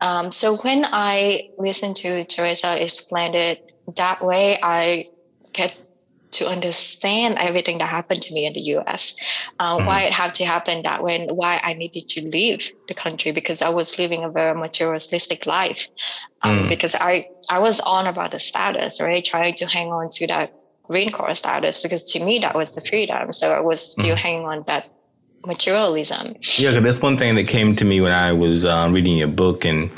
Um, 0.00 0.30
so 0.30 0.56
when 0.58 0.84
I 0.84 1.48
listen 1.58 1.94
to 1.94 2.24
Theresa 2.24 2.80
explain 2.80 3.34
it 3.34 3.72
that 3.96 4.24
way, 4.24 4.58
I 4.62 5.08
get 5.52 5.76
to 6.34 6.48
understand 6.48 7.36
everything 7.38 7.78
that 7.78 7.88
happened 7.88 8.22
to 8.22 8.34
me 8.34 8.46
in 8.46 8.52
the 8.52 8.60
US, 8.76 9.16
uh, 9.58 9.76
mm-hmm. 9.76 9.86
why 9.86 10.02
it 10.02 10.12
had 10.12 10.34
to 10.36 10.44
happen 10.44 10.82
that 10.82 11.02
way, 11.02 11.20
and 11.20 11.36
why 11.36 11.60
I 11.62 11.74
needed 11.74 12.08
to 12.10 12.28
leave 12.28 12.72
the 12.88 12.94
country 12.94 13.32
because 13.32 13.62
I 13.62 13.70
was 13.70 13.98
living 13.98 14.24
a 14.24 14.30
very 14.30 14.54
materialistic 14.58 15.46
life. 15.46 15.88
Um, 16.42 16.64
mm. 16.64 16.68
Because 16.68 16.94
I, 16.94 17.28
I 17.48 17.58
was 17.58 17.80
on 17.80 18.06
about 18.06 18.32
the 18.32 18.38
status, 18.38 19.00
right? 19.00 19.24
Trying 19.24 19.54
to 19.54 19.66
hang 19.66 19.88
on 19.88 20.10
to 20.10 20.26
that 20.26 20.52
green 20.82 21.10
card 21.10 21.36
status 21.36 21.80
because 21.80 22.02
to 22.12 22.22
me 22.22 22.38
that 22.40 22.54
was 22.54 22.74
the 22.74 22.80
freedom. 22.80 23.32
So 23.32 23.52
I 23.52 23.60
was 23.60 23.92
still 23.92 24.14
mm. 24.14 24.18
hanging 24.18 24.44
on 24.44 24.64
that 24.66 24.90
materialism. 25.46 26.36
Yeah, 26.58 26.78
that's 26.80 27.00
one 27.00 27.16
thing 27.16 27.34
that 27.36 27.48
came 27.48 27.76
to 27.76 27.84
me 27.84 28.00
when 28.00 28.12
I 28.12 28.32
was 28.32 28.64
uh, 28.64 28.88
reading 28.92 29.16
your 29.16 29.28
book 29.28 29.64
and 29.64 29.90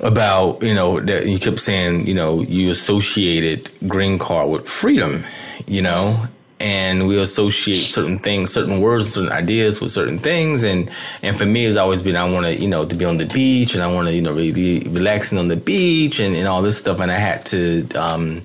about 0.00 0.62
you 0.62 0.74
know 0.74 1.00
that 1.00 1.26
you 1.26 1.38
kept 1.38 1.58
saying 1.58 2.06
you 2.06 2.14
know 2.14 2.40
you 2.42 2.70
associated 2.70 3.70
green 3.88 4.18
card 4.18 4.48
with 4.48 4.68
freedom 4.68 5.24
you 5.68 5.82
know? 5.82 6.24
And 6.60 7.06
we 7.06 7.16
associate 7.20 7.84
certain 7.84 8.18
things 8.18 8.52
certain 8.52 8.80
words 8.80 9.12
certain 9.12 9.30
ideas 9.30 9.80
with 9.80 9.92
certain 9.92 10.18
things. 10.18 10.64
And 10.64 10.90
and 11.22 11.38
for 11.38 11.46
me 11.46 11.64
it's 11.66 11.76
always 11.76 12.02
been 12.02 12.16
i 12.16 12.28
want 12.28 12.46
to 12.46 12.54
you 12.60 12.66
know 12.66 12.84
to 12.84 12.96
be 12.96 13.04
on 13.04 13.16
the 13.16 13.26
beach 13.26 13.74
and 13.74 13.82
i 13.82 13.86
want 13.86 14.08
to 14.08 14.12
you 14.12 14.22
know 14.22 14.32
really 14.32 14.80
relaxing 14.88 15.38
on 15.38 15.46
the 15.46 15.56
beach 15.56 16.18
and, 16.18 16.34
and 16.34 16.48
all 16.48 16.60
this 16.60 16.76
stuff. 16.76 17.00
And 17.00 17.12
i 17.12 17.14
had 17.14 17.46
to 17.46 17.86
um 17.94 18.42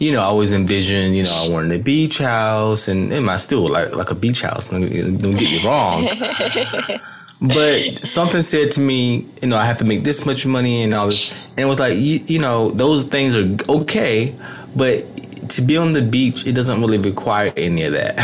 you 0.00 0.10
know 0.10 0.18
i 0.18 0.24
always 0.24 0.52
envision 0.52 1.12
you 1.12 1.22
know 1.22 1.30
i 1.32 1.48
wanted 1.48 1.78
a 1.78 1.80
beach 1.80 2.18
house 2.18 2.88
and, 2.88 3.12
and 3.12 3.30
i 3.30 3.36
still 3.36 3.68
like 3.68 3.94
like 3.94 4.10
a 4.10 4.16
beach 4.16 4.42
house. 4.42 4.70
Don't, 4.70 4.80
don't 4.80 5.38
get 5.38 5.52
me 5.52 5.64
wrong 5.64 6.08
but 7.48 7.98
something 8.06 8.42
said 8.42 8.72
to 8.72 8.80
me, 8.80 9.26
you 9.42 9.48
know, 9.48 9.56
I 9.56 9.64
have 9.64 9.78
to 9.78 9.84
make 9.84 10.04
this 10.04 10.26
much 10.26 10.46
money 10.46 10.82
and 10.82 10.94
all 10.94 11.06
this, 11.06 11.32
and 11.50 11.60
it 11.60 11.66
was 11.66 11.78
like, 11.78 11.98
you, 11.98 12.20
you 12.26 12.38
know, 12.38 12.70
those 12.70 13.04
things 13.04 13.36
are 13.36 13.56
okay, 13.68 14.34
but 14.76 15.04
to 15.48 15.62
be 15.62 15.76
on 15.76 15.92
the 15.92 16.02
beach, 16.02 16.46
it 16.46 16.54
doesn't 16.54 16.80
really 16.80 16.98
require 16.98 17.52
any 17.56 17.84
of 17.84 17.92
that. 17.92 18.16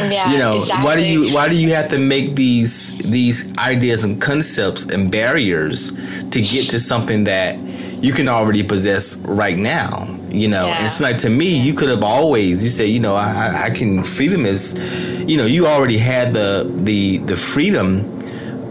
yeah, 0.10 0.30
you 0.32 0.38
know, 0.38 0.58
exactly. 0.58 0.84
why 0.84 0.96
do 0.96 1.06
you 1.06 1.34
why 1.34 1.48
do 1.48 1.56
you 1.56 1.70
have 1.70 1.88
to 1.88 1.98
make 1.98 2.34
these 2.34 2.96
these 2.98 3.56
ideas 3.58 4.04
and 4.04 4.20
concepts 4.20 4.84
and 4.84 5.10
barriers 5.10 5.92
to 6.30 6.40
get 6.40 6.70
to 6.70 6.78
something 6.78 7.24
that 7.24 7.58
you 8.02 8.12
can 8.12 8.28
already 8.28 8.62
possess 8.62 9.16
right 9.18 9.58
now? 9.58 10.06
You 10.28 10.48
know, 10.48 10.66
yeah. 10.66 10.76
and 10.76 10.86
it's 10.86 11.00
like 11.00 11.18
to 11.18 11.30
me, 11.30 11.60
you 11.60 11.74
could 11.74 11.88
have 11.88 12.04
always 12.04 12.62
you 12.62 12.70
say, 12.70 12.86
you 12.86 13.00
know, 13.00 13.16
I, 13.16 13.64
I 13.64 13.70
can 13.70 14.04
freedom 14.04 14.46
is, 14.46 14.74
you 15.28 15.36
know, 15.36 15.46
you 15.46 15.66
already 15.66 15.98
had 15.98 16.32
the 16.34 16.70
the 16.84 17.18
the 17.18 17.36
freedom 17.36 18.17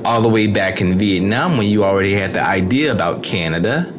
all 0.08 0.22
the 0.22 0.30
way 0.30 0.48
back 0.48 0.80
in 0.80 0.98
Vietnam 0.98 1.58
when 1.58 1.68
you 1.68 1.84
already 1.84 2.14
had 2.14 2.32
the 2.32 2.42
idea 2.42 2.94
about 2.94 3.22
Canada. 3.24 3.94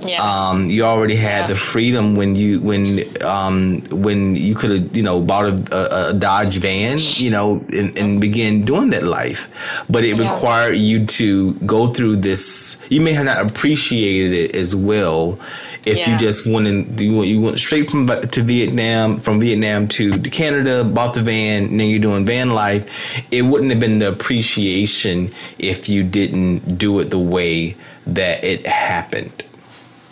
Yeah. 0.00 0.22
Um, 0.22 0.64
you 0.70 0.84
already 0.84 1.14
had 1.14 1.42
yeah. 1.42 1.46
the 1.48 1.56
freedom 1.56 2.16
when 2.16 2.34
you 2.34 2.62
when 2.62 3.04
um, 3.22 3.82
when 3.90 4.34
you 4.34 4.54
could 4.54 4.70
have 4.70 4.96
you 4.96 5.02
know 5.02 5.20
bought 5.20 5.44
a, 5.44 6.08
a, 6.08 6.14
Dodge 6.14 6.56
van 6.56 6.96
you 6.98 7.30
know 7.30 7.62
and, 7.72 7.96
and 7.98 8.18
begin 8.18 8.64
doing 8.64 8.88
that 8.90 9.04
life, 9.04 9.52
but 9.90 10.02
it 10.02 10.18
yeah. 10.18 10.32
required 10.32 10.78
you 10.78 11.04
to 11.20 11.52
go 11.66 11.88
through 11.88 12.16
this. 12.16 12.78
You 12.88 13.02
may 13.02 13.12
have 13.12 13.26
not 13.26 13.44
appreciated 13.44 14.32
it 14.32 14.56
as 14.56 14.74
well 14.74 15.38
if 15.84 15.96
yeah. 15.96 16.12
you 16.12 16.18
just 16.18 16.46
went 16.46 16.66
and 16.66 17.00
you 17.00 17.16
went, 17.16 17.28
you 17.28 17.40
went 17.40 17.58
straight 17.58 17.90
from 17.90 18.06
to 18.06 18.42
Vietnam, 18.42 19.18
from 19.18 19.40
Vietnam 19.40 19.88
to 19.88 20.10
Canada, 20.20 20.84
bought 20.84 21.14
the 21.14 21.22
van, 21.22 21.64
and 21.64 21.80
then 21.80 21.88
you're 21.88 21.98
doing 21.98 22.24
van 22.24 22.50
life, 22.50 23.22
it 23.32 23.42
wouldn't 23.42 23.70
have 23.70 23.80
been 23.80 23.98
the 23.98 24.08
appreciation 24.08 25.30
if 25.58 25.88
you 25.88 26.02
didn't 26.02 26.78
do 26.78 26.98
it 27.00 27.10
the 27.10 27.18
way 27.18 27.74
that 28.06 28.44
it 28.44 28.66
happened. 28.66 29.44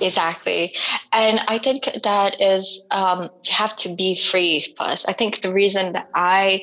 Exactly. 0.01 0.75
And 1.13 1.41
I 1.49 1.59
think 1.59 1.89
that 2.05 2.41
is, 2.41 2.87
um, 2.91 3.31
you 3.45 3.53
have 3.53 3.75
to 3.77 3.95
be 3.95 4.15
free 4.15 4.61
first. 4.79 5.09
I 5.09 5.13
think 5.13 5.43
the 5.43 5.53
reason 5.53 5.93
that 5.95 6.09
I 6.15 6.63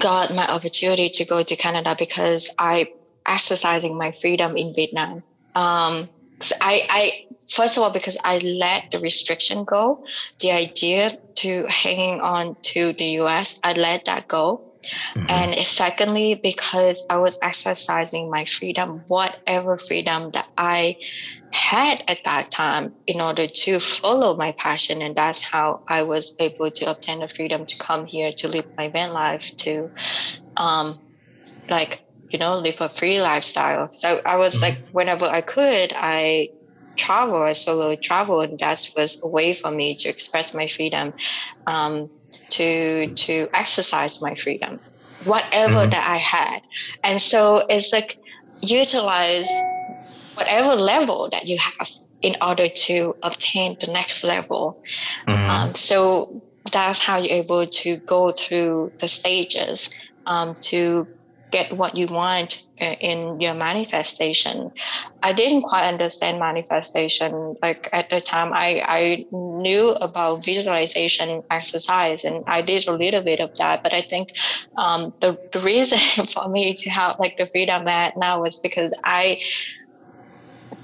got 0.00 0.34
my 0.34 0.46
opportunity 0.48 1.08
to 1.08 1.24
go 1.24 1.42
to 1.42 1.56
Canada 1.56 1.94
because 1.98 2.52
I 2.58 2.92
exercising 3.26 3.96
my 3.96 4.12
freedom 4.12 4.56
in 4.56 4.74
Vietnam. 4.74 5.22
Um, 5.54 6.08
I, 6.60 6.86
I 6.88 7.26
first 7.50 7.76
of 7.76 7.82
all 7.82 7.90
because 7.90 8.16
I 8.24 8.38
let 8.38 8.90
the 8.90 9.00
restriction 9.00 9.64
go, 9.64 10.04
the 10.38 10.52
idea 10.52 11.18
to 11.36 11.66
hanging 11.68 12.20
on 12.20 12.56
to 12.74 12.92
the 12.92 13.20
US, 13.20 13.60
I 13.62 13.72
let 13.72 14.04
that 14.06 14.28
go. 14.28 14.62
Mm-hmm. 15.14 15.30
And 15.30 15.66
secondly, 15.66 16.34
because 16.34 17.04
I 17.10 17.18
was 17.18 17.38
exercising 17.42 18.30
my 18.30 18.46
freedom, 18.46 19.02
whatever 19.08 19.76
freedom 19.76 20.30
that 20.30 20.48
I 20.56 20.96
had 21.52 22.02
at 22.08 22.24
that 22.24 22.50
time, 22.50 22.94
in 23.06 23.20
order 23.20 23.46
to 23.46 23.80
follow 23.80 24.36
my 24.36 24.52
passion. 24.52 25.02
And 25.02 25.14
that's 25.14 25.42
how 25.42 25.82
I 25.88 26.02
was 26.04 26.36
able 26.38 26.70
to 26.70 26.90
obtain 26.90 27.20
the 27.20 27.28
freedom 27.28 27.66
to 27.66 27.78
come 27.78 28.06
here 28.06 28.32
to 28.32 28.48
live 28.48 28.66
my 28.78 28.88
van 28.88 29.12
life, 29.12 29.54
to 29.58 29.90
um, 30.56 30.98
like 31.68 32.04
you 32.30 32.38
know, 32.38 32.58
live 32.58 32.80
a 32.80 32.88
free 32.88 33.20
lifestyle. 33.20 33.92
So 33.92 34.22
I 34.24 34.36
was 34.36 34.54
mm-hmm. 34.54 34.64
like, 34.64 34.78
whenever 34.92 35.24
I 35.26 35.40
could, 35.40 35.92
I 35.94 36.50
travel, 36.96 37.42
I 37.42 37.52
solo 37.52 37.94
travel, 37.96 38.40
and 38.40 38.58
that 38.58 38.90
was 38.96 39.22
a 39.22 39.28
way 39.28 39.54
for 39.54 39.70
me 39.70 39.94
to 39.96 40.08
express 40.08 40.54
my 40.54 40.68
freedom, 40.68 41.12
um, 41.66 42.08
to 42.50 43.06
to 43.14 43.48
exercise 43.54 44.20
my 44.22 44.34
freedom, 44.34 44.78
whatever 45.24 45.74
mm-hmm. 45.74 45.90
that 45.90 46.08
I 46.08 46.16
had. 46.16 46.62
And 47.04 47.20
so 47.20 47.64
it's 47.68 47.92
like 47.92 48.16
utilize 48.62 49.48
whatever 50.34 50.74
level 50.74 51.28
that 51.32 51.46
you 51.46 51.58
have 51.58 51.88
in 52.22 52.36
order 52.42 52.68
to 52.68 53.16
obtain 53.22 53.76
the 53.80 53.86
next 53.86 54.24
level. 54.24 54.82
Mm-hmm. 55.26 55.50
Um, 55.50 55.74
so 55.74 56.42
that's 56.72 56.98
how 56.98 57.16
you're 57.16 57.38
able 57.38 57.66
to 57.66 57.96
go 57.98 58.30
through 58.30 58.92
the 58.98 59.08
stages 59.08 59.90
um, 60.26 60.54
to 60.54 61.06
get 61.50 61.72
what 61.72 61.96
you 61.96 62.06
want 62.06 62.62
in 62.78 63.40
your 63.40 63.54
manifestation. 63.54 64.70
I 65.22 65.32
didn't 65.32 65.62
quite 65.62 65.86
understand 65.88 66.38
manifestation. 66.38 67.56
Like 67.62 67.88
at 67.92 68.10
the 68.10 68.20
time, 68.20 68.52
I, 68.52 68.82
I 68.86 69.26
knew 69.32 69.90
about 69.90 70.44
visualization 70.44 71.42
exercise 71.50 72.24
and 72.24 72.44
I 72.46 72.62
did 72.62 72.86
a 72.86 72.92
little 72.92 73.22
bit 73.22 73.40
of 73.40 73.50
that. 73.58 73.82
But 73.82 73.92
I 73.92 74.02
think 74.02 74.28
um, 74.76 75.12
the, 75.20 75.38
the 75.52 75.60
reason 75.60 75.98
for 76.26 76.48
me 76.48 76.74
to 76.74 76.90
have 76.90 77.16
like 77.18 77.36
the 77.36 77.46
freedom 77.46 77.84
that 77.84 78.16
now 78.16 78.40
was 78.40 78.58
because 78.60 78.98
I 79.04 79.40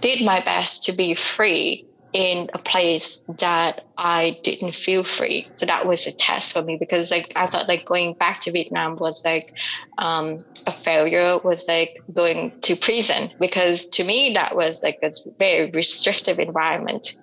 did 0.01 0.25
my 0.25 0.41
best 0.41 0.83
to 0.85 0.93
be 0.93 1.15
free 1.15 1.87
in 2.17 2.49
a 2.55 2.59
place 2.59 3.23
that 3.29 3.85
I 3.99 4.41
didn't 4.43 4.73
feel 4.73 5.05
free. 5.05 5.47
So 5.53 5.67
that 5.67 5.87
was 5.87 6.07
a 6.07 6.13
test 6.13 6.55
for 6.55 6.63
me 6.63 6.79
because 6.79 7.11
like 7.11 7.31
I 7.37 7.47
thought 7.47 7.69
like 7.69 7.85
going 7.85 8.15
back 8.15 8.41
to 8.41 8.53
Vietnam 8.53 8.97
was 8.97 9.23
like 9.23 9.53
um, 9.99 10.43
a 10.67 10.71
failure, 10.71 11.37
was 11.45 11.69
like 11.69 12.01
going 12.15 12.59
to 12.63 12.75
prison 12.75 13.31
because 13.39 13.85
to 13.89 14.05
me 14.05 14.33
that 14.33 14.57
was 14.57 14.83
like 14.83 14.99
a 15.03 15.11
very 15.39 15.71
restrictive 15.73 16.39
environment. 16.39 17.15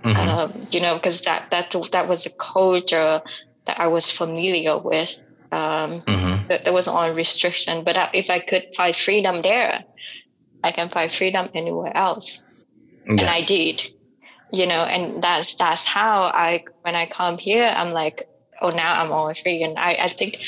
Mm-hmm. 0.00 0.28
Um, 0.28 0.66
you 0.72 0.80
know, 0.80 0.96
because 0.96 1.20
that 1.20 1.48
that 1.52 1.72
that 1.92 2.08
was 2.08 2.26
a 2.26 2.30
culture 2.30 3.22
that 3.66 3.78
I 3.78 3.86
was 3.86 4.10
familiar 4.10 4.76
with. 4.76 5.22
Um, 5.52 6.02
mm-hmm. 6.02 6.48
that 6.48 6.64
there 6.64 6.72
was 6.72 6.88
only 6.88 7.12
restriction, 7.12 7.82
but 7.84 8.10
if 8.14 8.30
I 8.30 8.38
could 8.38 8.68
find 8.76 8.94
freedom 8.94 9.42
there, 9.42 9.84
I 10.62 10.70
can 10.70 10.88
find 10.88 11.10
freedom 11.10 11.48
anywhere 11.54 11.96
else. 11.96 12.40
Yeah. 13.06 13.12
And 13.12 13.22
I 13.22 13.42
did 13.42 13.82
you 14.52 14.66
know 14.66 14.84
and 14.84 15.22
that's 15.22 15.54
that's 15.56 15.84
how 15.84 16.22
i 16.34 16.62
when 16.82 16.94
i 16.94 17.06
come 17.06 17.38
here 17.38 17.72
i'm 17.76 17.92
like 17.92 18.28
oh 18.60 18.70
now 18.70 19.00
i'm 19.00 19.12
all 19.12 19.32
free 19.34 19.62
and 19.62 19.78
i 19.78 19.92
i 20.00 20.08
think 20.08 20.40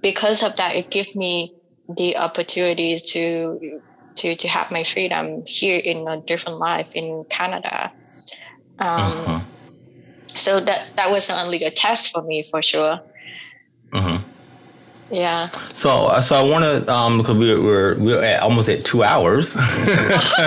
because 0.00 0.42
of 0.42 0.56
that 0.56 0.74
it 0.74 0.90
gives 0.90 1.14
me 1.14 1.54
the 1.96 2.16
opportunity 2.16 2.98
to 2.98 3.80
to 4.14 4.34
to 4.34 4.48
have 4.48 4.70
my 4.70 4.84
freedom 4.84 5.42
here 5.46 5.80
in 5.84 6.06
a 6.08 6.20
different 6.22 6.58
life 6.58 6.92
in 6.94 7.24
canada 7.28 7.92
um, 8.78 8.98
uh-huh. 8.98 9.40
so 10.26 10.60
that 10.60 10.92
that 10.96 11.10
was 11.10 11.24
certainly 11.24 11.62
a 11.62 11.70
test 11.70 12.10
for 12.10 12.22
me 12.22 12.42
for 12.42 12.62
sure. 12.62 13.00
Yeah. 15.12 15.50
So, 15.74 16.06
uh, 16.06 16.20
so 16.20 16.36
I 16.36 16.42
want 16.42 16.64
to, 16.64 16.92
um, 16.92 17.18
because 17.18 17.36
we're, 17.38 17.60
we're 17.62 17.98
we're 17.98 18.22
at 18.22 18.40
almost 18.40 18.68
at 18.68 18.84
two 18.84 19.02
hours. 19.02 19.56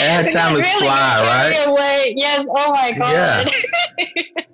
and 0.00 0.28
time 0.32 0.56
is 0.56 0.64
really 0.64 0.78
fly, 0.80 1.20
right? 1.22 1.64
Away. 1.66 2.14
Yes. 2.16 2.46
Oh 2.48 2.72
my 2.72 2.92
god. 2.92 3.52
Yeah. 3.98 4.44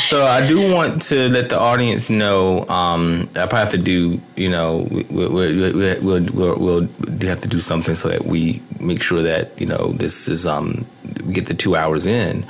so 0.00 0.24
I 0.24 0.46
do 0.46 0.72
want 0.72 1.00
to 1.02 1.28
let 1.28 1.50
the 1.50 1.58
audience 1.58 2.10
know. 2.10 2.66
Um, 2.68 3.28
I 3.36 3.46
probably 3.46 3.58
have 3.58 3.70
to 3.70 3.78
do, 3.78 4.20
you 4.36 4.50
know, 4.50 4.88
we, 4.90 5.04
we, 5.04 5.28
we, 5.28 5.72
we, 5.72 5.98
we'll, 6.00 6.24
we'll, 6.32 6.58
we'll 6.58 6.88
have 7.22 7.40
to 7.42 7.48
do 7.48 7.60
something 7.60 7.94
so 7.94 8.08
that 8.08 8.24
we 8.24 8.60
make 8.80 9.00
sure 9.02 9.22
that 9.22 9.58
you 9.60 9.66
know 9.66 9.92
this 9.92 10.28
is 10.28 10.46
um 10.46 10.84
we 11.24 11.32
get 11.32 11.46
the 11.46 11.54
two 11.54 11.76
hours 11.76 12.06
in. 12.06 12.44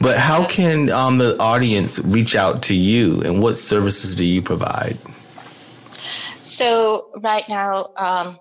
But 0.00 0.18
how 0.18 0.46
can 0.46 0.90
um, 0.90 1.18
the 1.18 1.36
audience 1.38 1.98
reach 2.00 2.36
out 2.36 2.62
to 2.64 2.74
you, 2.74 3.22
and 3.22 3.42
what 3.42 3.56
services 3.56 4.14
do 4.14 4.24
you 4.24 4.42
provide? 4.42 4.98
So 6.42 7.10
right 7.20 7.48
now, 7.48 7.90
um, 7.96 8.38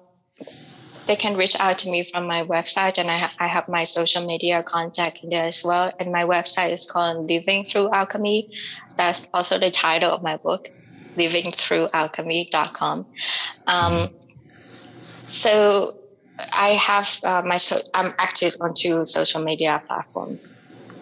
they 1.07 1.15
can 1.15 1.35
reach 1.35 1.55
out 1.59 1.79
to 1.79 1.89
me 1.89 2.03
from 2.03 2.27
my 2.27 2.43
website, 2.43 2.97
and 2.97 3.09
I, 3.09 3.17
ha- 3.17 3.33
I 3.39 3.47
have 3.47 3.67
my 3.67 3.83
social 3.83 4.25
media 4.25 4.63
contact 4.63 5.19
there 5.29 5.45
as 5.45 5.63
well. 5.63 5.91
And 5.99 6.11
my 6.11 6.23
website 6.23 6.71
is 6.71 6.89
called 6.89 7.29
Living 7.29 7.65
Through 7.65 7.91
Alchemy. 7.91 8.49
That's 8.97 9.27
also 9.33 9.57
the 9.57 9.71
title 9.71 10.11
of 10.11 10.21
my 10.23 10.37
book, 10.37 10.69
livingthroughalchemy.com. 11.17 13.07
Um, 13.67 14.09
so 15.25 15.97
I 16.53 16.69
have 16.69 17.19
uh, 17.23 17.41
my 17.45 17.57
so 17.57 17.79
I'm 17.93 18.13
active 18.17 18.55
on 18.61 18.73
two 18.75 19.05
social 19.05 19.43
media 19.43 19.81
platforms 19.87 20.52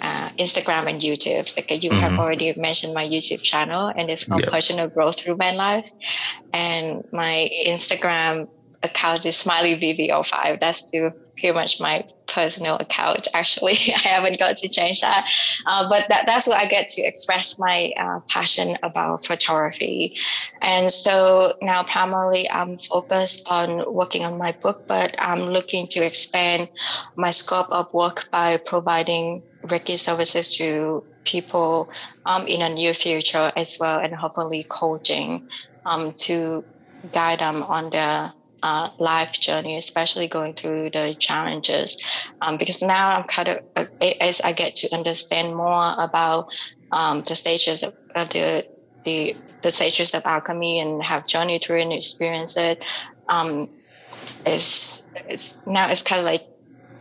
uh, 0.01 0.29
Instagram 0.39 0.87
and 0.87 1.01
YouTube. 1.01 1.55
Like 1.55 1.71
you 1.83 1.89
mm-hmm. 1.89 1.99
have 1.99 2.19
already 2.19 2.53
mentioned 2.57 2.93
my 2.93 3.07
YouTube 3.07 3.41
channel, 3.41 3.91
and 3.95 4.09
it's 4.09 4.23
called 4.23 4.41
yes. 4.41 4.49
Personal 4.49 4.89
Growth 4.89 5.19
Through 5.19 5.35
Van 5.35 5.55
Life. 5.55 5.89
And 6.53 7.03
my 7.13 7.49
Instagram 7.65 8.49
account 8.83 9.25
is 9.25 9.37
Smiley 9.37 9.75
VV05. 9.75 10.59
That's 10.59 10.79
still 10.79 11.11
pretty 11.37 11.53
much 11.53 11.79
my 11.79 12.05
personal 12.27 12.77
account. 12.77 13.27
Actually, 13.33 13.73
I 13.73 14.07
haven't 14.07 14.39
got 14.39 14.57
to 14.57 14.69
change 14.69 15.01
that, 15.01 15.27
uh, 15.67 15.87
but 15.87 16.07
that, 16.09 16.25
that's 16.25 16.47
where 16.47 16.57
I 16.57 16.65
get 16.65 16.89
to 16.89 17.01
express 17.03 17.59
my 17.59 17.91
uh, 17.97 18.19
passion 18.27 18.77
about 18.83 19.25
photography. 19.25 20.17
And 20.61 20.91
so 20.91 21.53
now, 21.61 21.83
primarily, 21.83 22.49
I'm 22.49 22.77
focused 22.77 23.43
on 23.47 23.93
working 23.93 24.25
on 24.25 24.37
my 24.37 24.51
book, 24.51 24.87
but 24.87 25.15
I'm 25.19 25.41
looking 25.41 25.87
to 25.89 26.05
expand 26.05 26.69
my 27.15 27.31
scope 27.31 27.67
of 27.69 27.93
work 27.93 28.29
by 28.31 28.57
providing 28.57 29.43
Reiki 29.63 29.97
services 29.97 30.55
to 30.57 31.03
people 31.23 31.89
um, 32.25 32.47
in 32.47 32.61
a 32.61 32.69
near 32.69 32.93
future 32.93 33.51
as 33.55 33.77
well, 33.79 33.99
and 33.99 34.13
hopefully 34.13 34.65
coaching 34.69 35.47
um, 35.85 36.13
to 36.13 36.63
guide 37.11 37.39
them 37.39 37.63
on 37.63 37.89
their 37.89 38.33
uh, 38.63 38.89
life 38.99 39.33
journey, 39.33 39.77
especially 39.77 40.27
going 40.27 40.53
through 40.53 40.89
the 40.91 41.15
challenges. 41.19 41.97
Um, 42.41 42.57
because 42.57 42.81
now 42.81 43.09
I'm 43.11 43.23
kind 43.23 43.47
of, 43.49 43.59
uh, 43.75 43.85
as 44.19 44.41
I 44.41 44.51
get 44.51 44.75
to 44.77 44.95
understand 44.95 45.55
more 45.55 45.95
about 45.97 46.47
um, 46.91 47.23
the 47.27 47.35
stages 47.35 47.83
of 47.83 47.93
uh, 48.15 48.25
the, 48.25 48.65
the, 49.05 49.35
the 49.63 49.71
stages 49.71 50.13
of 50.13 50.23
alchemy 50.25 50.79
and 50.79 51.01
have 51.03 51.27
journeyed 51.27 51.63
through 51.63 51.81
and 51.81 51.93
experienced 51.93 52.57
it, 52.57 52.79
um, 53.29 53.69
it's, 54.45 55.05
it's 55.29 55.55
now 55.65 55.89
it's 55.89 56.03
kind 56.03 56.19
of 56.19 56.25
like 56.25 56.41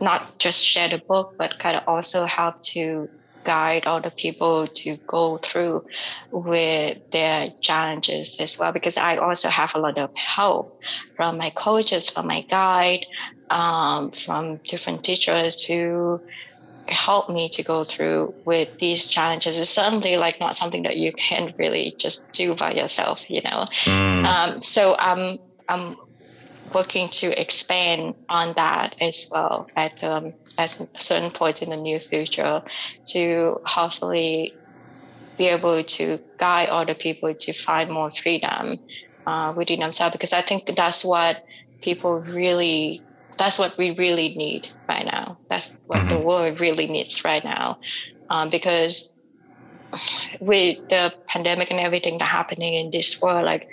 not 0.01 0.39
just 0.39 0.65
share 0.65 0.89
the 0.89 1.01
book, 1.07 1.35
but 1.37 1.59
kind 1.59 1.77
of 1.77 1.83
also 1.87 2.25
help 2.25 2.61
to 2.73 3.09
guide 3.43 3.83
other 3.85 4.11
people 4.11 4.67
to 4.67 4.97
go 5.07 5.37
through 5.37 5.83
with 6.31 6.97
their 7.11 7.49
challenges 7.61 8.39
as 8.39 8.57
well. 8.59 8.71
Because 8.71 8.97
I 8.97 9.17
also 9.17 9.49
have 9.49 9.73
a 9.75 9.79
lot 9.79 9.97
of 9.97 10.09
help 10.15 10.77
from 11.15 11.37
my 11.37 11.49
coaches, 11.51 12.09
from 12.09 12.27
my 12.27 12.41
guide, 12.41 13.05
um, 13.49 14.11
from 14.11 14.57
different 14.67 15.03
teachers 15.03 15.55
to 15.67 16.21
help 16.87 17.29
me 17.29 17.47
to 17.49 17.63
go 17.63 17.83
through 17.83 18.33
with 18.45 18.77
these 18.79 19.07
challenges. 19.07 19.57
It's 19.57 19.69
certainly 19.69 20.17
like 20.17 20.39
not 20.39 20.57
something 20.57 20.83
that 20.83 20.97
you 20.97 21.13
can 21.13 21.53
really 21.57 21.93
just 21.97 22.33
do 22.33 22.55
by 22.55 22.73
yourself, 22.73 23.29
you 23.29 23.41
know. 23.41 23.65
Mm. 23.85 24.25
Um, 24.25 24.61
so 24.61 24.95
I'm 24.99 25.37
I'm 25.69 25.95
working 26.73 27.09
to 27.09 27.39
expand 27.39 28.15
on 28.29 28.53
that 28.53 28.95
as 29.01 29.29
well 29.31 29.67
at 29.75 30.03
um, 30.03 30.33
at 30.57 30.79
a 30.79 31.01
certain 31.01 31.31
point 31.31 31.61
in 31.61 31.69
the 31.69 31.77
near 31.77 31.99
future 31.99 32.61
to 33.07 33.59
hopefully 33.65 34.53
be 35.37 35.47
able 35.47 35.83
to 35.83 36.19
guide 36.37 36.69
other 36.69 36.93
people 36.93 37.33
to 37.33 37.53
find 37.53 37.89
more 37.89 38.11
freedom 38.11 38.77
uh, 39.25 39.53
within 39.55 39.79
themselves 39.79 40.13
because 40.13 40.33
I 40.33 40.41
think 40.41 40.69
that's 40.75 41.03
what 41.03 41.43
people 41.81 42.21
really 42.21 43.01
that's 43.37 43.57
what 43.57 43.77
we 43.77 43.91
really 43.91 44.35
need 44.35 44.69
right 44.87 45.05
now. 45.05 45.37
That's 45.49 45.75
what 45.87 45.99
mm-hmm. 45.99 46.09
the 46.09 46.19
world 46.19 46.59
really 46.59 46.87
needs 46.87 47.23
right 47.25 47.43
now 47.43 47.79
um, 48.29 48.49
because 48.49 49.13
with 50.39 50.87
the 50.89 51.13
pandemic 51.27 51.71
and 51.71 51.79
everything 51.79 52.17
that 52.19 52.25
happening 52.25 52.75
in 52.75 52.91
this 52.91 53.21
world, 53.21 53.45
like 53.45 53.67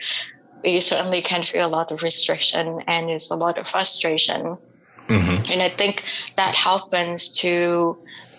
we 0.62 0.80
certainly 0.80 1.22
can 1.22 1.42
feel 1.42 1.66
a 1.66 1.68
lot 1.68 1.90
of 1.92 2.02
restriction 2.02 2.82
and 2.86 3.10
it's 3.10 3.30
a 3.30 3.36
lot 3.36 3.58
of 3.58 3.66
frustration. 3.66 4.56
Mm-hmm. 5.06 5.52
And 5.52 5.62
I 5.62 5.68
think 5.68 6.04
that 6.36 6.54
happens 6.54 7.28
to 7.38 7.96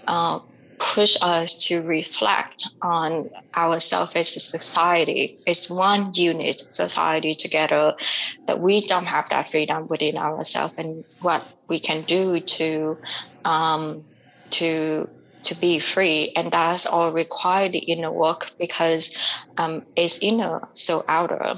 uh, 0.08 0.40
push 0.78 1.18
us 1.22 1.54
to 1.66 1.82
reflect 1.82 2.70
on 2.82 3.30
ourselves 3.56 4.14
as 4.16 4.36
a 4.36 4.40
society, 4.40 5.38
as 5.46 5.70
one 5.70 6.12
unit 6.14 6.60
society 6.74 7.34
together, 7.34 7.94
that 8.48 8.60
we 8.60 8.82
don't 8.82 9.06
have 9.06 9.28
that 9.30 9.50
freedom 9.50 9.88
within 9.88 10.18
ourselves 10.18 10.74
and 10.78 11.04
what 11.22 11.56
we 11.68 11.80
can 11.80 12.02
do 12.04 12.40
to 12.40 12.96
um, 13.46 14.04
to 14.52 15.08
to 15.44 15.56
be 15.56 15.80
free 15.80 16.34
and 16.36 16.52
that's 16.52 16.86
all 16.86 17.14
required 17.14 17.74
in 17.74 18.02
the 18.02 18.12
work 18.12 18.52
because 18.60 19.18
um, 19.58 19.82
it's 19.96 20.20
inner 20.20 20.68
so 20.74 21.06
outer 21.08 21.56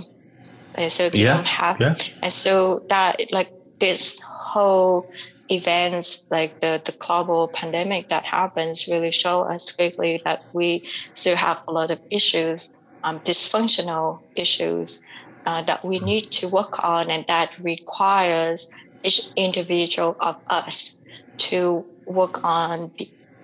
so 0.89 1.09
they 1.09 1.23
yeah, 1.23 1.35
don't 1.35 1.45
have 1.45 1.79
yeah. 1.79 1.95
and 2.23 2.33
so 2.33 2.85
that 2.89 3.19
like 3.31 3.51
this 3.79 4.19
whole 4.21 5.09
events 5.49 6.23
like 6.31 6.59
the, 6.61 6.81
the 6.85 6.93
global 6.93 7.49
pandemic 7.49 8.07
that 8.09 8.25
happens 8.25 8.87
really 8.87 9.11
show 9.11 9.41
us 9.41 9.71
quickly 9.71 10.21
that 10.23 10.39
we 10.53 10.87
still 11.13 11.35
have 11.35 11.61
a 11.67 11.71
lot 11.71 11.91
of 11.91 11.99
issues 12.09 12.69
um, 13.03 13.19
dysfunctional 13.19 14.21
issues 14.35 14.99
uh, 15.45 15.61
that 15.63 15.83
we 15.83 15.99
need 15.99 16.21
to 16.31 16.47
work 16.47 16.83
on 16.83 17.09
and 17.09 17.25
that 17.27 17.51
requires 17.59 18.67
each 19.03 19.21
individual 19.35 20.15
of 20.19 20.37
us 20.49 21.01
to 21.37 21.85
work 22.05 22.43
on 22.43 22.91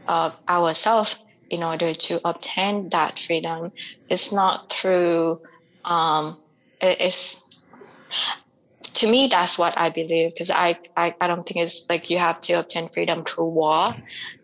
uh, 0.08 0.32
ourselves 0.48 1.18
in 1.50 1.64
order 1.64 1.94
to 1.94 2.22
obtain 2.24 2.90
that 2.90 3.20
freedom 3.20 3.72
it's 4.10 4.32
not 4.32 4.72
through 4.72 5.40
um, 5.84 6.38
it's 6.82 7.42
to 8.98 9.10
me, 9.10 9.28
that's 9.28 9.60
what 9.60 9.78
I 9.78 9.90
believe 9.90 10.34
because 10.34 10.50
I, 10.50 10.80
I, 10.96 11.14
I 11.22 11.28
don't 11.28 11.48
think 11.48 11.64
it's 11.64 11.88
like 11.90 12.10
you 12.10 12.18
have 12.18 12.42
to 12.42 12.54
obtain 12.54 12.90
freedom 12.90 13.24
through 13.24 13.50
war, 13.50 13.94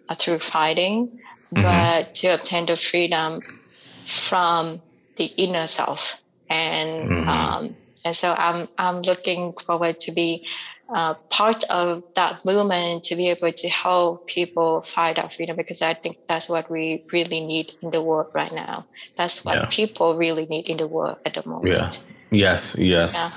or 0.09 0.15
through 0.15 0.39
fighting, 0.39 1.07
mm-hmm. 1.07 1.61
but 1.63 2.15
to 2.15 2.27
obtain 2.27 2.65
the 2.65 2.77
freedom 2.77 3.39
from 3.41 4.81
the 5.15 5.25
inner 5.25 5.67
self. 5.67 6.21
And 6.49 7.09
mm-hmm. 7.09 7.29
um, 7.29 7.75
and 8.05 8.15
so 8.15 8.35
I'm 8.37 8.67
I'm 8.77 9.01
looking 9.01 9.53
forward 9.53 9.99
to 10.01 10.11
be 10.11 10.45
uh, 10.93 11.15
part 11.29 11.63
of 11.71 12.03
that 12.15 12.45
movement 12.45 13.05
to 13.05 13.15
be 13.15 13.29
able 13.29 13.51
to 13.51 13.67
help 13.67 14.27
people 14.27 14.81
find 14.81 15.17
our 15.17 15.29
freedom 15.29 15.55
because 15.55 15.81
I 15.81 15.95
think 15.95 16.17
that's 16.29 16.47
what 16.47 16.69
we 16.69 17.03
really 17.11 17.43
need 17.45 17.73
in 17.81 17.89
the 17.89 18.01
world 18.01 18.27
right 18.33 18.53
now. 18.53 18.85
That's 19.17 19.43
what 19.43 19.55
yeah. 19.55 19.67
people 19.71 20.15
really 20.15 20.45
need 20.45 20.69
in 20.69 20.77
the 20.77 20.87
world 20.87 21.17
at 21.25 21.33
the 21.33 21.47
moment. 21.47 21.67
Yeah. 21.67 21.91
Yes. 22.31 22.75
Yes. 22.77 23.15
Yeah. 23.15 23.31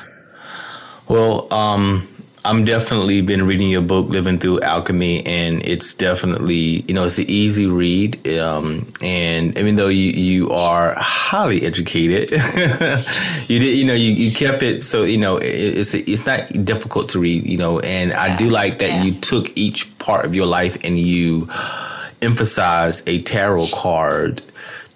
Well, 1.09 1.53
um, 1.53 2.07
I'm 2.47 2.65
definitely 2.65 3.23
been 3.23 3.45
reading 3.45 3.69
your 3.69 3.83
book, 3.83 4.09
Living 4.09 4.39
Through 4.39 4.61
Alchemy, 4.61 5.27
and 5.27 5.67
it's 5.67 5.95
definitely 5.95 6.85
you 6.87 6.95
know 6.95 7.05
it's 7.05 7.19
an 7.19 7.25
easy 7.29 7.67
read. 7.67 8.29
Um, 8.29 8.93
and 9.03 9.59
even 9.59 9.75
though 9.75 9.89
you 9.89 10.11
you 10.11 10.51
are 10.51 10.95
highly 10.97 11.63
educated, 11.67 12.31
you 13.49 13.59
did 13.59 13.77
you 13.77 13.85
know 13.85 13.95
you, 13.95 14.13
you 14.13 14.33
kept 14.33 14.63
it 14.63 14.85
so 14.85 15.03
you 15.03 15.19
know 15.19 15.39
it, 15.39 15.49
it's 15.49 15.93
it's 15.95 16.25
not 16.25 16.47
difficult 16.65 17.09
to 17.11 17.19
read. 17.19 17.45
You 17.45 17.59
know, 17.59 17.81
and 17.81 18.11
yeah. 18.11 18.23
I 18.23 18.37
do 18.37 18.49
like 18.49 18.79
that 18.79 18.91
yeah. 18.91 19.03
you 19.03 19.13
took 19.13 19.51
each 19.57 19.99
part 19.99 20.25
of 20.25 20.37
your 20.37 20.47
life 20.47 20.77
and 20.85 20.97
you 20.97 21.49
emphasize 22.23 23.03
a 23.09 23.21
tarot 23.23 23.67
card 23.75 24.41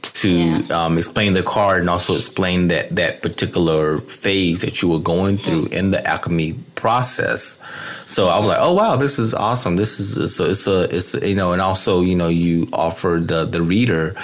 to 0.03 0.29
yeah. 0.29 0.63
um, 0.71 0.99
explain 0.99 1.35
the 1.35 1.43
card 1.43 1.81
and 1.81 1.91
also 1.91 2.15
explain 2.15 2.69
that 2.69 2.95
that 2.97 3.23
particular 3.23 3.99
phase 3.99 4.61
that 4.61 4.81
you 4.83 4.89
were 4.89 4.99
going 4.99 5.37
through 5.37 5.65
mm-hmm. 5.65 5.75
in 5.75 5.91
the 5.91 6.07
alchemy 6.07 6.55
process. 6.75 7.59
So 8.07 8.29
I 8.29 8.39
was 8.39 8.49
like, 8.49 8.59
oh 8.61 8.75
wow, 8.75 8.97
this 8.97 9.19
is 9.19 9.35
awesome. 9.35 9.77
This 9.77 10.01
is 10.01 10.35
so 10.35 10.47
it's 10.47 10.67
a 10.67 10.95
it's 10.95 11.15
you 11.15 11.35
know, 11.35 11.53
and 11.53 11.61
also 11.61 12.01
you 12.01 12.15
know 12.15 12.29
you 12.29 12.69
offered 12.73 13.29
the 13.29 13.45
the 13.45 13.63
reader 13.63 14.17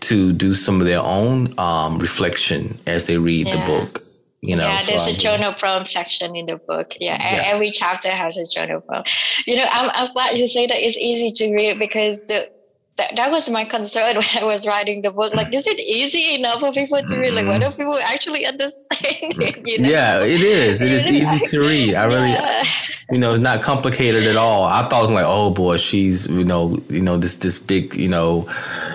to 0.00 0.32
do 0.32 0.54
some 0.54 0.80
of 0.80 0.86
their 0.86 1.00
own 1.00 1.58
um, 1.58 1.98
reflection 1.98 2.78
as 2.86 3.06
they 3.06 3.18
read 3.18 3.46
yeah. 3.46 3.56
the 3.56 3.66
book. 3.66 4.02
You 4.42 4.54
know, 4.54 4.64
yeah, 4.64 4.82
there's 4.86 5.04
so 5.04 5.10
a 5.10 5.14
journal 5.14 5.54
prompt 5.58 5.88
section 5.88 6.36
in 6.36 6.46
the 6.46 6.56
book. 6.56 6.94
Yeah, 7.00 7.16
yes. 7.18 7.54
every 7.54 7.70
chapter 7.70 8.10
has 8.10 8.36
a 8.36 8.46
journal 8.46 8.80
prompt. 8.80 9.10
You 9.46 9.56
know, 9.56 9.66
I'm, 9.68 9.90
I'm 9.94 10.12
glad 10.12 10.36
you 10.36 10.46
say 10.46 10.66
that 10.66 10.76
it's 10.78 10.96
easy 10.96 11.30
to 11.32 11.54
read 11.54 11.78
because 11.78 12.24
the 12.26 12.48
that, 12.96 13.14
that 13.16 13.30
was 13.30 13.48
my 13.48 13.64
concern 13.64 14.16
when 14.16 14.24
I 14.40 14.44
was 14.44 14.66
writing 14.66 15.02
the 15.02 15.10
book. 15.10 15.34
Like, 15.34 15.52
is 15.52 15.66
it 15.66 15.78
easy 15.78 16.34
enough 16.34 16.60
for 16.60 16.72
people 16.72 17.00
to 17.00 17.20
read? 17.20 17.34
Like, 17.34 17.46
what 17.46 17.62
if 17.62 17.76
people 17.76 17.98
actually 18.04 18.46
understand 18.46 19.34
it? 19.42 19.56
You 19.66 19.82
know? 19.82 19.88
Yeah, 19.88 20.22
it 20.22 20.42
is. 20.42 20.80
It 20.80 20.92
is 20.92 21.08
easy 21.08 21.38
to 21.38 21.60
read. 21.60 21.94
I 21.94 22.04
really, 22.06 22.30
yeah. 22.30 22.62
you 23.10 23.18
know, 23.18 23.32
it's 23.32 23.42
not 23.42 23.62
complicated 23.62 24.24
at 24.24 24.36
all. 24.36 24.64
I 24.64 24.86
thought 24.88 25.10
like, 25.10 25.24
oh 25.26 25.50
boy, 25.50 25.76
she's 25.76 26.26
you 26.28 26.44
know, 26.44 26.78
you 26.88 27.02
know, 27.02 27.16
this 27.16 27.36
this 27.36 27.58
big, 27.58 27.94
you 27.94 28.08
know, 28.08 28.48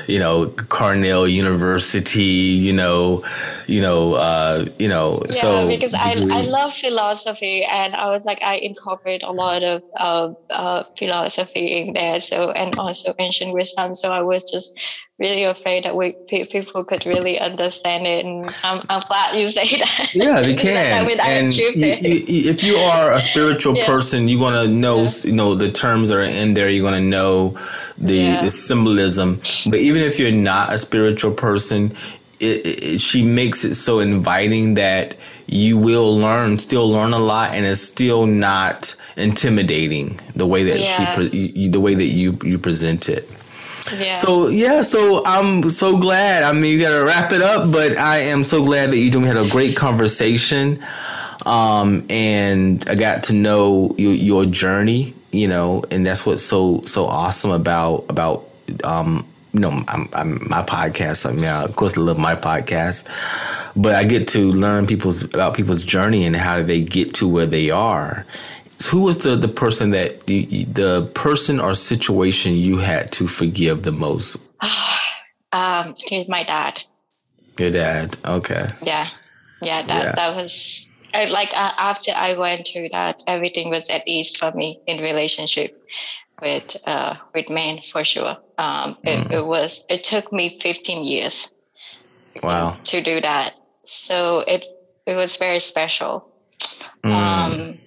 you 0.07 0.17
know, 0.17 0.47
Cornell 0.69 1.27
University, 1.27 2.23
you 2.23 2.71
know, 2.71 3.23
you 3.67 3.81
know, 3.81 4.13
uh, 4.13 4.65
you 4.79 4.87
know. 4.87 5.21
Yeah, 5.25 5.31
so 5.31 5.67
because 5.67 5.93
I 5.93 6.13
I 6.31 6.41
love 6.41 6.73
philosophy, 6.73 7.63
and 7.65 7.95
I 7.95 8.09
was 8.09 8.23
like, 8.23 8.41
I 8.41 8.55
incorporate 8.55 9.23
a 9.23 9.31
lot 9.31 9.63
of 9.63 9.83
uh, 9.97 10.33
uh, 10.49 10.83
philosophy 10.97 11.79
in 11.79 11.93
there. 11.93 12.19
So 12.19 12.51
and 12.51 12.77
also 12.77 13.13
ancient 13.19 13.53
wisdom. 13.53 13.90
So 13.95 14.11
I 14.11 14.21
was 14.21 14.49
just 14.49 14.79
really 15.21 15.43
afraid 15.43 15.83
that 15.85 15.95
we 15.95 16.13
people 16.27 16.83
could 16.83 17.05
really 17.05 17.39
understand 17.39 18.07
it, 18.07 18.25
and 18.25 18.43
I'm, 18.63 18.81
I'm 18.89 19.03
glad 19.07 19.39
you 19.39 19.47
say 19.47 19.77
that. 19.77 20.09
Yeah, 20.13 20.41
they 20.41 20.53
can. 20.65 21.19
and 21.21 21.55
you, 21.55 21.71
you, 21.75 22.49
if 22.49 22.63
you 22.63 22.75
are 22.75 23.13
a 23.13 23.21
spiritual 23.21 23.77
yeah. 23.77 23.85
person, 23.85 24.27
you're 24.27 24.39
gonna 24.39 24.67
know, 24.67 25.03
yeah. 25.03 25.09
you 25.23 25.33
know, 25.33 25.55
the 25.55 25.71
terms 25.71 26.09
that 26.09 26.17
are 26.17 26.21
in 26.21 26.55
there. 26.55 26.69
You're 26.69 26.83
gonna 26.83 26.99
know 27.01 27.57
the, 27.97 28.15
yeah. 28.15 28.41
the 28.41 28.49
symbolism. 28.49 29.39
But 29.67 29.79
even 29.79 30.01
if 30.01 30.19
you're 30.19 30.31
not 30.31 30.73
a 30.73 30.77
spiritual 30.77 31.33
person, 31.33 31.93
it, 32.39 32.65
it, 32.65 33.01
she 33.01 33.23
makes 33.23 33.63
it 33.63 33.75
so 33.75 33.99
inviting 33.99 34.73
that 34.73 35.15
you 35.45 35.77
will 35.77 36.17
learn, 36.17 36.57
still 36.57 36.89
learn 36.89 37.13
a 37.13 37.19
lot, 37.19 37.53
and 37.53 37.65
it's 37.65 37.81
still 37.81 38.25
not 38.25 38.95
intimidating 39.17 40.19
the 40.35 40.47
way 40.47 40.63
that 40.63 40.79
she, 40.79 41.67
the 41.67 41.79
way 41.79 41.93
that 41.93 42.05
you 42.05 42.39
you 42.43 42.57
present 42.57 43.09
it. 43.09 43.29
So 44.15 44.47
yeah, 44.47 44.81
so 44.81 45.23
I'm 45.25 45.69
so 45.69 45.97
glad. 45.97 46.43
I 46.43 46.53
mean, 46.53 46.65
you 46.65 46.79
got 46.79 46.97
to 46.97 47.03
wrap 47.05 47.31
it 47.31 47.41
up, 47.41 47.71
but 47.71 47.97
I 47.97 48.19
am 48.19 48.43
so 48.43 48.63
glad 48.63 48.91
that 48.91 48.97
you 48.97 49.11
We 49.19 49.25
had 49.25 49.37
a 49.37 49.49
great 49.49 49.75
conversation, 49.75 50.83
um, 51.45 52.05
and 52.09 52.83
I 52.87 52.95
got 52.95 53.23
to 53.23 53.33
know 53.33 53.93
your, 53.97 54.13
your 54.13 54.45
journey. 54.45 55.13
You 55.31 55.47
know, 55.47 55.83
and 55.89 56.05
that's 56.05 56.25
what's 56.25 56.43
so 56.43 56.81
so 56.81 57.05
awesome 57.05 57.51
about 57.51 58.05
about 58.09 58.49
um, 58.83 59.25
you 59.53 59.59
know, 59.59 59.71
I'm, 59.87 60.07
I'm, 60.13 60.47
my 60.49 60.63
podcast. 60.63 61.29
I 61.29 61.33
mean, 61.33 61.45
of 61.45 61.75
course, 61.75 61.97
I 61.97 62.01
love 62.01 62.17
my 62.17 62.35
podcast, 62.35 63.05
but 63.75 63.95
I 63.95 64.05
get 64.05 64.27
to 64.29 64.49
learn 64.51 64.87
people's 64.87 65.23
about 65.23 65.55
people's 65.55 65.83
journey 65.83 66.25
and 66.25 66.35
how 66.35 66.61
they 66.61 66.81
get 66.81 67.13
to 67.15 67.27
where 67.27 67.45
they 67.45 67.69
are. 67.69 68.25
Who 68.89 69.01
was 69.01 69.19
the 69.19 69.35
the 69.35 69.47
person 69.47 69.91
that 69.91 70.29
you, 70.29 70.65
the 70.65 71.09
person 71.13 71.59
or 71.59 71.73
situation 71.73 72.53
you 72.53 72.77
had 72.77 73.11
to 73.13 73.27
forgive 73.27 73.83
the 73.83 73.91
most? 73.91 74.37
um, 75.51 75.95
he's 75.97 76.27
my 76.27 76.43
dad. 76.43 76.81
Your 77.59 77.69
dad. 77.69 78.15
Okay. 78.25 78.67
Yeah, 78.81 79.07
yeah. 79.61 79.81
That 79.83 80.03
yeah. 80.03 80.11
that 80.13 80.35
was 80.35 80.87
like 81.13 81.49
uh, 81.53 81.71
after 81.77 82.11
I 82.15 82.33
went 82.35 82.67
through 82.67 82.89
that, 82.89 83.21
everything 83.27 83.69
was 83.69 83.89
at 83.89 84.07
ease 84.07 84.35
for 84.35 84.51
me 84.53 84.79
in 84.87 85.01
relationship 85.01 85.75
with 86.41 86.77
uh, 86.85 87.15
with 87.33 87.49
men 87.49 87.81
for 87.81 88.03
sure. 88.03 88.37
Um, 88.57 88.97
it, 89.03 89.27
mm. 89.27 89.31
it, 89.31 89.45
was 89.45 89.85
it 89.89 90.03
took 90.03 90.31
me 90.31 90.59
15 90.59 91.03
years. 91.03 91.51
Wow. 92.43 92.77
To 92.85 93.01
do 93.01 93.19
that, 93.21 93.55
so 93.83 94.43
it 94.47 94.65
it 95.05 95.15
was 95.15 95.35
very 95.35 95.59
special. 95.59 96.27
Mm. 97.03 97.11
Um, 97.11 97.77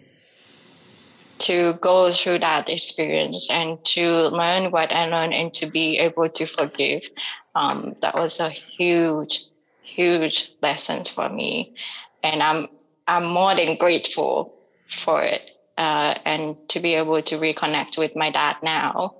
to 1.44 1.74
go 1.74 2.10
through 2.10 2.38
that 2.40 2.68
experience 2.68 3.50
and 3.50 3.82
to 3.84 4.28
learn 4.28 4.70
what 4.70 4.92
I 4.92 5.06
learned 5.06 5.34
and 5.34 5.52
to 5.54 5.66
be 5.66 5.98
able 5.98 6.28
to 6.28 6.46
forgive. 6.46 7.08
Um, 7.54 7.94
that 8.00 8.14
was 8.14 8.40
a 8.40 8.48
huge, 8.48 9.44
huge 9.82 10.52
lesson 10.62 11.04
for 11.04 11.28
me, 11.28 11.74
and 12.22 12.42
I'm 12.42 12.68
I'm 13.06 13.24
more 13.24 13.54
than 13.54 13.76
grateful 13.76 14.54
for 14.86 15.22
it 15.22 15.50
uh, 15.78 16.14
and 16.24 16.56
to 16.68 16.80
be 16.80 16.94
able 16.94 17.20
to 17.22 17.36
reconnect 17.36 17.98
with 17.98 18.16
my 18.16 18.30
dad 18.30 18.56
now 18.62 19.14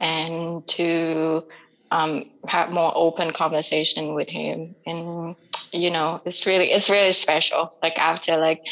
and 0.00 0.66
to 0.66 1.44
um, 1.90 2.24
have 2.48 2.70
more 2.70 2.92
open 2.94 3.32
conversation 3.32 4.14
with 4.14 4.28
him 4.28 4.74
and 4.86 5.36
you 5.72 5.90
know 5.90 6.20
it's 6.24 6.46
really 6.46 6.66
it's 6.66 6.90
really 6.90 7.12
special 7.12 7.72
like 7.82 7.96
after 7.98 8.36
like 8.36 8.62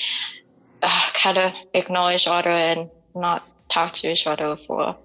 uh, 0.83 1.11
kind 1.14 1.39
of 1.39 1.53
ignore 1.74 2.12
each 2.12 2.26
other 2.26 2.51
and 2.51 2.91
not 3.14 3.47
talk 3.68 3.93
to 3.93 4.11
each 4.11 4.26
other 4.26 4.57
for 4.57 4.97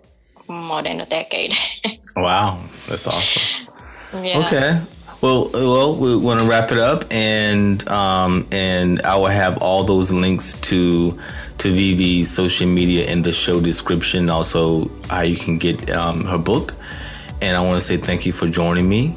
more 0.48 0.84
than 0.84 1.02
a 1.02 1.06
decade 1.06 1.54
wow 2.16 2.62
that's 2.88 3.08
awesome 3.08 4.24
yeah. 4.24 4.40
okay 4.40 4.82
well, 5.22 5.50
well, 5.54 5.96
we 5.96 6.16
want 6.16 6.42
to 6.42 6.46
wrap 6.46 6.72
it 6.72 6.78
up, 6.78 7.06
and 7.10 7.88
um, 7.90 8.48
and 8.52 9.02
I 9.02 9.16
will 9.16 9.26
have 9.26 9.58
all 9.58 9.84
those 9.84 10.12
links 10.12 10.54
to 10.70 11.18
to 11.58 11.72
Vivi's 11.74 12.30
social 12.30 12.68
media 12.68 13.06
in 13.06 13.22
the 13.22 13.32
show 13.32 13.60
description. 13.60 14.30
Also, 14.30 14.92
how 15.10 15.22
you 15.22 15.36
can 15.36 15.58
get 15.58 15.90
um, 15.90 16.26
her 16.26 16.38
book. 16.38 16.76
And 17.42 17.58
I 17.58 17.62
want 17.62 17.80
to 17.80 17.86
say 17.86 17.98
thank 17.98 18.26
you 18.26 18.34
for 18.34 18.48
joining 18.48 18.88
me. 18.88 19.16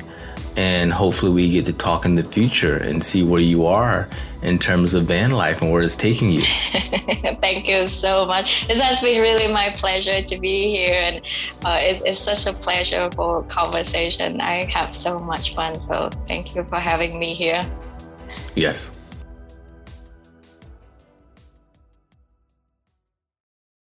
And 0.57 0.93
hopefully, 0.93 1.33
we 1.33 1.51
get 1.51 1.67
to 1.67 1.73
talk 1.73 2.05
in 2.05 2.15
the 2.15 2.25
future 2.25 2.77
and 2.77 3.05
see 3.05 3.23
where 3.23 3.43
you 3.43 3.67
are 3.67 4.09
in 4.43 4.59
terms 4.59 4.95
of 4.95 5.05
van 5.05 5.33
life 5.33 5.63
and 5.63 5.71
where 5.71 5.83
it's 5.83 5.97
taking 5.97 6.31
you. 6.31 6.43
Thank 7.41 7.69
you 7.69 7.89
so 7.89 8.25
much. 8.25 8.69
It 8.69 8.77
has 8.77 9.01
been 9.01 9.21
really 9.21 9.53
my 9.53 9.71
pleasure 9.77 10.23
to 10.23 10.39
be 10.39 10.75
here, 10.75 11.01
and 11.01 11.17
uh, 11.65 11.79
it's, 11.81 12.05
it's 12.05 12.19
such 12.19 12.47
a 12.47 12.57
pleasurable 12.57 13.43
conversation. 13.45 14.41
I 14.41 14.65
have 14.67 14.95
so 14.95 15.19
much 15.19 15.55
fun. 15.55 15.75
So, 15.75 16.11
thank 16.27 16.55
you 16.55 16.65
for 16.65 16.77
having 16.77 17.19
me 17.19 17.35
here. 17.35 17.63
Yes. 18.55 18.98